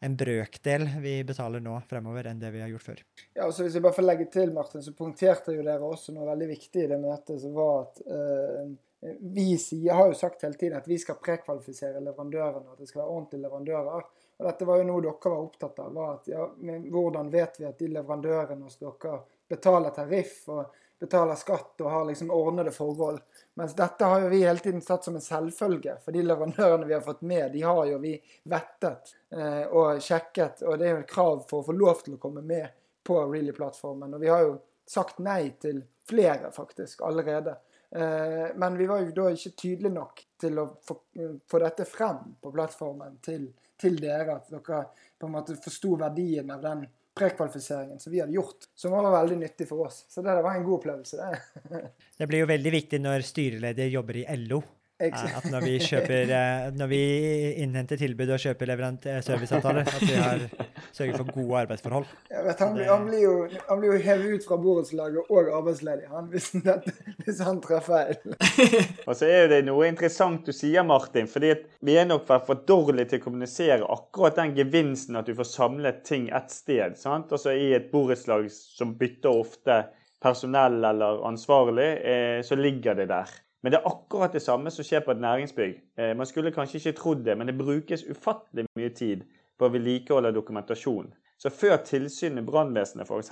en 0.00 0.14
brøkdel 0.18 0.86
vi 1.02 1.18
betaler 1.26 1.64
nå 1.64 1.74
fremover 1.90 2.30
enn 2.30 2.40
det 2.42 2.52
vi 2.54 2.62
har 2.62 2.70
gjort 2.70 2.86
før. 2.86 3.02
Ja, 3.34 3.48
og 3.48 3.52
så 3.54 3.66
Hvis 3.66 3.76
jeg 3.76 3.84
bare 3.84 3.98
får 3.98 4.08
legge 4.08 4.30
til, 4.32 4.54
Martin, 4.54 4.84
så 4.84 4.94
punkterte 4.96 5.56
jo 5.56 5.66
dere 5.66 5.82
også 5.82 6.14
noe 6.14 6.30
veldig 6.30 6.48
viktig 6.54 6.86
i 6.86 6.88
det 6.94 7.00
møtet, 7.02 7.42
som 7.42 7.58
var 7.58 7.84
at 7.88 8.02
uh, 8.06 8.72
vi 9.20 9.58
sier, 9.58 9.92
har 9.98 10.06
jo 10.06 10.14
sagt 10.14 10.44
hele 10.46 10.54
tiden 10.54 10.78
at 10.78 10.86
vi 10.86 10.98
skal 11.02 11.18
prekvalifisere 11.18 12.00
leverandørene, 12.00 12.70
at 12.70 12.78
det 12.78 12.86
skal 12.86 13.02
være 13.02 13.14
ordentlige 13.16 13.42
leverandører. 13.42 14.04
Og 14.38 14.46
Dette 14.46 14.66
var 14.66 14.78
jo 14.78 14.86
noe 14.86 15.02
dere 15.02 15.32
var 15.32 15.42
opptatt 15.42 15.80
av. 15.82 15.90
var 15.96 16.14
at 16.14 16.30
ja, 16.30 16.46
Hvordan 16.94 17.30
vet 17.32 17.58
vi 17.58 17.66
at 17.66 17.82
de 17.82 17.90
leverandørene 17.96 18.68
hos 18.68 18.78
dere 18.78 19.18
betaler 19.50 19.94
tariff 19.94 20.46
og 20.54 20.78
betaler 21.02 21.34
skatt 21.34 21.80
og 21.82 21.90
har 21.90 22.04
liksom 22.06 22.30
ordnede 22.30 22.70
forhold. 22.70 23.18
Mens 23.58 23.74
dette 23.74 24.06
har 24.06 24.20
jo 24.22 24.28
vi 24.30 24.44
hele 24.44 24.62
tiden 24.62 24.82
satt 24.82 25.04
som 25.04 25.16
en 25.18 25.24
selvfølge. 25.24 25.96
For 26.04 26.14
de 26.14 26.22
leverandørene 26.22 26.86
vi 26.86 26.94
har 26.94 27.02
fått 27.02 27.24
med, 27.26 27.50
de 27.52 27.64
har 27.66 27.80
jo 27.90 27.98
vi 28.02 28.12
vettet 28.48 29.10
eh, 29.34 29.64
og 29.66 29.98
sjekket. 30.02 30.62
Og 30.62 30.78
det 30.78 30.86
er 30.86 30.94
jo 30.94 31.00
et 31.02 31.10
krav 31.10 31.42
for 31.50 31.60
å 31.60 31.66
få 31.66 31.74
lov 31.74 32.04
til 32.06 32.14
å 32.14 32.20
komme 32.22 32.44
med 32.46 32.70
på 33.02 33.18
Really-plattformen. 33.18 34.14
Og 34.14 34.22
vi 34.22 34.30
har 34.30 34.46
jo 34.46 34.54
sagt 34.88 35.18
nei 35.26 35.56
til 35.62 35.82
flere, 36.08 36.52
faktisk, 36.54 37.02
allerede. 37.02 37.58
Eh, 37.90 38.54
men 38.62 38.78
vi 38.78 38.86
var 38.86 39.02
jo 39.02 39.10
da 39.16 39.28
ikke 39.34 39.56
tydelige 39.58 39.96
nok 39.98 40.22
til 40.40 40.62
å 40.62 40.68
få, 40.86 41.00
få 41.50 41.64
dette 41.66 41.88
frem 41.88 42.36
på 42.40 42.54
plattformen 42.54 43.18
til, 43.26 43.50
til 43.74 43.98
dere. 43.98 44.38
At 44.38 44.54
dere 44.54 44.84
på 45.18 45.26
en 45.26 45.34
måte 45.34 45.58
forsto 45.58 45.96
verdien 45.98 46.54
av 46.54 46.62
den 46.62 46.86
prekvalifiseringen 47.18 48.00
som 48.00 48.12
vi 48.12 48.20
hadde 48.20 48.32
gjort, 48.32 48.68
som 48.74 48.92
var 48.94 49.10
veldig 49.12 49.36
nyttig 49.42 49.68
for 49.68 49.86
oss. 49.86 50.04
Så 50.08 50.22
det 50.24 50.36
var 50.42 50.54
en 50.54 50.64
god 50.64 50.78
opplevelse. 50.78 51.16
Det 51.16 51.82
Det 52.18 52.28
blir 52.30 52.44
jo 52.44 52.52
veldig 52.52 52.72
viktig 52.72 53.00
når 53.02 53.26
styreleder 53.26 53.90
jobber 53.92 54.22
i 54.22 54.26
LO. 54.44 54.62
Eh, 55.02 55.36
At 55.36 55.48
når 55.50 55.64
vi 55.66 55.78
kjøper 55.82 56.30
eh, 56.30 56.68
Når 56.78 56.90
vi 56.90 57.02
innhenter 57.64 57.98
tilbud 57.98 58.30
og 58.30 58.42
kjøper 58.42 58.72
eh, 58.76 59.20
serviceavtaler, 59.24 59.88
at 59.88 60.04
vi 60.06 60.14
har 60.14 60.44
sørger 60.92 61.16
for 61.16 61.32
gode 61.32 61.60
arbeidsforhold. 61.62 62.06
Jeg 62.30 62.44
vet, 62.46 62.60
han, 62.60 62.74
blir, 62.76 62.88
han, 62.90 63.06
blir 63.08 63.22
jo, 63.22 63.34
han 63.68 63.80
blir 63.80 63.94
jo 63.94 64.00
hevet 64.06 64.36
ut 64.36 64.46
fra 64.48 64.58
borettslaget 64.60 65.30
og 65.32 65.50
arbeidsledig 65.58 66.10
han, 66.12 66.28
hvis, 66.32 66.50
dette, 66.64 66.94
hvis 67.24 67.40
han 67.46 67.60
treffer 67.64 67.80
feil. 67.92 68.36
Og 69.08 69.16
så 69.18 69.28
er 69.28 69.48
det 69.50 69.62
noe 69.66 69.88
interessant 69.88 70.46
du 70.46 70.52
sier, 70.54 70.84
Martin. 70.86 71.28
fordi 71.30 71.54
vi 71.84 71.96
er 71.98 72.08
nok 72.08 72.28
vært 72.28 72.46
for 72.48 72.62
dårlige 72.68 73.12
til 73.12 73.22
å 73.22 73.26
kommunisere 73.26 73.88
akkurat 73.96 74.38
den 74.38 74.54
gevinsten 74.58 75.18
at 75.18 75.28
du 75.28 75.34
får 75.38 75.50
samlet 75.50 76.02
ting 76.08 76.28
ett 76.34 76.52
sted. 76.52 76.98
sant? 77.00 77.32
Altså 77.32 77.54
I 77.56 77.72
et 77.78 77.90
borettslag 77.92 78.48
som 78.52 78.94
bytter 78.98 79.42
ofte 79.42 79.82
personell 80.22 80.84
eller 80.84 81.24
ansvarlig, 81.26 81.90
eh, 82.06 82.42
så 82.46 82.58
ligger 82.58 82.94
det 82.98 83.08
der. 83.10 83.32
Men 83.62 83.72
det 83.72 83.78
er 83.78 83.88
akkurat 83.88 84.34
det 84.34 84.42
samme 84.42 84.70
som 84.74 84.86
skjer 84.86 85.04
på 85.06 85.14
et 85.14 85.22
næringsbygg. 85.22 85.76
Eh, 85.98 86.16
man 86.18 86.26
skulle 86.26 86.54
kanskje 86.54 86.80
ikke 86.80 86.98
trodd 86.98 87.22
det, 87.26 87.36
men 87.38 87.46
det 87.46 87.58
brukes 87.58 88.04
ufattelig 88.10 88.66
mye 88.78 88.90
tid 88.94 89.22
på 89.58 89.70
vedlikehold 89.70 90.26
av 90.26 90.34
dokumentasjon. 90.34 91.12
Så 91.38 91.50
før 91.50 91.76
tilsyn 91.86 92.34
med 92.38 92.46
brannvesenet 92.46 93.06
f.eks., 93.06 93.30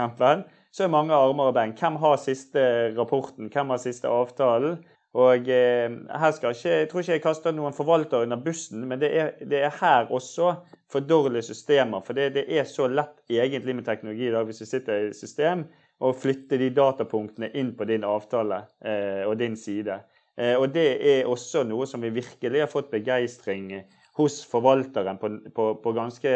så 0.70 0.86
er 0.86 0.92
mange 0.92 1.14
armer 1.14 1.50
og 1.50 1.54
bein. 1.54 1.74
Hvem 1.78 1.98
har 2.02 2.16
siste 2.22 2.62
rapporten? 2.96 3.50
Hvem 3.50 3.74
har 3.74 3.82
siste 3.82 4.10
avtalen? 4.10 4.78
Og 5.18 5.48
eh, 5.50 5.90
her 5.90 6.32
skal 6.36 6.54
ikke, 6.54 6.68
Jeg 6.70 6.88
tror 6.88 7.00
ikke 7.00 7.12
jeg 7.12 7.22
kaster 7.22 7.54
noen 7.54 7.74
forvalter 7.74 8.22
under 8.22 8.38
bussen, 8.38 8.84
men 8.86 9.00
det 9.02 9.10
er, 9.18 9.32
det 9.42 9.64
er 9.66 9.74
her 9.80 10.06
også 10.14 10.52
for 10.90 11.00
dårlige 11.02 11.48
systemer. 11.50 12.04
For 12.06 12.14
det, 12.14 12.34
det 12.34 12.46
er 12.46 12.64
så 12.64 12.86
lett 12.86 13.18
egentlig 13.30 13.74
med 13.74 13.84
teknologi 13.84 14.28
i 14.28 14.34
dag, 14.34 14.46
hvis 14.46 14.62
du 14.62 14.66
sitter 14.66 15.08
i 15.08 15.14
system, 15.14 15.66
å 16.00 16.12
flytte 16.16 16.58
de 16.58 16.70
datapunktene 16.72 17.50
inn 17.58 17.74
på 17.76 17.84
din 17.90 18.06
avtale 18.06 18.62
eh, 18.80 19.26
og 19.26 19.36
din 19.38 19.58
side. 19.58 19.98
Eh, 20.40 20.57
og 20.57 20.70
det 20.72 20.88
er 21.05 21.29
også 21.29 21.66
noe 21.68 21.88
som 21.88 22.00
vi 22.05 22.12
virkelig 22.16 22.64
har 22.64 22.72
fått 22.72 22.90
begeistring 22.92 23.74
hos 24.18 24.40
forvalteren 24.48 25.20
på, 25.20 25.35
på, 25.55 25.70
på 25.85 25.94
ganske 25.96 26.35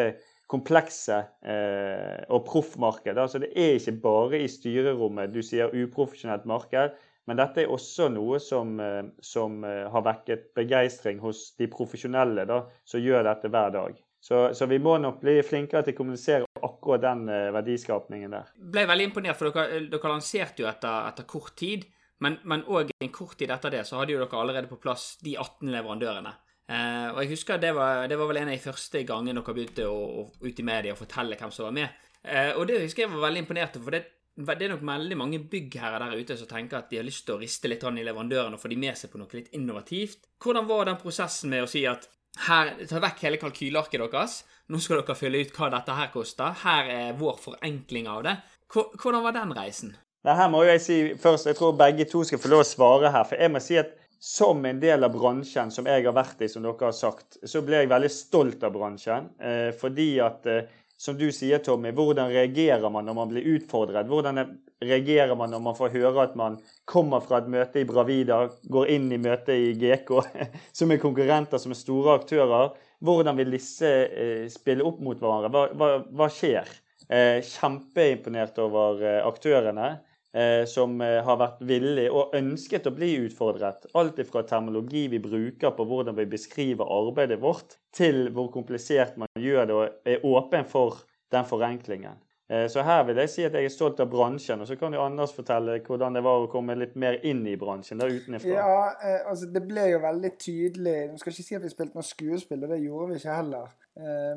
komplekse 0.51 1.23
eh, 1.47 2.21
og 2.29 2.45
proffmarked. 2.49 3.17
Altså 3.17 3.41
det 3.43 3.51
er 3.57 3.79
ikke 3.79 3.97
bare 4.05 4.45
i 4.45 4.51
styrerommet 4.51 5.33
du 5.33 5.41
sier 5.45 5.73
uprofesjonelt 5.73 6.45
marked, 6.49 6.95
men 7.25 7.41
dette 7.41 7.63
er 7.63 7.73
også 7.73 8.11
noe 8.13 8.41
som, 8.43 8.77
eh, 8.81 9.03
som 9.25 9.63
eh, 9.65 9.87
har 9.91 10.05
vekket 10.05 10.51
begeistring 10.57 11.23
hos 11.25 11.53
de 11.61 11.71
profesjonelle 11.73 12.45
da, 12.49 12.65
som 12.85 13.03
gjør 13.03 13.25
dette 13.31 13.51
hver 13.53 13.73
dag. 13.75 14.01
Så, 14.25 14.39
så, 14.57 14.65
vi 14.69 14.79
må 14.81 14.97
nok 14.97 15.19
bli 15.21 15.37
flinkere 15.45 15.85
til 15.85 15.93
å 15.93 15.97
kommunisere 15.99 16.65
akkurat 16.65 17.03
den 17.05 17.27
eh, 17.29 17.51
verdiskapningen 17.53 18.37
der. 18.37 18.53
Ble 18.57 18.87
veldig 18.89 19.11
imponert, 19.11 19.41
for 19.41 19.53
dere, 19.53 19.83
dere 19.93 20.13
lanserte 20.13 20.65
jo 20.65 20.69
etter, 20.71 21.11
etter 21.11 21.29
kort 21.29 21.57
tid. 21.61 21.85
Men 22.25 22.65
òg 22.71 22.91
en 22.97 23.13
kort 23.15 23.37
tid 23.41 23.53
etter 23.55 23.75
det 23.75 23.85
så 23.89 24.01
hadde 24.01 24.15
jo 24.15 24.23
dere 24.23 24.41
allerede 24.41 24.71
på 24.71 24.81
plass 24.83 25.15
de 25.25 25.37
18 25.37 25.71
leverandørene. 25.75 26.33
Eh, 26.65 27.09
og 27.13 27.21
jeg 27.21 27.35
husker 27.35 27.61
det 27.61 27.75
var, 27.77 28.07
det 28.09 28.17
var 28.17 28.31
vel 28.31 28.41
en 28.41 28.49
av 28.49 28.57
de 28.57 28.65
første 28.65 29.03
gangene 29.05 29.37
dere 29.37 29.57
begynte 29.57 29.85
å, 29.85 29.99
å, 30.23 30.27
ut 30.41 30.61
i 30.61 30.65
media 30.65 30.95
og 30.95 31.01
fortelle 31.03 31.37
hvem 31.41 31.53
som 31.53 31.69
var 31.69 31.77
med. 31.77 32.03
Eh, 32.25 32.53
og 32.57 32.67
det 32.71 32.81
husker 32.87 33.05
jeg 33.05 33.13
var 33.13 33.27
veldig 33.27 33.45
imponert 33.45 33.77
over. 33.81 33.89
For 33.91 33.99
det, 33.99 34.59
det 34.59 34.67
er 34.67 34.75
nok 34.75 34.87
veldig 34.89 35.19
mange 35.21 35.43
byggherrer 35.53 36.07
der 36.07 36.25
ute 36.25 36.39
som 36.41 36.51
tenker 36.51 36.81
at 36.81 36.91
de 36.91 36.99
har 37.03 37.07
lyst 37.07 37.27
til 37.29 37.37
å 37.37 37.43
riste 37.43 37.71
litt 37.71 37.85
i 37.85 38.09
leverandørene 38.09 38.57
og 38.57 38.63
få 38.63 38.73
de 38.73 38.81
med 38.81 38.99
seg 38.99 39.13
på 39.13 39.21
noe 39.21 39.37
litt 39.37 39.53
innovativt. 39.55 40.31
Hvordan 40.43 40.69
var 40.71 40.89
den 40.89 41.01
prosessen 41.03 41.53
med 41.53 41.67
å 41.67 41.71
si 41.71 41.85
at 41.91 42.09
her, 42.49 42.73
ta 42.91 42.99
vekk 43.03 43.21
hele 43.29 43.39
kalkylarket 43.39 44.03
deres. 44.03 44.41
Nå 44.73 44.81
skal 44.83 45.03
dere 45.03 45.17
fylle 45.19 45.45
ut 45.45 45.53
hva 45.55 45.69
dette 45.71 45.95
her 45.95 46.11
koster. 46.11 46.57
Her 46.65 46.89
er 46.91 47.19
vår 47.19 47.37
forenkling 47.43 48.09
av 48.11 48.25
det. 48.27 48.35
Hvordan 48.73 49.23
var 49.23 49.37
den 49.37 49.55
reisen? 49.55 49.93
Nei, 50.25 50.35
her 50.39 50.49
må 50.49 50.63
jeg 50.65 50.81
si 50.81 50.95
først, 51.21 51.51
jeg 51.51 51.57
tror 51.59 51.75
begge 51.77 52.07
to 52.09 52.23
skal 52.25 52.41
få 52.41 52.49
lov 52.49 52.63
å 52.65 52.67
svare 52.67 53.11
her. 53.13 53.27
For 53.29 53.37
jeg 53.37 53.53
må 53.53 53.61
si 53.61 53.77
at 53.77 53.91
som 54.25 54.63
en 54.65 54.79
del 54.81 55.05
av 55.05 55.13
bransjen 55.13 55.69
som 55.73 55.85
jeg 55.85 56.07
har 56.07 56.15
vært 56.17 56.41
i, 56.41 56.47
som 56.49 56.63
dere 56.65 56.87
har 56.87 56.95
sagt, 56.97 57.37
så 57.45 57.61
ble 57.61 57.83
jeg 57.83 57.91
veldig 57.91 58.09
stolt 58.09 58.63
av 58.65 58.73
bransjen. 58.73 59.27
Eh, 59.37 59.69
fordi 59.77 60.07
at, 60.25 60.47
eh, 60.49 60.71
som 60.97 61.19
du 61.19 61.27
sier, 61.29 61.61
Tommy, 61.61 61.93
hvordan 61.93 62.33
reagerer 62.33 62.89
man 62.89 63.05
når 63.05 63.19
man 63.19 63.35
blir 63.35 63.51
utfordret? 63.59 64.09
Hvordan 64.09 64.41
reagerer 64.81 65.37
man 65.37 65.53
når 65.53 65.61
man 65.67 65.77
får 65.77 65.93
høre 65.99 66.25
at 66.25 66.39
man 66.41 66.57
kommer 66.89 67.21
fra 67.21 67.43
et 67.43 67.53
møte 67.53 67.83
i 67.83 67.85
Bravida, 67.85 68.39
går 68.73 68.95
inn 68.97 69.13
i 69.13 69.21
møtet 69.21 69.53
i 69.61 69.77
GK, 69.77 70.15
som 70.81 70.97
er 70.97 71.03
konkurrenter, 71.05 71.61
som 71.61 71.77
er 71.77 71.81
store 71.83 72.17
aktører? 72.23 72.73
Hvordan 73.05 73.37
vil 73.43 73.53
disse 73.59 73.93
eh, 74.09 74.49
spille 74.49 74.89
opp 74.89 75.05
mot 75.05 75.21
hverandre? 75.21 75.53
Hva, 75.53 75.69
hva, 75.77 75.93
hva 76.09 76.33
skjer? 76.33 76.73
Kjempeimponert 77.05 78.57
over 78.65 79.03
aktørene. 79.29 79.91
Eh, 80.35 80.65
som 80.67 81.01
eh, 81.01 81.21
har 81.23 81.37
vært 81.39 81.61
villig 81.63 82.09
og 82.11 82.33
ønsket 82.35 82.89
å 82.91 82.93
bli 82.97 83.13
utfordret. 83.23 83.85
Alt 83.95 84.17
fra 84.27 84.41
termologi 84.43 85.05
vi 85.13 85.21
bruker 85.23 85.71
på 85.77 85.87
hvordan 85.87 86.17
vi 86.19 86.27
beskriver 86.27 86.91
arbeidet 86.91 87.39
vårt, 87.39 87.77
til 87.95 88.33
hvor 88.35 88.49
komplisert 88.51 89.15
man 89.21 89.31
gjør 89.39 89.69
det 89.71 89.77
og 89.77 90.11
er 90.11 90.27
åpen 90.27 90.67
for 90.67 91.05
den 91.31 91.47
forenklingen. 91.47 92.19
Eh, 92.51 92.67
så 92.67 92.83
her 92.83 93.07
vil 93.07 93.23
jeg 93.23 93.31
si 93.31 93.47
at 93.47 93.55
jeg 93.55 93.71
er 93.71 93.77
stolt 93.77 94.03
av 94.03 94.11
bransjen. 94.11 94.59
Og 94.59 94.67
så 94.67 94.75
kan 94.81 94.99
jo 94.99 95.07
Anders 95.07 95.37
fortelle 95.39 95.79
hvordan 95.87 96.19
det 96.19 96.27
var 96.27 96.43
å 96.43 96.51
komme 96.51 96.75
litt 96.83 96.99
mer 96.99 97.21
inn 97.23 97.47
i 97.47 97.55
bransjen 97.55 98.03
der 98.03 98.19
utenfra. 98.19 98.59
Ja, 98.59 99.15
altså 99.31 99.53
det 99.55 99.63
ble 99.71 99.87
jo 99.93 100.03
veldig 100.03 100.35
tydelig 100.35 100.99
Du 101.15 101.23
skal 101.23 101.37
ikke 101.37 101.47
si 101.47 101.63
at 101.63 101.63
vi 101.63 101.75
spilte 101.77 102.03
noe 102.03 102.11
skuespill, 102.11 102.67
og 102.67 102.75
det 102.75 102.83
gjorde 102.83 103.13
vi 103.13 103.23
ikke 103.23 103.39
heller. 103.39 103.71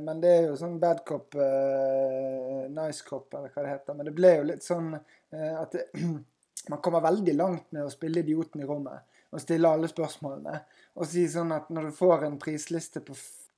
Men 0.05 0.19
det 0.21 0.29
er 0.29 0.43
jo 0.51 0.57
sånn 0.59 0.75
bad 0.77 0.99
cop, 1.01 1.33
nice 2.69 3.01
cop, 3.01 3.31
eller 3.33 3.49
hva 3.49 3.63
det 3.65 3.71
heter. 3.71 3.95
Men 3.97 4.05
det 4.05 4.13
ble 4.13 4.35
jo 4.35 4.43
litt 4.51 4.61
sånn 4.61 4.91
at 5.33 5.75
det, 5.75 5.87
man 6.71 6.81
kommer 6.83 7.03
veldig 7.03 7.33
langt 7.35 7.71
med 7.75 7.85
å 7.85 7.93
spille 7.93 8.23
idioten 8.23 8.63
i 8.63 8.67
rommet 8.67 9.17
og 9.31 9.41
stille 9.43 9.69
alle 9.69 9.89
spørsmålene. 9.91 10.59
Og 10.97 11.07
si 11.09 11.25
sånn 11.29 11.51
at 11.55 11.71
når 11.73 11.89
du 11.89 11.97
får 11.97 12.27
en 12.27 12.37
prisliste 12.41 13.03
på 13.03 13.15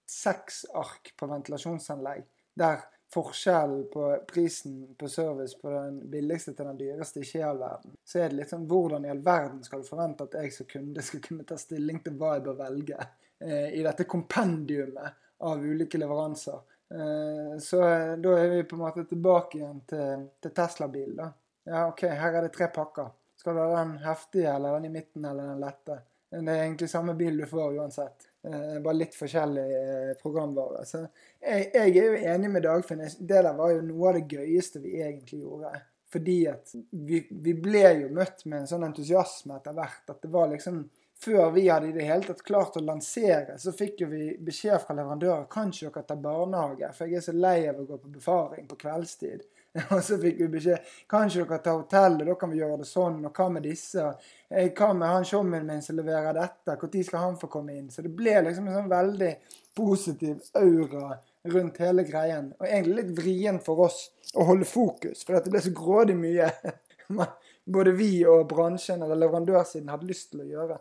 seks 0.10 0.64
ark 0.78 1.14
på 1.18 1.30
ventilasjonsanlegg, 1.30 2.26
der 2.58 2.82
forskjellen 3.14 3.86
på 3.94 4.18
prisen 4.30 4.96
på 4.98 5.10
service 5.10 5.58
på 5.62 5.70
den 5.70 6.00
billigste 6.10 6.54
til 6.54 6.68
den 6.70 6.78
dyreste 6.78 7.24
ikke 7.24 7.40
er 7.42 7.48
all 7.48 7.62
verden, 7.62 7.96
så 8.06 8.20
er 8.20 8.30
det 8.30 8.40
litt 8.40 8.54
sånn 8.54 8.68
hvordan 8.70 9.06
i 9.06 9.14
all 9.14 9.24
verden 9.26 9.64
skal 9.66 9.82
du 9.82 9.90
forvente 9.90 10.28
at 10.28 10.38
jeg 10.38 10.54
som 10.54 10.70
kunde 10.70 11.06
skal 11.06 11.24
kunne 11.26 11.48
ta 11.50 11.58
stilling 11.58 12.04
til 12.06 12.18
hva 12.20 12.36
jeg 12.36 12.46
bør 12.46 12.60
velge 12.60 13.00
eh, 13.00 13.72
i 13.80 13.86
dette 13.86 14.06
kompendiumet 14.10 15.26
av 15.50 15.64
ulike 15.64 15.98
leveranser. 15.98 16.62
Eh, 16.94 17.58
så 17.64 17.82
eh, 17.88 18.16
da 18.22 18.36
er 18.38 18.54
vi 18.54 18.64
på 18.70 18.78
en 18.78 18.84
måte 18.84 19.08
tilbake 19.10 19.62
igjen 19.62 19.82
til, 19.90 20.28
til 20.42 20.54
Tesla-bilen, 20.62 21.18
da. 21.24 21.32
Ja, 21.70 21.86
OK, 21.92 22.08
her 22.10 22.34
er 22.34 22.48
det 22.48 22.54
tre 22.56 22.68
pakker. 22.74 23.12
Skal 23.40 23.56
du 23.56 23.62
ha 23.62 23.70
den 23.78 24.00
heftige, 24.04 24.50
eller 24.52 24.80
den 24.80 24.90
i 24.90 24.96
midten, 24.96 25.26
eller 25.26 25.52
den 25.52 25.62
lette? 25.62 26.02
Det 26.30 26.42
er 26.42 26.64
egentlig 26.64 26.90
samme 26.90 27.14
bil 27.18 27.38
du 27.38 27.46
får 27.50 27.78
uansett. 27.78 28.26
Eh, 28.44 28.80
bare 28.82 28.98
litt 28.98 29.16
forskjellig 29.18 29.66
eh, 29.78 30.12
programvare. 30.22 30.84
Så 30.86 31.02
jeg, 31.02 31.70
jeg, 31.74 31.94
er 31.94 32.06
jo 32.06 32.34
enig 32.34 32.52
med 32.54 32.66
Dagfinn. 32.66 33.02
Det 33.20 33.42
der 33.46 33.56
var 33.58 33.74
jo 33.74 33.86
noe 33.86 34.12
av 34.12 34.20
det 34.20 34.28
gøyeste 34.38 34.82
vi 34.84 34.98
egentlig 35.02 35.42
gjorde. 35.42 35.74
Fordi 36.10 36.38
at 36.50 36.74
vi, 36.92 37.22
vi 37.30 37.54
ble 37.54 37.86
jo 38.04 38.12
møtt 38.18 38.46
med 38.46 38.64
en 38.64 38.70
sånn 38.70 38.86
entusiasme 38.88 39.58
etter 39.58 39.78
hvert. 39.78 40.04
At 40.10 40.22
det 40.26 40.34
var 40.34 40.52
liksom 40.54 40.88
Før 41.20 41.50
vi 41.52 41.66
hadde 41.68 41.90
i 41.90 41.92
det 41.92 42.06
hele 42.08 42.24
tatt 42.24 42.46
klart 42.48 42.78
å 42.80 42.82
lansere, 42.88 43.58
så 43.60 43.74
fikk 43.76 44.06
jo 44.06 44.08
vi 44.08 44.38
beskjed 44.40 44.80
fra 44.80 44.94
leverandører 44.96 45.50
kan 45.52 45.68
ikke 45.68 45.90
dere 45.90 46.08
ta 46.08 46.16
barnehage, 46.16 46.92
for 46.96 47.12
jeg 47.12 47.20
er 47.20 47.26
så 47.26 47.34
lei 47.36 47.58
av 47.68 47.82
å 47.82 47.84
gå 47.90 47.98
på 48.00 48.12
befaring 48.14 48.70
på 48.70 48.78
kveldstid. 48.80 49.44
Og 49.94 50.04
så 50.04 50.18
fikk 50.18 50.40
vi 50.42 50.50
beskjed 50.56 50.86
kan 51.10 51.30
ikke 51.30 51.46
dere 51.46 51.62
ta 51.64 51.74
hotellet, 51.78 52.26
da 52.26 52.36
kan 52.40 52.50
vi 52.50 52.60
gjøre 52.60 52.80
det 52.82 52.90
sånn. 52.90 53.20
Og 53.28 53.36
hva 53.38 53.50
med 53.54 53.68
disse? 53.68 54.06
Hva 54.50 54.92
med 54.98 55.08
han 55.08 55.28
showmen 55.30 55.68
min 55.68 55.84
som 55.86 56.00
leverer 56.00 56.34
dette? 56.38 56.76
Når 56.76 57.04
skal 57.06 57.26
han 57.26 57.38
få 57.42 57.52
komme 57.54 57.78
inn? 57.78 57.90
Så 57.94 58.06
det 58.06 58.14
ble 58.18 58.40
liksom 58.48 58.70
en 58.70 58.80
sånn 58.80 58.92
veldig 58.92 59.34
positiv 59.78 60.42
aura 60.58 61.20
rundt 61.54 61.78
hele 61.84 62.06
greien. 62.08 62.52
Og 62.58 62.68
egentlig 62.68 63.04
litt 63.04 63.14
vrient 63.20 63.66
for 63.66 63.86
oss 63.86 64.08
å 64.34 64.46
holde 64.50 64.68
fokus, 64.70 65.24
for 65.26 65.38
det 65.38 65.54
ble 65.54 65.62
så 65.64 65.74
grådig 65.74 66.18
mye 66.18 66.50
både 67.76 67.94
vi 67.98 68.12
og 68.30 68.48
bransjen 68.50 69.06
eller 69.06 69.22
leverandørsiden 69.22 69.90
hadde 69.94 70.10
lyst 70.10 70.32
til 70.34 70.44
å 70.44 70.50
gjøre. 70.50 70.80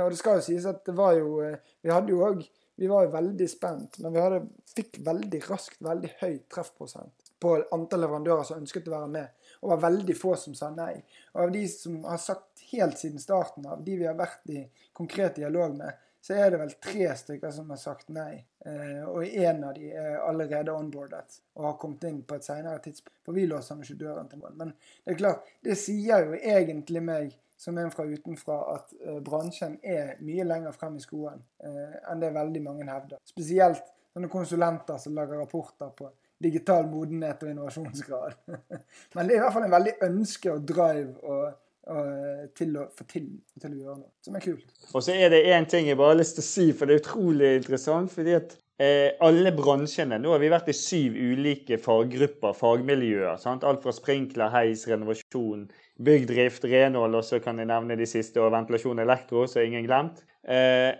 Og 0.00 0.10
det 0.12 0.18
skal 0.20 0.38
jo 0.38 0.44
sies 0.44 0.66
at 0.68 0.82
det 0.86 0.92
var 0.94 1.14
jo 1.16 1.38
Vi 1.40 1.88
hadde 1.90 2.12
jo 2.12 2.20
òg 2.22 2.42
Vi 2.78 2.86
var 2.86 3.06
jo 3.06 3.14
veldig 3.14 3.46
spent, 3.48 3.96
men 4.04 4.12
vi 4.12 4.20
hadde, 4.20 4.42
fikk 4.76 5.00
veldig 5.04 5.40
raskt 5.48 5.80
veldig 5.84 6.12
høy 6.20 6.34
treffprosent 6.52 7.19
på 7.40 7.54
antall 7.74 8.04
leverandører 8.04 8.46
som 8.46 8.60
ønsket 8.60 8.88
å 8.90 8.94
være 8.94 9.10
med, 9.14 9.48
og 9.60 9.66
det 9.66 9.72
var 9.74 9.82
veldig 9.86 10.16
få 10.18 10.34
som 10.40 10.54
sa 10.56 10.70
nei. 10.74 10.92
Og 11.34 11.42
av 11.46 11.54
de 11.54 11.64
som 11.72 11.98
har 12.04 12.20
sagt 12.22 12.64
helt 12.70 13.00
siden 13.00 13.22
starten 13.22 13.66
av, 13.66 13.82
de 13.84 13.96
vi 14.00 14.08
har 14.08 14.18
vært 14.18 14.52
i 14.52 14.62
konkret 14.96 15.40
dialog 15.40 15.76
med, 15.78 16.06
så 16.20 16.36
er 16.36 16.50
det 16.52 16.58
vel 16.60 16.72
tre 16.84 17.06
stykker 17.16 17.52
som 17.54 17.70
har 17.72 17.78
sagt 17.80 18.10
nei. 18.12 18.42
Eh, 18.68 19.04
og 19.08 19.24
én 19.24 19.62
av 19.64 19.72
de 19.76 19.88
er 19.96 20.18
allerede 20.20 20.72
onboardet 20.76 21.38
og 21.56 21.64
har 21.64 21.78
kommet 21.80 22.04
inn 22.10 22.18
på 22.28 22.36
et 22.36 22.44
senere 22.44 22.82
tidspunkt. 22.84 23.16
For 23.24 23.36
vi 23.36 23.46
låser 23.48 23.80
ikke 23.80 24.02
døren 24.02 24.28
til 24.28 24.42
mål. 24.42 24.58
Men 24.58 24.74
det 24.74 25.14
er 25.14 25.20
klart, 25.22 25.48
det 25.64 25.78
sier 25.80 26.28
jo 26.28 26.36
egentlig 26.36 27.02
meg 27.04 27.38
som 27.60 27.78
en 27.78 27.92
fra 27.92 28.04
utenfra 28.08 28.58
at 28.74 28.92
eh, 29.00 29.22
bransjen 29.24 29.78
er 29.84 30.14
mye 30.24 30.44
lenger 30.48 30.76
frem 30.76 31.00
i 31.00 31.04
skoen 31.04 31.40
eh, 31.64 31.96
enn 32.08 32.20
det 32.20 32.34
veldig 32.36 32.62
mange 32.64 32.88
hevder. 32.88 33.20
Spesielt 33.28 33.88
sånne 34.12 34.30
konsulenter 34.32 35.00
som 35.00 35.16
lager 35.16 35.40
rapporter 35.40 35.92
på 35.96 36.08
digital 36.42 36.86
modenhet 36.88 37.42
og 37.44 37.50
innovasjonsgrad. 37.52 38.38
Men 39.14 39.26
det 39.26 39.34
er 39.34 39.40
i 39.40 39.42
hvert 39.44 39.56
fall 39.56 39.66
en 39.68 39.74
veldig 39.76 39.98
ønske 40.10 40.54
og 40.54 40.68
drive 40.68 41.18
og 41.20 41.50
og 41.90 42.50
til 42.58 42.74
å 42.78 42.86
få 42.94 43.06
til, 43.08 43.28
til 43.60 43.72
å 43.72 43.78
gjøre 43.78 43.98
noe. 43.98 44.10
Som 44.24 44.36
er 44.36 44.44
kult. 44.44 44.66
Og 44.92 45.04
så 45.04 45.14
er 45.16 45.32
det 45.32 45.46
én 45.50 45.66
ting 45.68 45.88
jeg 45.88 45.98
bare 45.98 46.14
har 46.14 46.20
lyst 46.20 46.36
til 46.38 46.44
å 46.44 46.48
si, 46.48 46.66
for 46.76 46.86
det 46.86 46.96
er 46.96 47.02
utrolig 47.02 47.54
interessant. 47.56 48.12
fordi 48.12 48.36
at 48.36 48.54
eh, 48.80 49.16
alle 49.26 49.52
bransjene 49.56 50.20
Nå 50.20 50.34
har 50.34 50.42
vi 50.42 50.52
vært 50.52 50.70
i 50.70 50.76
syv 50.76 51.16
ulike 51.16 51.80
faggrupper, 51.80 52.56
fagmiljøer. 52.56 53.40
sant? 53.42 53.66
Alt 53.66 53.82
fra 53.82 53.94
sprinkler, 53.96 54.52
heis, 54.54 54.86
renovasjon, 54.90 55.66
byggdrift, 56.00 56.68
renhold, 56.70 57.18
og 57.18 57.26
så 57.26 57.40
kan 57.42 57.58
jeg 57.58 57.70
nevne 57.72 57.98
de 57.98 58.08
siste, 58.08 58.40
og 58.40 58.52
ventilasjon 58.54 59.02
elektro, 59.02 59.46
så 59.48 59.60
er 59.60 59.70
ingen 59.70 59.88
glemt. 59.88 60.22
Eh, 60.44 60.92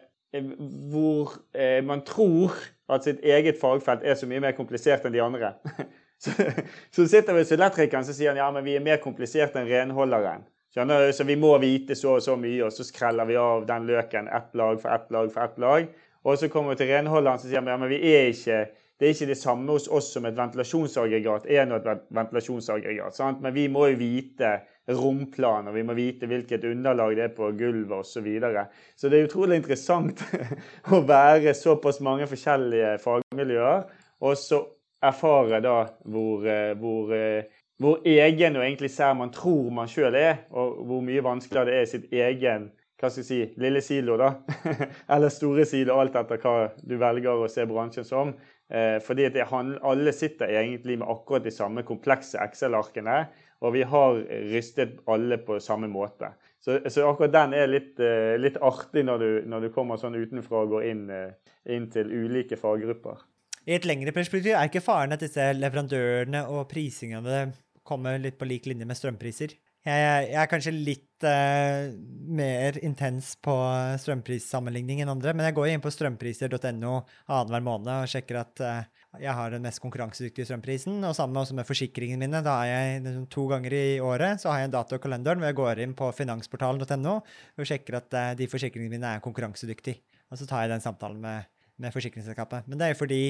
hvor 0.91 1.37
eh, 1.59 1.81
man 1.85 2.05
tror 2.07 2.55
at 2.91 3.07
sitt 3.07 3.25
eget 3.25 3.59
fagfelt 3.61 4.05
er 4.05 4.17
så 4.19 4.29
mye 4.29 4.43
mer 4.43 4.57
komplisert 4.57 5.05
enn 5.07 5.15
de 5.15 5.23
andre. 5.25 5.55
så, 6.25 6.35
så 6.91 7.07
sitter 7.09 7.37
vi 7.37 7.45
hos 7.45 7.53
elektrikeren 7.55 8.07
så 8.07 8.17
sier 8.17 8.33
han 8.33 8.41
ja, 8.43 8.49
men 8.55 8.67
vi 8.67 8.77
er 8.79 8.85
mer 8.85 9.01
komplisert 9.03 9.57
enn 9.59 9.69
renholderen. 9.71 10.47
Skjønner 10.75 11.07
du? 11.07 11.13
Så 11.15 11.27
vi 11.27 11.35
må 11.39 11.51
vite 11.59 11.97
så 11.99 12.17
og 12.19 12.23
så 12.23 12.37
mye, 12.39 12.61
og 12.67 12.75
så 12.75 12.87
skreller 12.87 13.27
vi 13.27 13.39
av 13.41 13.65
den 13.67 13.89
løken 13.89 14.31
ett 14.31 14.53
lag 14.59 14.79
for 14.83 14.95
ett 14.95 15.09
lag 15.11 15.33
for 15.35 15.43
ett 15.47 15.59
lag. 15.59 15.89
Og 16.23 16.37
så 16.39 16.51
kommer 16.53 16.75
vi 16.75 16.83
til 16.83 16.93
renholderen 16.93 17.41
så 17.41 17.49
sier 17.49 17.63
han, 17.63 17.71
ja, 17.73 17.79
men 17.81 17.91
vi 17.91 17.99
er 18.07 18.29
ikke, 18.31 18.61
det 19.01 19.09
er 19.09 19.17
ikke 19.17 19.31
det 19.33 19.39
samme 19.41 19.73
hos 19.73 19.89
oss 19.89 20.13
som 20.15 20.29
et 20.29 20.37
ventilasjonsaggregat 20.37 21.49
er 21.51 21.67
nå 21.67 21.81
et 21.81 22.05
ventilasjonsaggregat. 22.15 23.17
Sant? 23.17 23.41
Men 23.43 23.57
vi 23.57 23.67
må 23.73 23.89
jo 23.91 23.99
vite 23.99 24.59
romplan, 24.89 25.69
og 25.69 25.77
vi 25.77 25.85
må 25.87 25.95
vite 25.95 26.27
hvilket 26.31 26.65
underlag 26.71 27.15
det 27.19 27.27
er 27.29 27.37
på 27.37 27.51
gulvet 27.59 28.01
osv. 28.01 28.11
Så, 28.11 28.25
videre. 28.25 28.67
så 28.97 29.09
det 29.09 29.21
er 29.21 29.29
utrolig 29.29 29.61
interessant 29.61 30.23
å 30.95 31.03
være 31.07 31.55
såpass 31.55 32.01
mange 32.05 32.29
forskjellige 32.31 32.97
fagmiljøer, 33.05 33.89
og 34.21 34.37
så 34.39 34.65
erfare 35.01 35.63
da 35.65 35.77
hvor, 36.05 36.45
eh, 36.45 36.75
hvor 36.77 37.15
eh, 37.17 37.59
hvor 37.81 38.03
egen 38.05 38.59
og 38.59 38.65
egentlig 38.67 38.91
sær 38.93 39.15
man 39.17 39.31
tror 39.33 39.71
man 39.73 39.89
sjøl 39.89 40.13
er, 40.19 40.43
og 40.53 40.83
hvor 40.85 41.01
mye 41.01 41.23
vanskeligere 41.25 41.71
det 41.71 41.77
er 41.79 41.87
i 41.87 41.91
sitt 41.95 42.11
egen 42.13 42.69
hva 43.01 43.09
skal 43.09 43.23
jeg 43.23 43.29
si, 43.31 43.61
lille 43.61 43.81
silo, 43.81 44.19
da. 44.21 44.35
Eller 45.15 45.33
store 45.33 45.65
silo, 45.65 45.95
alt 45.97 46.19
etter 46.21 46.43
hva 46.43 46.67
du 46.85 46.99
velger 47.01 47.41
å 47.41 47.49
se 47.49 47.65
bransjen 47.65 48.05
som. 48.05 48.35
Eh, 48.69 48.99
fordi 49.01 49.31
det, 49.33 49.47
alle 49.49 50.13
sitter 50.13 50.53
egentlig 50.53 50.99
med 51.01 51.09
akkurat 51.09 51.47
de 51.47 51.55
samme 51.55 51.81
komplekse 51.89 52.37
Excel-arkene, 52.45 53.23
og 53.61 53.75
vi 53.75 53.83
har 53.85 54.21
rystet 54.51 55.01
alle 55.11 55.39
på 55.45 55.59
samme 55.61 55.89
måte. 55.93 56.33
Så, 56.61 56.79
så 56.93 57.07
akkurat 57.09 57.33
den 57.33 57.57
er 57.57 57.71
litt, 57.71 57.95
eh, 58.01 58.37
litt 58.41 58.59
artig 58.61 59.05
når 59.09 59.23
du, 59.23 59.31
når 59.49 59.67
du, 59.67 59.71
kommer 59.75 60.01
sånn 60.01 60.19
utenfra 60.21 60.65
og 60.65 60.75
går 60.75 60.87
inn, 60.91 61.07
eh, 61.13 61.55
inn 61.73 61.89
til 61.93 62.13
ulike 62.13 62.59
faggrupper. 62.61 63.25
I 63.69 63.77
et 63.77 63.89
lengre 63.89 64.13
perspektiv 64.17 64.57
er 64.57 64.69
ikke 64.69 64.85
faren 64.85 65.17
at 65.17 65.25
disse 65.25 65.51
leverandørene 65.57 66.47
og 66.53 66.67
prisingene 66.71 67.51
kommer 67.87 68.21
litt 68.21 68.39
på 68.41 68.49
lik 68.49 68.69
linje 68.69 68.89
med 68.89 68.97
strømpriser. 68.97 69.57
Jeg, 69.81 70.01
jeg 70.29 70.37
er 70.37 70.49
kanskje 70.49 70.73
litt 70.77 71.25
uh, 71.25 71.89
mer 72.37 72.77
intens 72.85 73.33
på 73.41 73.55
strømprissammenligning 74.03 75.01
enn 75.01 75.13
andre, 75.13 75.33
men 75.33 75.49
jeg 75.49 75.57
går 75.57 75.71
inn 75.73 75.85
på 75.85 75.93
strømpriser.no 75.95 76.99
annenhver 77.25 77.65
måned 77.65 77.93
og 77.95 78.11
sjekker 78.13 78.43
at 78.43 78.61
uh, 78.61 79.00
jeg 79.19 79.35
har 79.35 79.51
den 79.51 79.65
mest 79.65 79.81
konkurransedyktige 79.83 80.47
strømprisen. 80.47 81.01
Og 81.03 81.17
sammen 81.19 81.57
med 81.59 81.67
forsikringene 81.67 82.23
mine. 82.23 82.43
Da 82.47 82.61
har 82.61 82.69
jeg 82.69 83.03
liksom, 83.03 83.27
To 83.35 83.47
ganger 83.51 83.75
i 83.75 83.99
året 83.99 84.43
så 84.43 84.53
har 84.53 84.61
jeg 84.61 84.71
en 84.71 84.77
dato 84.77 84.95
i 84.95 85.03
kalenderen 85.03 85.43
hvor 85.43 85.51
jeg 85.51 85.59
går 85.59 85.83
inn 85.83 85.97
på 85.99 86.13
finansportalen.no 86.15 87.17
og 87.19 87.67
sjekker 87.67 87.99
at 87.99 88.15
uh, 88.15 88.31
de 88.39 88.47
forsikringene 88.51 88.95
mine 88.95 89.15
er 89.17 89.25
konkurransedyktige. 89.25 89.99
Og 90.31 90.39
så 90.39 90.47
tar 90.47 90.65
jeg 90.65 90.75
den 90.77 90.85
samtalen 90.85 91.19
med, 91.23 91.51
med 91.83 91.95
forsikringsselskapet. 91.95 92.71
Men 92.71 92.79
det 92.79 92.87
er 92.87 92.95
jo 92.95 93.01
fordi 93.03 93.23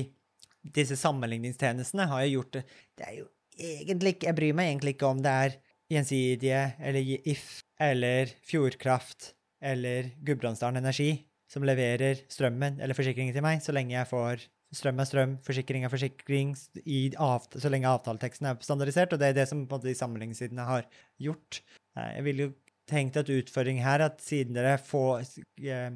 disse 0.60 0.98
sammenligningstjenestene 1.00 2.10
har 2.10 2.26
jo 2.26 2.40
gjort 2.40 2.58
det 2.58 2.64
Det 2.98 3.04
er 3.06 3.14
jo 3.16 3.26
egentlig 3.56 4.10
ikke 4.14 4.26
Jeg 4.28 4.36
bryr 4.36 4.56
meg 4.58 4.68
egentlig 4.68 4.92
ikke 4.92 5.08
om 5.08 5.22
det 5.24 5.32
er 5.32 5.58
Gjensidige 5.90 6.60
eller 6.78 7.08
If 7.26 7.46
eller 7.80 8.30
Fjordkraft 8.46 9.32
eller 9.64 10.12
Gudbrandsdalen 10.20 10.78
Energi 10.78 11.24
som 11.50 11.64
leverer 11.66 12.20
strømmen 12.30 12.78
eller 12.78 12.94
forsikringen 12.94 13.34
til 13.34 13.42
meg, 13.42 13.58
så 13.64 13.74
lenge 13.74 13.96
jeg 13.96 14.06
får 14.06 14.44
strøm 14.74 15.02
er 15.02 15.08
strøm, 15.08 15.36
forsikring 15.46 15.84
er 15.84 15.92
forsikring, 15.92 16.54
så 16.54 17.72
lenge 17.72 17.90
avtaleteksten 17.90 18.50
er 18.50 18.60
standardisert. 18.64 19.12
Og 19.12 19.20
det 19.20 19.30
er 19.30 19.38
det 19.40 19.48
som 19.50 19.64
på 19.64 19.74
en 19.74 19.80
måte, 19.80 19.90
de 19.90 19.98
sammenligningssidene 19.98 20.66
har 20.68 20.86
gjort. 21.22 21.62
Jeg 21.98 22.26
ville 22.26 22.46
jo 22.46 22.54
tenkt 22.90 23.18
at 23.20 23.30
utfordringen 23.30 23.84
her, 23.84 24.04
at 24.06 24.22
siden 24.22 24.56
dere 24.56 24.76
får 24.82 25.26
eh, 25.62 25.90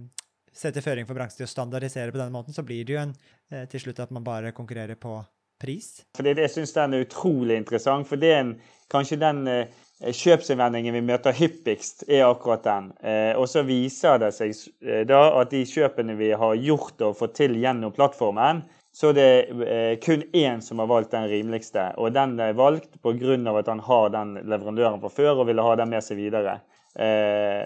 setter 0.55 0.85
føring 0.85 1.07
for 1.09 1.19
bransjen 1.19 1.43
til 1.43 1.49
å 1.49 1.53
standardisere 1.53 2.15
på 2.15 2.21
denne 2.21 2.35
måten, 2.35 2.55
så 2.55 2.65
blir 2.67 2.87
det 2.87 2.95
jo 2.95 3.03
en, 3.03 3.15
eh, 3.51 3.65
til 3.71 3.87
slutt 3.87 4.03
at 4.05 4.15
man 4.15 4.27
bare 4.27 4.55
konkurrerer 4.55 4.99
på 5.01 5.19
pris? 5.61 6.05
Fordi 6.17 6.35
Jeg 6.37 6.51
syns 6.51 6.75
den 6.77 6.95
er 6.95 7.07
utrolig 7.07 7.57
interessant. 7.57 8.09
For 8.09 8.21
det 8.21 8.33
er 8.33 8.41
en, 8.43 8.55
kanskje 8.93 9.21
den 9.21 9.47
eh, 9.49 9.67
kjøpsinnvendingen 10.05 10.95
vi 10.95 11.03
møter 11.05 11.37
hyppigst, 11.37 12.07
er 12.09 12.27
akkurat 12.29 12.65
den. 12.67 12.93
Eh, 13.03 13.33
og 13.39 13.49
så 13.51 13.65
viser 13.67 14.21
det 14.23 14.33
seg 14.37 14.55
eh, 14.85 15.03
da 15.09 15.27
at 15.41 15.53
de 15.55 15.65
kjøpene 15.69 16.17
vi 16.19 16.33
har 16.37 16.55
gjort 16.61 17.05
og 17.07 17.19
fått 17.19 17.39
til 17.41 17.57
gjennom 17.61 17.95
plattformen, 17.95 18.65
så 18.95 19.11
det 19.11 19.25
er 19.67 19.97
kun 19.99 20.21
én 20.39 20.61
som 20.63 20.79
har 20.79 20.87
valgt 20.87 21.11
den 21.17 21.27
rimeligste. 21.27 21.89
Og 21.99 22.13
den 22.15 22.37
er 22.39 22.55
valgt 22.55 23.01
pga. 23.03 23.35
at 23.59 23.67
han 23.67 23.81
har 23.81 24.13
den 24.15 24.37
leverandøren 24.47 25.01
fra 25.01 25.11
før 25.11 25.41
og 25.41 25.49
ville 25.49 25.63
ha 25.67 25.75
den 25.75 25.91
med 25.91 26.05
seg 26.05 26.21
videre. 26.21 26.61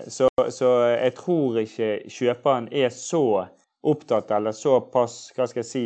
Så, 0.08 0.30
så 0.48 0.70
jeg 0.88 1.12
tror 1.18 1.58
ikke 1.60 1.90
kjøperen 2.08 2.70
er 2.72 2.88
så 2.88 3.44
opptatt 3.84 4.30
eller 4.30 4.56
såpass 4.56 5.34
hva 5.36 5.46
skal 5.50 5.62
jeg 5.62 5.68
si, 5.68 5.84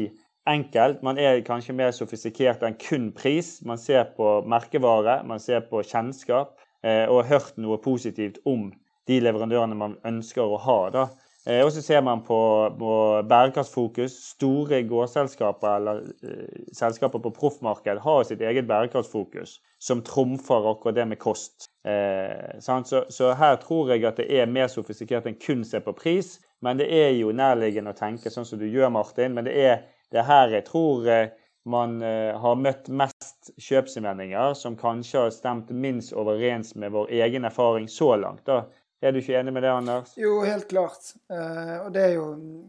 enkelt. 0.49 1.03
Man 1.03 1.19
er 1.19 1.41
kanskje 1.47 1.77
mer 1.77 1.93
sofistikert 1.95 2.63
enn 2.67 2.79
kun 2.81 3.11
pris. 3.17 3.61
Man 3.67 3.79
ser 3.79 4.09
på 4.17 4.41
merkevare, 4.49 5.21
man 5.27 5.43
ser 5.43 5.65
på 5.69 5.83
kjennskap 5.87 6.57
eh, 6.85 7.07
og 7.09 7.23
har 7.23 7.31
hørt 7.37 7.61
noe 7.63 7.79
positivt 7.83 8.41
om 8.45 8.71
de 9.11 9.19
leverandørene 9.23 9.79
man 9.79 9.99
ønsker 10.07 10.43
å 10.43 10.61
ha. 10.63 10.81
da. 10.95 11.07
Eh, 11.47 11.65
og 11.65 11.73
så 11.75 11.83
ser 11.83 12.03
man 12.07 12.23
på, 12.23 12.39
på 12.79 12.93
bærekraftsfokus. 13.29 14.15
Store 14.37 14.83
gårdselskaper 14.87 15.77
eller 15.77 16.05
eh, 16.23 16.61
selskaper 16.75 17.23
på 17.23 17.35
proffmarked 17.35 18.03
har 18.05 18.23
sitt 18.29 18.45
eget 18.47 18.69
bærekraftsfokus, 18.71 19.59
som 19.83 20.05
trumfer 20.07 20.71
akkurat 20.71 21.01
det 21.01 21.09
med 21.11 21.19
kost. 21.23 21.67
Eh, 21.87 22.61
så, 22.63 23.05
så, 23.09 23.33
her 23.39 23.59
tror 23.63 23.91
jeg 23.91 24.07
at 24.07 24.23
det 24.23 24.29
er 24.31 24.47
mer 24.51 24.71
sofistikert 24.71 25.27
enn 25.27 25.41
kun 25.43 25.67
se 25.67 25.83
på 25.83 25.97
pris. 25.99 26.37
Men 26.63 26.79
det 26.79 26.87
er 26.95 27.11
jo 27.17 27.35
nærliggende 27.35 27.91
å 27.91 27.99
tenke 27.99 28.31
sånn 28.31 28.47
som 28.47 28.61
du 28.61 28.69
gjør, 28.69 28.93
Martin. 28.95 29.35
Men 29.35 29.49
det 29.49 29.57
er 29.59 29.81
det 30.13 30.21
er 30.21 30.29
her 30.29 30.53
jeg 30.53 30.67
tror 30.69 31.09
eh, 31.09 31.31
man 31.65 32.03
eh, 32.03 32.35
har 32.37 32.59
møtt 32.59 32.91
mest 32.93 33.53
kjøpsinnvendinger 33.57 34.55
som 34.59 34.77
kanskje 34.77 35.25
har 35.25 35.35
stemt 35.35 35.71
minst 35.71 36.13
overens 36.13 36.75
med 36.75 36.93
vår 36.93 37.13
egen 37.23 37.49
erfaring 37.49 37.89
så 37.89 38.17
langt. 38.17 38.45
da. 38.47 38.65
Er 39.03 39.13
du 39.13 39.19
ikke 39.19 39.35
enig 39.35 39.51
med 39.55 39.65
det, 39.65 39.71
Anders? 39.73 40.13
Jo, 40.19 40.37
helt 40.47 40.69
klart. 40.71 41.15
Eh, 41.33 41.79
og 41.81 41.89
det 41.95 42.05
er 42.05 42.13
jo 42.19 42.27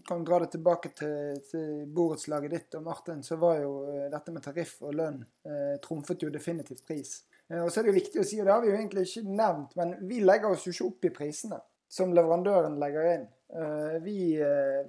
Kan 0.07 0.23
dra 0.25 0.39
det 0.41 0.53
tilbake 0.55 0.89
til, 0.97 1.37
til 1.49 1.83
borettslaget 1.93 2.51
ditt 2.51 2.79
og 2.79 2.87
Martin, 2.87 3.21
så 3.23 3.37
var 3.41 3.59
jo 3.61 3.73
dette 4.11 4.33
med 4.33 4.43
tariff 4.43 4.81
og 4.81 4.95
lønn 4.97 5.21
trumfet 5.83 6.25
jo 6.25 6.31
definitivt 6.33 6.85
pris. 6.87 7.21
Og 7.53 7.69
så 7.69 7.79
er 7.79 7.85
det 7.85 7.93
jo 7.93 7.99
viktig 7.99 8.19
å 8.19 8.25
si, 8.25 8.39
og 8.41 8.47
det 8.47 8.53
har 8.53 8.63
vi 8.63 8.71
jo 8.71 8.75
egentlig 8.75 9.03
ikke 9.05 9.29
nevnt, 9.29 9.75
men 9.77 9.93
vi 10.09 10.19
legger 10.23 10.51
oss 10.51 10.65
jo 10.65 10.73
ikke 10.73 10.87
opp 10.89 11.07
i 11.07 11.11
prisene 11.15 11.59
som 11.91 12.13
leverandøren 12.15 12.79
legger 12.81 13.09
inn. 13.13 13.25
Vi, 14.01 14.17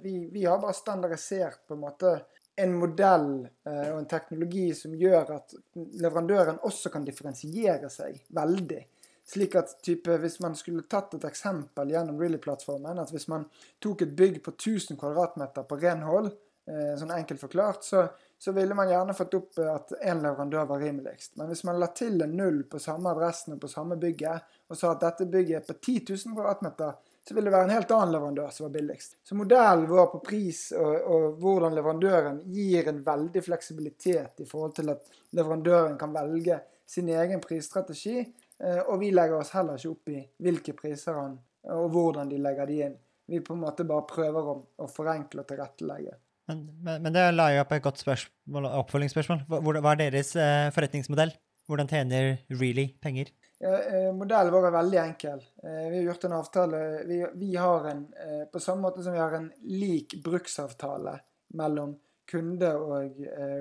vi, 0.01 0.13
vi 0.33 0.45
har 0.47 0.59
bare 0.63 0.73
standardisert 0.73 1.67
på 1.67 1.75
en 1.75 1.83
måte 1.83 2.15
en 2.55 2.75
modell 2.79 3.29
eh, 3.67 3.87
og 3.91 3.99
en 3.99 4.09
teknologi 4.09 4.69
som 4.77 4.95
gjør 4.95 5.31
at 5.35 5.55
leverandøren 5.99 6.61
også 6.63 6.91
kan 6.93 7.05
differensiere 7.07 7.89
seg 7.91 8.21
veldig. 8.35 8.81
Slik 9.25 9.55
at 9.57 9.73
type, 9.83 10.17
Hvis 10.21 10.39
man 10.39 10.55
skulle 10.55 10.85
tatt 10.89 11.15
et 11.17 11.25
eksempel 11.25 11.89
gjennom 11.91 12.19
Really-plattformen, 12.21 12.99
at 13.01 13.11
hvis 13.11 13.27
man 13.27 13.47
tok 13.81 14.05
et 14.05 14.13
bygg 14.15 14.43
på 14.45 14.53
1000 14.53 14.99
kvm 15.01 15.47
på 15.65 15.79
renhold, 15.81 16.29
eh, 16.69 16.93
sånn 16.99 17.15
enkelt 17.15 17.41
forklart, 17.41 17.83
så, 17.83 18.05
så, 18.37 18.53
ville 18.53 18.77
man 18.77 18.91
gjerne 18.91 19.17
fått 19.17 19.33
opp 19.33 19.59
at 19.65 19.95
én 20.01 20.21
leverandør 20.21 20.69
var 20.69 20.85
rimeligst. 20.85 21.35
Men 21.39 21.49
hvis 21.49 21.65
man 21.65 21.81
la 21.81 21.89
til 21.97 22.21
en 22.21 22.37
null 22.37 22.63
på 22.69 22.79
samme 22.79 23.11
adressen 23.11 23.57
og 23.57 23.63
på 23.65 23.71
samme 23.71 23.97
bygget, 23.97 24.55
og 24.69 24.77
sa 24.77 24.93
at 24.93 25.03
dette 25.03 25.27
bygget 25.31 25.63
er 25.63 25.67
på 25.67 25.79
10 25.81 26.05
000 26.29 26.37
kvm, 26.37 26.93
så 27.27 27.33
vil 27.33 27.47
det 27.47 27.53
være 27.55 27.65
en 27.65 27.73
helt 27.73 27.91
annen 27.95 28.13
leverandør 28.13 28.51
som 28.53 28.67
var 28.67 28.73
billigst. 28.75 29.17
Så 29.25 29.35
modellen 29.37 29.87
vår 29.89 30.11
på 30.11 30.21
pris 30.27 30.59
og, 30.77 30.93
og, 31.09 31.23
hvordan 31.41 31.73
leverandøren 31.73 32.41
gir 32.53 32.91
en 32.91 33.01
veldig 33.05 33.41
fleksibilitet 33.45 34.43
i 34.43 34.47
forhold 34.49 34.75
til 34.77 34.93
at 34.93 35.09
leverandøren 35.37 35.97
kan 35.97 36.13
velge 36.13 36.59
sin 36.85 37.09
egen 37.09 37.41
prisstrategi. 37.41 38.19
Eh, 38.61 38.81
og 38.85 38.99
vi 39.01 39.09
legger 39.15 39.39
oss 39.39 39.55
heller 39.57 39.81
ikke 39.81 39.95
opp 39.95 40.13
i 40.13 40.21
hvilke 40.45 40.77
priser 40.77 41.17
han 41.17 41.39
og 41.73 41.89
hvordan 41.95 42.29
de 42.29 42.37
legger 42.41 42.69
de 42.69 42.77
inn. 42.87 42.99
Vi 43.25 43.41
på 43.41 43.55
en 43.55 43.63
måte 43.63 43.87
bare 43.89 44.05
prøver 44.05 44.51
å, 44.51 44.55
å 44.85 44.87
forenkle 44.91 45.41
og 45.41 45.49
tilrettelegge. 45.49 46.13
Men, 46.45 46.61
men, 46.85 47.01
men, 47.01 47.15
det 47.15 47.23
la 47.33 47.49
jo 47.55 47.63
opp 47.63 47.73
et 47.73 47.85
godt 47.87 48.03
spørsmål, 48.03 48.69
oppfølgingsspørsmål. 48.83 49.47
Hva, 49.49 49.61
hva 49.81 49.95
er 49.95 50.03
deres 50.03 50.35
eh, 50.37 50.69
forretningsmodell? 50.75 51.33
Hvordan 51.65 51.89
tjener 51.89 52.35
Really 52.53 52.91
penger? 53.01 53.31
Ja, 53.65 53.77
eh, 53.81 54.11
modellen 54.13 54.53
vår 54.53 54.67
er 54.67 54.73
veldig 54.75 54.97
enkel. 55.01 55.39
Eh, 55.63 55.85
vi 55.89 55.97
har 55.97 56.03
gjort 56.11 56.23
en 56.27 56.33
avtale 56.37 56.81
vi, 57.09 57.15
vi, 57.33 57.55
har 57.55 57.87
en, 57.89 58.03
eh, 58.13 58.43
På 58.51 58.59
samme 58.59 58.81
måte 58.81 59.03
som 59.03 59.13
vi 59.13 59.19
har 59.19 59.31
en 59.33 59.47
lik 59.63 60.13
bruksavtale 60.23 61.15
mellom 61.57 61.95
kunde 62.29 62.69
og 62.77 63.17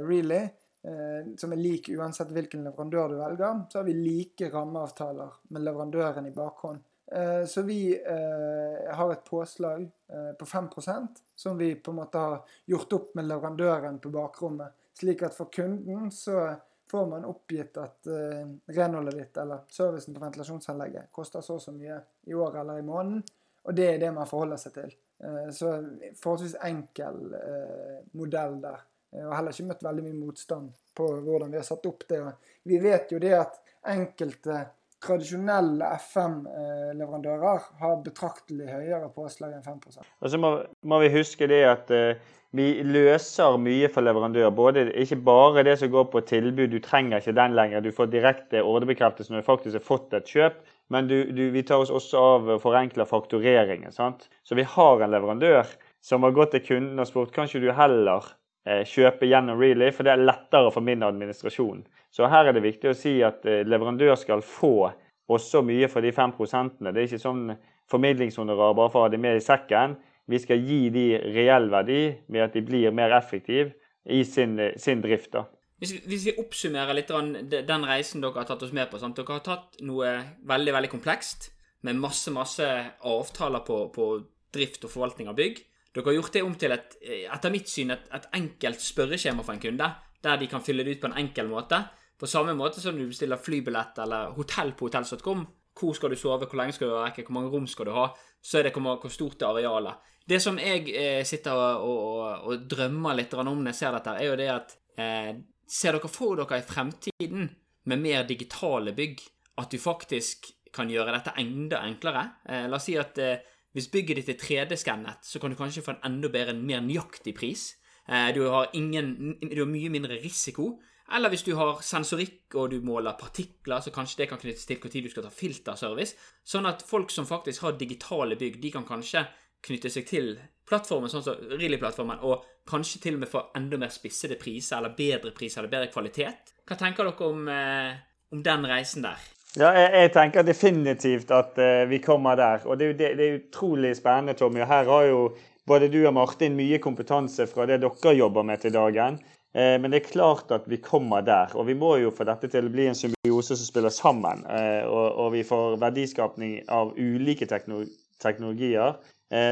Really, 0.08 0.42
eh, 0.84 1.30
som 1.40 1.52
er 1.52 1.62
lik 1.62 1.88
uansett 1.88 2.34
hvilken 2.36 2.66
leverandør 2.68 3.08
du 3.08 3.16
velger. 3.22 3.62
Så 3.70 3.78
har 3.78 3.86
vi 3.88 3.94
like 3.96 4.50
rammeavtaler 4.52 5.40
med 5.48 5.64
leverandøren 5.64 6.28
i 6.28 6.34
bakhånd. 6.36 6.84
Eh, 7.12 7.46
så 7.46 7.62
vi 7.62 7.96
eh, 7.96 8.94
har 8.94 9.12
et 9.12 9.24
påslag 9.24 9.82
eh, 10.12 10.32
på 10.38 10.44
5% 10.44 11.06
som 11.34 11.58
vi 11.58 11.74
på 11.74 11.90
en 11.90 12.00
måte 12.02 12.18
har 12.18 12.56
gjort 12.66 12.92
opp 12.92 13.14
med 13.14 13.28
leverandøren 13.28 13.98
på 14.04 14.12
bakrommet. 14.12 14.76
Slik 15.00 15.22
at 15.22 15.36
for 15.36 15.48
kunden 15.52 16.10
så 16.12 16.50
får 16.94 17.06
man 17.10 17.24
oppgitt 17.26 17.78
at 17.82 18.06
uh, 18.06 18.50
renholdet 18.76 19.16
ditt 19.18 19.38
eller 19.42 19.64
servicen 19.74 20.14
på 20.14 20.22
ventilasjonsanlegget 20.22 21.10
koster 21.10 21.42
så 21.42 21.56
og 21.58 21.62
så 21.64 21.74
mye 21.74 21.96
i 22.30 22.36
året 22.38 22.60
eller 22.60 22.78
i 22.78 22.86
måneden. 22.86 23.24
Og 23.64 23.74
det 23.74 23.88
er 23.88 23.98
det 23.98 24.12
man 24.14 24.28
forholder 24.30 24.60
seg 24.62 24.76
til. 24.76 24.92
Uh, 25.24 25.48
så 25.50 25.72
forholdsvis 26.20 26.54
enkel 26.68 27.18
uh, 27.34 27.98
modell 28.14 28.60
der. 28.62 28.84
Og 29.24 29.34
heller 29.34 29.54
ikke 29.54 29.66
møtt 29.72 29.82
veldig 29.86 30.04
mye 30.06 30.20
motstand 30.20 30.70
på 30.94 31.08
hvordan 31.26 31.50
vi 31.50 31.58
har 31.58 31.66
satt 31.66 31.90
opp 31.90 32.06
det. 32.10 32.22
Vi 32.70 32.78
vet 32.82 33.10
jo 33.14 33.18
det 33.22 33.34
at 33.40 33.58
enkelte 33.90 34.62
tradisjonelle 35.04 35.90
FM-leverandører 36.00 37.66
har 37.80 38.00
betraktelig 38.04 38.70
høyere 38.70 39.10
påslag 39.14 39.52
enn 39.56 39.66
5% 39.66 40.00
Og 40.02 40.32
så 40.32 40.40
må, 40.40 40.56
må, 40.82 41.00
vi 41.04 41.12
huske 41.14 41.48
det 41.50 41.60
at 41.68 41.92
uh, 41.94 42.32
vi 42.54 42.68
løser 42.86 43.56
mye 43.58 43.88
for 43.90 44.06
leverandør. 44.06 44.52
Både, 44.54 44.86
ikke 45.02 45.18
bare 45.26 45.64
det 45.66 45.74
som 45.80 45.90
går 45.90 46.06
på 46.12 46.22
tilbud, 46.28 46.70
du 46.70 46.78
trenger 46.82 47.18
ikke 47.18 47.34
den 47.34 47.56
lenger. 47.58 47.82
Du 47.82 47.90
får 47.94 48.12
direkte 48.12 48.62
ordrebekreftelse 48.62 49.34
når 49.34 49.42
du 49.42 49.48
faktisk 49.48 49.78
har 49.80 49.86
fått 49.88 50.14
et 50.14 50.30
kjøp. 50.30 50.60
Men 50.94 51.08
du, 51.10 51.16
du, 51.34 51.48
vi 51.50 51.64
tar 51.66 51.82
oss 51.82 51.90
også 51.90 52.20
av 52.20 52.52
forenkler 52.62 53.08
faktureringen. 53.10 53.90
Så 53.90 54.54
vi 54.54 54.66
har 54.76 55.02
en 55.02 55.14
leverandør 55.16 55.66
som 56.04 56.22
har 56.22 56.36
gått 56.36 56.54
til 56.54 56.64
kunden 56.68 57.02
og 57.02 57.08
spurt 57.08 57.34
kanskje 57.34 57.64
du 57.64 57.70
heller 57.74 58.28
eh, 58.68 58.84
kjøpe 58.86 59.26
gjennom 59.26 59.58
Relay, 59.58 59.90
for 59.96 60.06
det 60.06 60.14
er 60.14 60.26
lettere 60.28 60.70
for 60.70 60.84
min 60.84 61.02
administrasjon. 61.02 61.82
Så 62.14 62.28
her 62.30 62.46
er 62.46 62.54
det 62.54 62.62
viktig 62.62 62.92
å 62.92 62.96
si 62.96 63.16
at 63.26 63.42
eh, 63.48 63.64
leverandør 63.66 64.14
skal 64.18 64.44
få 64.46 64.92
også 65.34 65.64
mye 65.66 65.88
for 65.90 66.04
de 66.04 66.12
fem 66.14 66.34
prosentene. 66.36 66.92
Det 66.94 67.02
er 67.02 67.08
ikke 67.08 67.22
sånn 67.24 67.48
formidlingshonorar 67.90 68.76
bare 68.78 68.92
for 68.92 69.02
å 69.02 69.08
ha 69.08 69.12
det 69.12 69.18
med 69.22 69.40
i 69.40 69.42
sekken. 69.42 69.96
Vi 70.30 70.38
skal 70.40 70.62
gi 70.62 70.92
de 70.94 71.08
reell 71.34 71.66
verdi 71.72 72.04
ved 72.30 72.46
at 72.46 72.54
de 72.54 72.62
blir 72.64 72.94
mer 72.94 73.12
effektive 73.16 73.74
i 74.04 74.22
sin, 74.28 74.56
sin 74.80 75.02
drift. 75.02 75.32
da. 75.34 75.46
Hvis, 75.82 75.96
hvis, 76.06 76.28
vi 76.28 76.36
oppsummerer 76.40 76.96
litt 76.96 77.10
den 77.50 77.88
reisen 77.88 78.22
dere 78.22 78.38
har 78.38 78.46
tatt 78.48 78.62
oss 78.62 78.72
med 78.76 78.88
på 78.92 79.00
sant? 79.02 79.18
Dere 79.18 79.40
har 79.40 79.44
tatt 79.44 79.82
noe 79.84 80.14
veldig 80.46 80.76
veldig 80.76 80.92
komplekst 80.92 81.50
med 81.84 81.98
masse 82.00 82.32
masse 82.32 82.68
avtaler 83.04 83.64
på, 83.66 83.80
på 83.92 84.06
drift 84.54 84.86
og 84.86 84.94
forvaltning 84.94 85.28
av 85.28 85.36
bygg. 85.40 85.58
Dere 85.94 86.08
har 86.08 86.18
gjort 86.20 86.38
det 86.38 86.44
om 86.46 86.54
til 86.58 86.72
et, 86.76 86.96
etter 87.02 87.52
mitt 87.52 87.68
syn 87.68 87.92
et, 87.92 88.06
et 88.14 88.30
enkelt 88.38 88.80
spørreskjema 88.80 89.44
for 89.44 89.56
en 89.56 89.62
kunde, 89.66 89.90
der 90.24 90.40
de 90.40 90.48
kan 90.48 90.64
fylle 90.64 90.86
det 90.86 90.96
ut 90.96 91.04
på 91.04 91.10
en 91.10 91.20
enkel 91.20 91.50
måte. 91.50 91.82
På 92.20 92.28
samme 92.30 92.54
måte 92.54 92.80
som 92.80 92.96
du 92.96 93.06
bestiller 93.08 93.40
flybillett 93.42 93.98
eller 94.04 94.34
hotell 94.36 94.72
på 94.72 94.88
hotell.com. 94.88 95.46
Hvor 95.74 95.96
skal 95.96 96.12
du 96.12 96.16
sove, 96.16 96.46
hvor 96.46 96.60
lenge 96.60 96.76
skal 96.76 96.88
du 96.88 96.94
være 96.94 97.08
vekke, 97.08 97.24
hvor 97.26 97.34
mange 97.34 97.50
rom 97.50 97.66
skal 97.66 97.88
du 97.88 97.94
ha? 97.96 98.06
Så 98.38 98.60
er 98.60 98.68
det 98.68 98.74
hvor, 98.76 99.08
stort 99.10 99.42
er 99.42 99.50
arealet. 99.50 100.12
Det 100.24 100.38
som 100.40 100.58
jeg 100.60 100.86
eh, 100.94 101.24
sitter 101.26 101.52
og, 101.58 101.82
og, 101.84 102.44
og, 102.46 102.68
drømmer 102.70 103.18
litt 103.18 103.34
om 103.34 103.50
når 103.50 103.72
jeg 103.72 103.80
ser 103.80 103.96
dette, 103.98 104.14
er 104.14 104.30
jo 104.30 104.38
det 104.40 104.48
at 104.52 104.78
eh, 104.96 105.34
Ser 105.74 105.96
dere 105.96 106.10
for 106.12 106.36
dere 106.36 106.58
i 106.60 106.64
fremtiden 106.68 107.46
med 107.88 108.00
mer 108.02 108.26
digitale 108.28 108.92
bygg 108.92 109.22
at 109.58 109.72
du 109.72 109.78
faktisk 109.80 110.50
kan 110.76 110.90
gjøre 110.92 111.14
dette 111.16 111.32
enda 111.40 111.80
enklere? 111.88 112.24
Eh, 112.44 112.66
la 112.68 112.76
oss 112.76 112.84
si 112.90 112.98
at 113.00 113.18
eh, 113.18 113.40
hvis 113.74 113.88
bygget 113.90 114.20
ditt 114.20 114.30
er 114.34 114.38
3D-skannet, 114.38 115.24
så 115.26 115.40
kan 115.42 115.50
du 115.50 115.58
kanskje 115.58 115.82
få 115.82 115.96
en 115.96 116.04
enda 116.06 116.30
bedre, 116.30 116.54
en 116.54 116.66
mer 116.66 116.82
nøyaktig 116.84 117.34
pris. 117.34 117.72
Eh, 118.06 118.28
du 118.36 118.44
har, 118.52 118.68
ingen, 118.76 119.34
du 119.40 119.62
har 119.64 119.70
mye 119.70 119.90
mindre 119.90 120.20
risiko. 120.22 120.76
Eller 121.12 121.28
hvis 121.28 121.44
du 121.44 121.52
har 121.58 121.82
sensorikk 121.84 122.56
og 122.56 122.70
du 122.72 122.78
måler 122.84 123.16
partikler, 123.20 123.82
så 123.84 123.92
kanskje 123.92 124.22
det 124.22 124.30
kan 124.30 124.40
knyttes 124.40 124.64
til 124.66 124.80
når 124.80 125.04
du 125.04 125.12
skal 125.12 125.26
ta 125.26 125.32
filterservice. 125.34 126.16
Sånn 126.46 126.68
at 126.70 126.84
folk 126.88 127.12
som 127.12 127.28
faktisk 127.28 127.66
har 127.66 127.76
digitale 127.76 128.38
bygg, 128.40 128.56
de 128.62 128.72
kan 128.72 128.86
kanskje 128.88 129.26
knytte 129.64 129.92
seg 129.92 130.08
til 130.08 130.34
plattformen, 130.68 131.12
sånn 131.12 131.24
som 131.24 131.54
Rilly-plattformen, 131.60 132.24
og 132.24 132.44
kanskje 132.68 133.02
til 133.04 133.18
og 133.18 133.24
med 133.24 133.30
få 133.32 133.44
enda 133.58 133.78
mer 133.80 133.92
spissede 133.92 134.38
priser, 134.40 134.78
eller 134.78 134.96
bedre 134.96 135.32
priser, 135.36 135.60
eller 135.60 135.72
bedre 135.72 135.92
kvalitet. 135.92 136.54
Hva 136.64 136.78
tenker 136.80 137.08
dere 137.08 137.28
om, 137.28 137.48
eh, 137.52 137.92
om 138.32 138.42
den 138.44 138.68
reisen 138.68 139.04
der? 139.04 139.20
Ja, 139.54 139.70
jeg, 139.76 139.90
jeg, 139.94 140.12
tenker 140.16 140.42
definitivt 140.42 141.30
at 141.30 141.58
eh, 141.62 141.84
vi 141.86 142.00
kommer 142.02 142.36
der. 142.40 142.64
Og 142.66 142.80
det, 142.80 142.94
det, 142.98 143.12
det 143.20 143.26
er 143.26 143.36
utrolig 143.38 143.92
spennende, 143.96 144.34
Tommy. 144.34 144.64
Og 144.64 144.70
her 144.72 144.88
har 144.90 145.04
jo 145.06 145.20
både 145.68 145.88
du 145.92 146.00
og 146.02 146.14
Martin 146.16 146.56
mye 146.58 146.80
kompetanse 146.82 147.46
fra 147.48 147.68
det 147.68 147.78
dere 147.84 148.16
jobber 148.16 148.42
med 148.42 148.64
til 148.64 148.74
dagen. 148.74 149.20
Uh, 149.54 149.76
men 149.80 149.90
det 149.90 150.00
er 150.00 150.10
klart 150.10 150.52
at 150.54 150.66
vi 150.70 150.80
kommer 150.82 151.24
der. 151.24 151.54
Og 151.54 151.68
vi 151.70 151.78
må 151.78 151.94
jo 152.02 152.12
få 152.14 152.26
dette 152.28 152.50
til 152.52 152.68
å 152.68 152.74
bli 152.74 152.88
en 152.90 152.98
symbiose 152.98 153.56
som 153.56 153.68
spiller 153.68 153.94
sammen. 153.94 154.44
Uh, 154.48 154.82
og, 154.90 155.32
vi 155.36 155.44
får 155.46 155.78
verdiskapning 155.82 156.60
av 156.68 156.94
ulike 156.98 157.48
teknologier. 157.48 159.00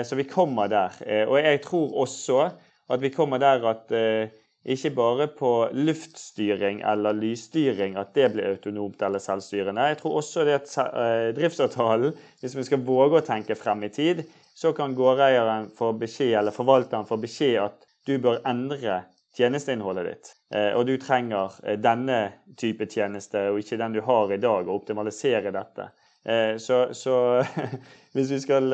så 0.04 0.14
vi 0.14 0.24
kommer 0.28 0.68
der. 0.68 0.92
og 1.26 1.38
jeg 1.40 1.60
tror 1.64 1.94
også 2.04 2.50
at 2.92 3.00
vi 3.02 3.08
kommer 3.10 3.38
der 3.38 3.64
at 3.66 3.90
ikke 4.62 4.90
bare 4.94 5.26
på 5.26 5.50
luftstyring 5.74 6.82
eller 6.86 7.16
lysstyring 7.18 7.96
at 7.98 8.12
det 8.14 8.28
blir 8.34 8.52
autonomt 8.52 9.00
eller 9.02 9.22
selvstyrende. 9.22 9.88
Jeg 9.90 9.98
tror 9.98 10.20
også 10.20 10.44
det 10.46 10.54
at 10.60 10.76
eh, 10.78 11.30
driftsavtalen, 11.34 12.14
hvis 12.40 12.54
vi 12.56 12.66
skal 12.68 12.84
våge 12.86 13.18
å 13.18 13.26
tenke 13.26 13.58
frem 13.58 13.82
i 13.82 13.90
tid, 13.90 14.22
så 14.54 14.70
kan 14.76 14.94
gårdeieren 14.94 15.66
få 15.74 15.90
beskjed, 15.98 16.36
eller 16.38 16.54
forvalteren 16.54 17.08
få 17.08 17.18
beskjed 17.18 17.58
at 17.64 17.88
du 18.06 18.14
bør 18.22 18.38
endre 18.46 19.00
tjenesteinnholdet 19.36 20.08
ditt. 20.08 20.30
Eh, 20.54 20.70
og 20.76 20.86
du 20.88 20.96
trenger 21.00 21.56
eh, 21.64 21.78
denne 21.80 22.20
type 22.60 22.88
tjeneste 22.90 23.48
og 23.50 23.62
ikke 23.62 23.80
den 23.80 23.96
du 23.96 24.02
har 24.06 24.32
i 24.32 24.40
dag, 24.40 24.68
og 24.68 24.82
optimalisere 24.82 25.54
dette. 25.54 25.90
Så, 26.62 26.76
så 26.94 27.14
hvis 28.14 28.28
vi 28.30 28.36
skal 28.38 28.68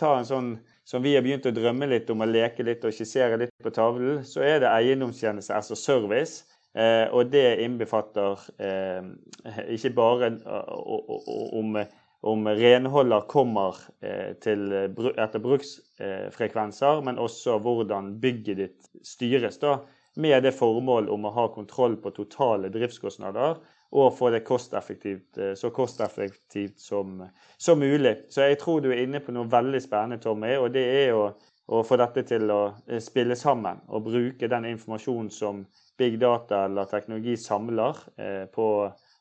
ta 0.00 0.14
en 0.16 0.24
sånn 0.24 0.46
som 0.88 1.02
vi 1.02 1.12
har 1.12 1.24
begynt 1.26 1.44
å 1.44 1.52
drømme 1.52 1.88
litt 1.90 2.08
om 2.08 2.22
å 2.22 2.28
leke 2.30 2.64
litt 2.64 2.84
og 2.86 2.94
skissere 2.94 3.36
litt 3.40 3.52
på 3.60 3.72
tavlen, 3.74 4.22
så 4.24 4.44
er 4.46 4.62
det 4.62 4.70
eiendomstjeneste 4.70 5.52
altså 5.56 5.76
service. 5.76 6.46
Eh, 6.76 7.08
og 7.10 7.32
det 7.32 7.56
innbefatter 7.64 8.42
eh, 8.60 9.06
ikke 9.72 9.94
bare 9.96 10.28
om, 10.46 11.78
om 12.20 12.50
renholder 12.60 13.24
kommer 13.32 13.80
eh, 14.04 14.36
til, 14.44 14.66
etter 15.16 15.42
bruksfrekvenser, 15.42 17.00
men 17.08 17.18
også 17.22 17.56
hvordan 17.64 18.14
bygget 18.22 18.60
ditt 18.60 18.90
styres. 19.02 19.58
da, 19.58 19.78
Med 20.16 20.42
det 20.42 20.54
formål 20.56 21.10
om 21.12 21.26
å 21.28 21.32
ha 21.36 21.48
kontroll 21.52 21.98
på 22.00 22.12
totale 22.16 22.70
driftskostnader 22.72 23.58
og 23.96 24.14
få 24.16 24.30
det 24.34 24.42
kosteffektivt, 24.46 25.38
eh, 25.38 25.52
så 25.54 25.70
kosteffektivt 25.70 26.80
som, 26.80 27.20
som, 27.58 27.78
mulig. 27.78 28.16
Så 28.32 28.48
jeg 28.48 28.58
tror 28.60 28.80
du 28.80 28.90
er 28.90 29.04
inne 29.04 29.20
på 29.22 29.34
noe 29.36 29.48
veldig 29.50 29.82
spennende, 29.84 30.18
Tommy. 30.22 30.56
Og 30.58 30.72
det 30.74 30.84
er 31.04 31.12
å, 31.14 31.26
å 31.68 31.82
få 31.86 31.98
dette 32.00 32.26
til 32.26 32.50
å 32.50 32.60
eh, 32.88 33.02
spille 33.04 33.36
sammen 33.38 33.84
og 33.88 34.08
bruke 34.08 34.50
den 34.50 34.68
informasjonen 34.72 35.30
som 35.30 35.66
big 35.96 36.18
data 36.20 36.64
eller 36.66 36.88
teknologi 36.90 37.36
samler 37.40 38.00
eh, 38.20 38.44
på 38.52 38.68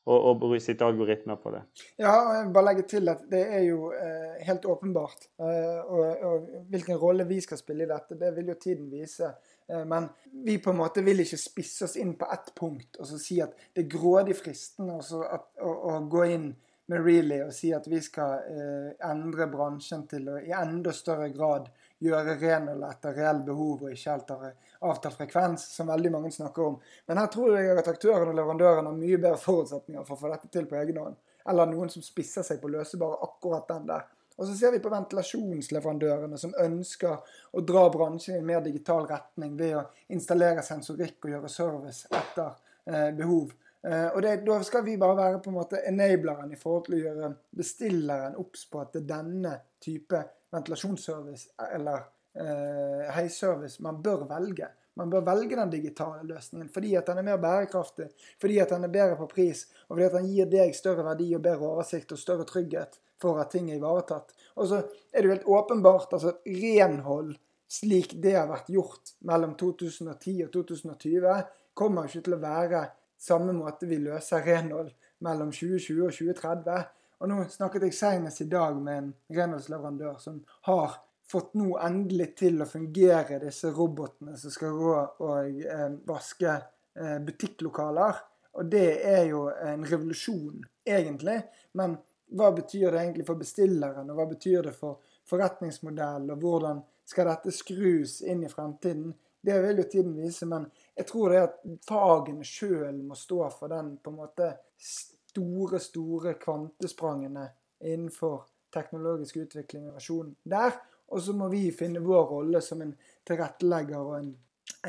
og, 0.06 0.44
og 0.44 0.56
sitte 0.62 0.86
algoritmer 0.86 1.38
på 1.42 1.52
det. 1.56 1.62
Ja, 1.98 2.14
og 2.14 2.32
jeg 2.36 2.44
vil 2.46 2.54
bare 2.54 2.68
legge 2.68 2.86
til 2.90 3.10
at 3.10 3.24
det 3.32 3.42
er 3.58 3.64
jo 3.66 3.90
eh, 3.96 4.36
helt 4.46 4.68
åpenbart. 4.70 5.28
Eh, 5.42 5.80
og, 5.82 6.26
og, 6.30 6.50
hvilken 6.70 7.00
rolle 7.02 7.26
vi 7.30 7.40
skal 7.42 7.58
spille 7.62 7.88
i 7.88 7.90
dette, 7.90 8.18
det 8.20 8.30
vil 8.36 8.52
jo 8.54 8.58
tiden 8.62 8.92
vise. 8.92 9.32
Eh, 9.68 9.86
men 9.86 10.10
vi 10.32 10.58
på 10.58 10.70
en 10.70 10.78
måte 10.78 11.02
vil 11.02 11.24
ikke 11.24 11.40
spisse 11.40 11.88
oss 11.88 11.98
inn 11.98 12.14
på 12.20 12.28
ett 12.34 12.54
punkt 12.56 13.00
og 13.00 13.10
så 13.10 13.20
si 13.22 13.40
at 13.44 13.56
det 13.74 13.86
er 13.86 13.92
grådig 13.96 14.38
fristende 14.38 15.00
å, 15.00 15.98
gå 16.12 16.26
inn 16.36 16.52
med 16.92 17.02
Really 17.02 17.40
og 17.42 17.54
si 17.56 17.72
at 17.74 17.88
vi 17.90 17.98
skal 18.04 18.44
eh, 18.46 18.92
endre 19.10 19.48
bransjen 19.50 20.06
til 20.10 20.30
å 20.30 20.38
i 20.38 20.54
enda 20.54 20.94
større 20.94 21.32
grad 21.34 21.72
gjøre 22.06 22.36
renhold 22.38 22.84
etter 22.86 23.16
reell 23.18 23.42
behov 23.48 23.88
og 23.88 23.96
ikke 23.96 24.12
helt 24.12 24.34
avtalt 24.36 25.18
frekvens, 25.18 25.64
som 25.74 25.90
veldig 25.90 26.12
mange 26.14 26.30
snakker 26.36 26.68
om. 26.68 26.76
Men 27.08 27.22
her 27.24 27.32
tror 27.34 27.56
jeg 27.58 27.72
at 27.74 27.90
aktørene 27.90 28.34
og 28.34 28.38
leverandørene 28.38 28.92
har 28.92 29.00
mye 29.00 29.18
bedre 29.18 29.40
forutsetninger 29.42 30.06
for 30.06 30.18
å 30.18 30.22
få 30.22 30.34
dette 30.36 30.52
til 30.54 30.68
på 30.70 30.78
egen 30.84 31.00
hånd. 31.02 31.18
Eller 31.50 31.72
noen 31.72 31.90
som 31.94 32.06
spisser 32.06 32.46
seg 32.46 32.62
på 32.62 32.70
å 32.70 32.76
løse 32.76 33.00
bare 33.02 33.18
akkurat 33.26 33.66
den 33.72 33.90
der. 33.90 34.06
Og 34.36 34.48
så 34.48 34.56
ser 34.58 34.74
vi 34.74 34.82
på 34.84 34.92
ventilasjonsleverandørene 34.92 36.38
som 36.40 36.56
ønsker 36.60 37.36
å 37.56 37.62
dra 37.64 37.86
bransjen 37.92 38.36
i 38.36 38.40
en 38.42 38.50
mer 38.50 38.64
digital 38.66 39.08
retning 39.08 39.54
ved 39.60 39.78
å 39.80 39.86
installere 40.12 40.64
sensorikk 40.66 41.24
og 41.24 41.36
gjøre 41.36 41.52
service 41.52 42.10
etter 42.12 42.50
eh, 42.84 43.12
behov. 43.16 43.54
Eh, 43.86 44.10
og 44.12 44.22
det, 44.26 44.36
Da 44.48 44.60
skal 44.68 44.84
vi 44.84 44.98
bare 45.00 45.16
være 45.22 45.40
på 45.44 45.54
en 45.54 45.60
måte 45.62 45.84
enableren 45.88 46.52
i 46.52 46.60
forhold 46.60 46.88
til 46.88 46.98
å 46.98 47.04
gjøre 47.06 47.32
bestilleren 47.56 48.36
obs 48.42 48.66
på 48.72 48.82
at 48.84 48.92
det 48.96 49.06
er 49.06 49.14
denne 49.14 49.54
type 49.80 50.24
ventilasjonsservice 50.56 51.56
eller 51.72 52.04
eh, 52.36 53.08
heisservice 53.16 53.84
man 53.88 54.04
bør 54.04 54.28
velge. 54.28 54.68
Man 55.00 55.12
bør 55.12 55.24
velge 55.28 55.56
den 55.60 55.72
digitale 55.72 56.28
løsningen 56.28 56.68
fordi 56.76 56.94
at 57.00 57.08
den 57.08 57.24
er 57.24 57.30
mer 57.30 57.40
bærekraftig, 57.40 58.12
fordi 58.42 58.60
at 58.60 58.76
den 58.76 58.84
er 58.88 58.92
bedre 58.92 59.16
på 59.20 59.32
pris, 59.32 59.66
og 59.88 59.96
fordi 59.96 60.10
at 60.10 60.20
den 60.20 60.30
gir 60.32 60.52
deg 60.52 60.76
større 60.76 61.08
verdi 61.08 61.32
og 61.36 61.44
bedre 61.48 61.72
oversikt 61.72 62.12
og 62.16 62.20
større 62.20 62.48
trygghet 62.48 63.00
for 63.22 63.40
at 63.42 63.54
ting 63.56 63.72
er 63.72 63.80
ivaretatt. 63.80 64.34
Og 64.60 64.70
så 64.70 64.82
er 65.12 65.22
det 65.22 65.30
jo 65.30 65.36
helt 65.36 65.52
åpenbart 65.58 66.14
altså 66.18 66.38
renhold 66.46 67.36
slik 67.72 68.14
det 68.22 68.36
har 68.38 68.50
vært 68.50 68.70
gjort 68.72 69.16
mellom 69.26 69.56
2010 69.60 70.44
og 70.46 70.52
2020, 70.54 71.40
kommer 71.76 72.08
ikke 72.08 72.26
til 72.28 72.38
å 72.38 72.44
være 72.44 72.84
samme 73.20 73.56
måte 73.56 73.88
vi 73.90 73.98
løser 74.04 74.46
renhold 74.46 74.92
mellom 75.26 75.52
2020 75.56 76.06
og 76.06 76.14
2030. 76.14 76.86
Og 77.24 77.32
nå 77.32 77.42
snakket 77.52 77.88
jeg 77.88 77.98
senest 77.98 78.44
i 78.44 78.50
dag 78.52 78.78
med 78.78 78.98
en 79.00 79.12
renholdsleverandør 79.38 80.18
som 80.22 80.42
har 80.68 81.00
fått 81.26 81.56
nå 81.58 81.74
endelig 81.82 82.34
til 82.38 82.62
å 82.62 82.70
fungere 82.70 83.40
disse 83.42 83.72
robotene 83.74 84.36
som 84.38 84.54
skal 84.54 84.76
gå 84.78 84.96
og 85.26 85.62
eh, 85.66 85.88
vaske 86.06 86.52
eh, 86.54 87.18
butikklokaler. 87.26 88.20
Og 88.56 88.68
det 88.72 88.90
er 89.04 89.24
jo 89.32 89.48
en 89.50 89.84
revolusjon, 89.88 90.62
egentlig. 90.88 91.42
Men 91.76 91.98
hva 92.36 92.52
betyr 92.56 92.92
det 92.92 93.02
egentlig 93.02 93.26
for 93.28 93.40
bestilleren, 93.40 94.10
og 94.12 94.20
hva 94.20 94.26
betyr 94.30 94.70
det 94.70 94.74
for 94.76 95.02
forretningsmodell, 95.30 96.30
og 96.34 96.42
hvordan 96.42 96.82
skal 97.08 97.30
dette 97.30 97.54
skrus 97.56 98.20
inn 98.26 98.44
i 98.46 98.52
fremtiden? 98.52 99.14
Det 99.46 99.60
vil 99.62 99.78
jo 99.82 99.86
tiden 99.90 100.16
vise, 100.18 100.48
men 100.50 100.66
jeg 100.98 101.08
tror 101.10 101.30
det 101.30 101.38
er 101.38 101.48
at 101.48 101.60
fagene 101.86 102.48
sjøl 102.48 103.04
må 103.06 103.18
stå 103.18 103.44
for 103.54 103.72
den 103.72 103.94
på 104.02 104.12
en 104.12 104.18
måte 104.24 104.50
store, 104.76 105.80
store 105.80 106.34
kvantesprangene 106.42 107.46
innenfor 107.86 108.48
teknologisk 108.74 109.38
utvikling 109.44 109.86
og 109.86 109.92
innovasjon 109.92 110.34
der. 110.44 110.80
Og 111.14 111.22
så 111.22 111.36
må 111.38 111.52
vi 111.52 111.68
finne 111.78 112.02
vår 112.02 112.26
rolle 112.32 112.62
som 112.66 112.82
en 112.82 112.96
tilrettelegger 113.28 114.02
og 114.02 114.16
en 114.18 114.32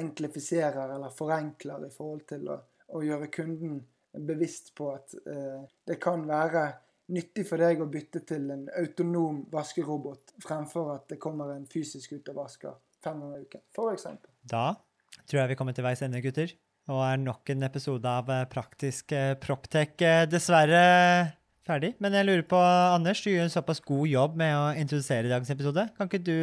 enklifiserer 0.01 0.95
eller 0.95 1.13
forenkler 1.13 1.85
i 1.85 1.93
forhold 1.93 2.25
til 2.29 2.49
å, 2.49 2.57
å 2.97 3.03
gjøre 3.05 3.29
kunden 3.33 3.83
bevisst 4.17 4.73
på 4.75 4.89
at 4.95 5.13
eh, 5.29 5.63
det 5.85 5.99
kan 6.01 6.25
være 6.29 6.65
nyttig 7.13 7.47
for 7.49 7.63
deg 7.63 7.81
å 7.83 7.89
bytte 7.91 8.23
til 8.27 8.51
en 8.55 8.67
autonom 8.81 9.45
vaskerobot 9.53 10.35
fremfor 10.43 10.93
at 10.97 11.07
det 11.13 11.21
kommer 11.23 11.53
en 11.55 11.67
fysisk 11.71 12.17
ut 12.17 12.33
og 12.33 12.41
vasker 12.43 12.77
fem 13.05 13.21
ganger 13.23 13.43
i 13.43 13.47
uken, 13.47 13.65
f.eks. 13.77 14.07
Da 14.51 14.69
tror 15.27 15.43
jeg 15.43 15.53
vi 15.53 15.59
kommer 15.59 15.77
til 15.77 15.87
veis 15.87 16.03
ende, 16.05 16.23
gutter. 16.25 16.55
Og 16.93 17.03
er 17.03 17.19
nok 17.19 17.51
en 17.51 17.67
episode 17.67 18.07
av 18.07 18.29
eh, 18.31 18.45
Praktisk 18.51 19.11
eh, 19.15 19.35
Proptech 19.43 19.99
eh, 20.07 20.23
dessverre 20.31 20.83
ferdig. 21.67 21.97
Men 22.03 22.15
jeg 22.15 22.29
lurer 22.29 22.45
på, 22.47 22.61
Anders, 22.63 23.25
du 23.25 23.33
gjør 23.33 23.49
en 23.49 23.55
såpass 23.57 23.83
god 23.83 24.07
jobb 24.07 24.37
med 24.39 24.55
å 24.55 24.67
introdusere 24.79 25.31
dagens 25.33 25.51
episode. 25.51 25.89
Kan 25.99 26.11
ikke 26.11 26.23
du 26.23 26.37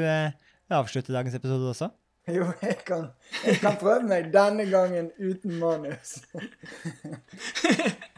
avslutte 0.73 1.15
dagens 1.15 1.39
episode 1.39 1.71
også? 1.75 1.93
Jo, 2.31 2.45
jeg 2.63 2.77
kan, 2.87 3.09
jeg 3.43 3.57
kan 3.59 3.73
prøve 3.75 4.05
meg 4.07 4.29
denne 4.31 4.63
gangen 4.71 5.09
uten 5.19 5.57
manus. 5.59 6.21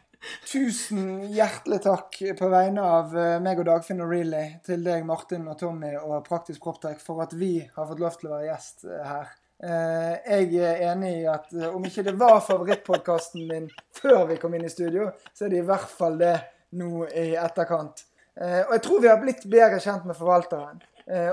Tusen 0.55 1.25
hjertelig 1.35 1.81
takk 1.83 2.15
på 2.39 2.47
vegne 2.47 2.83
av 2.87 3.15
meg 3.43 3.59
og 3.59 3.65
Dagfinn 3.67 3.99
og 4.05 4.07
Really 4.13 4.43
til 4.63 4.85
deg, 4.85 5.01
Martin 5.03 5.49
og 5.51 5.57
Tommy 5.59 5.89
og 5.99 6.13
Praktisk 6.23 6.63
Proptech 6.63 7.01
for 7.03 7.19
at 7.25 7.33
vi 7.35 7.57
har 7.59 7.89
fått 7.89 7.99
lov 7.99 8.15
til 8.15 8.29
å 8.29 8.37
være 8.37 8.45
gjest 8.47 8.85
her. 8.87 9.33
Jeg 9.59 10.61
er 10.63 10.79
enig 10.93 11.11
i 11.17 11.25
at 11.27 11.51
om 11.67 11.83
ikke 11.89 12.05
det 12.07 12.13
var 12.21 12.39
favorittpodkasten 12.45 13.43
min 13.49 13.67
før 13.99 14.29
vi 14.29 14.37
kom 14.39 14.55
inn 14.55 14.63
i 14.69 14.71
studio, 14.71 15.09
så 15.35 15.49
er 15.49 15.51
det 15.51 15.59
i 15.59 15.67
hvert 15.67 15.91
fall 15.91 16.15
det 16.23 16.37
nå 16.79 17.03
i 17.11 17.25
etterkant. 17.35 18.05
Og 18.39 18.71
jeg 18.77 18.85
tror 18.87 19.03
vi 19.03 19.11
har 19.11 19.19
blitt 19.25 19.43
bedre 19.57 19.81
kjent 19.83 20.07
med 20.07 20.15
forvalteren. 20.21 20.79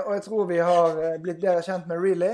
Og 0.03 0.11
jeg 0.17 0.25
tror 0.27 0.51
vi 0.51 0.59
har 0.59 0.99
blitt 1.23 1.39
bedre 1.39 1.63
kjent 1.63 1.87
med 1.87 2.03
Really. 2.03 2.33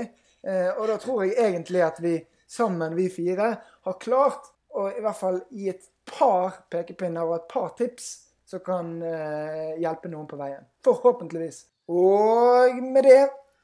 Og 0.74 0.88
da 0.90 0.98
tror 0.98 1.22
jeg 1.22 1.38
egentlig 1.38 1.86
at 1.86 2.02
vi 2.02 2.18
sammen, 2.50 2.98
vi 2.98 3.06
fire, 3.14 3.52
har 3.86 4.02
klart 4.02 4.50
å 4.74 4.90
i 4.90 5.00
hvert 5.02 5.22
fall 5.22 5.40
gi 5.54 5.70
et 5.70 5.86
par 6.10 6.62
pekepinner 6.72 7.26
og 7.26 7.36
et 7.38 7.48
par 7.52 7.72
tips 7.78 8.10
som 8.50 8.62
kan 8.66 8.96
hjelpe 9.78 10.10
noen 10.10 10.26
på 10.26 10.38
veien. 10.40 10.64
Forhåpentligvis. 10.82 11.62
Og 11.90 12.80
med 12.82 13.06
det 13.06 13.20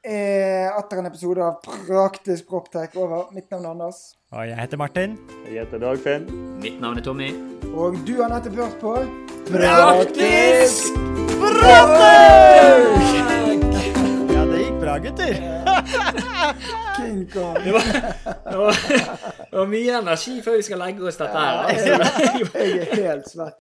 er 0.07 0.71
atter 0.77 1.01
en 1.01 1.09
episode 1.09 1.43
av 1.43 1.59
Praktisk 1.65 2.47
Proptech 2.47 2.95
over. 2.95 3.27
Mitt 3.35 3.51
navn 3.51 3.65
er 3.65 3.73
Anders. 3.75 3.99
Og 4.31 4.47
jeg 4.47 4.59
heter 4.59 4.79
Martin. 4.79 5.17
Jeg 5.47 5.65
heter 5.65 5.83
Dagfinn. 5.83 6.27
Mitt 6.63 6.79
navn 6.83 7.01
er 7.01 7.03
Tommy. 7.03 7.31
Og 7.73 7.99
du 8.07 8.15
har 8.21 8.31
nettopp 8.31 8.61
hørt 8.61 8.79
på 8.83 8.95
Praktisk 9.51 10.95
Proptech! 11.39 12.96
Gutter. 15.03 15.37
King 16.97 17.21
Kong. 17.31 17.57
Det 17.63 17.73
var, 17.75 17.87
det, 17.91 18.57
var, 18.57 18.81
det 19.51 19.59
var 19.59 19.71
mye 19.71 19.99
energi 20.01 20.35
før 20.45 20.57
vi 20.59 20.65
skal 20.67 20.81
legge 20.83 21.07
oss 21.07 21.19
dette 21.21 21.45
her. 21.45 21.63
Altså. 21.67 22.53
Jeg 22.57 22.77
er 22.81 22.93
helt 23.03 23.31
svett. 23.31 23.57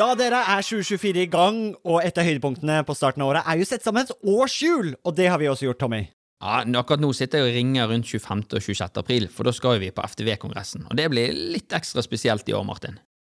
Da 0.00 0.14
dere 0.16 0.38
er 0.48 0.64
2024 0.64 1.26
i 1.26 1.28
gang, 1.28 1.58
og 1.84 2.00
et 2.06 2.16
av 2.16 2.24
høydepunktene 2.24 2.78
på 2.88 2.94
starten 2.96 3.20
av 3.20 3.34
året 3.34 3.50
er 3.50 3.58
jo 3.60 3.66
sett 3.68 3.84
sammen 3.84 4.06
et 4.06 4.14
årshjul, 4.32 4.94
og 5.04 5.16
det 5.18 5.26
har 5.28 5.42
vi 5.42 5.50
også 5.50 5.66
gjort, 5.66 5.80
Tommy. 5.82 6.06
Ja, 6.40 6.62
Akkurat 6.80 7.02
nå 7.02 7.10
sitter 7.12 7.42
jeg 7.42 7.50
og 7.50 7.56
ringer 7.58 7.90
rundt 7.90 8.08
25. 8.08 8.46
og 8.56 8.64
26. 8.64 8.96
april, 9.02 9.28
for 9.28 9.44
da 9.44 9.52
skal 9.52 9.76
vi 9.82 9.90
på 9.92 10.04
FTV-kongressen. 10.06 10.86
Og 10.88 10.96
det 10.96 11.10
blir 11.12 11.34
litt 11.36 11.74
ekstra 11.76 12.00
spesielt 12.06 12.48
i 12.48 12.56
år, 12.56 12.64
Martin. 12.64 12.96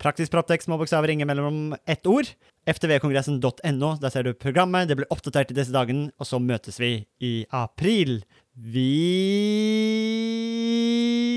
Praktisk 0.00 0.32
Proptex 0.32 0.64
små 0.64 0.78
bokstaver, 0.80 1.12
ingen 1.12 1.28
mellom 1.28 1.74
ett 1.86 2.06
ord. 2.06 2.28
ftvkongressen.no, 2.66 3.90
der 4.00 4.08
ser 4.12 4.24
du 4.24 4.32
programmet. 4.32 4.88
Det 4.88 4.96
blir 4.96 5.10
oppdatert 5.12 5.52
i 5.52 5.56
disse 5.58 5.74
dagene, 5.74 6.08
og 6.16 6.28
så 6.28 6.40
møtes 6.40 6.80
vi 6.80 7.04
i 7.20 7.44
april. 7.52 8.22
Vi 8.56 8.88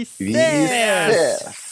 ses! 0.07 0.15
Vi 0.19 0.33
ses! 0.33 1.62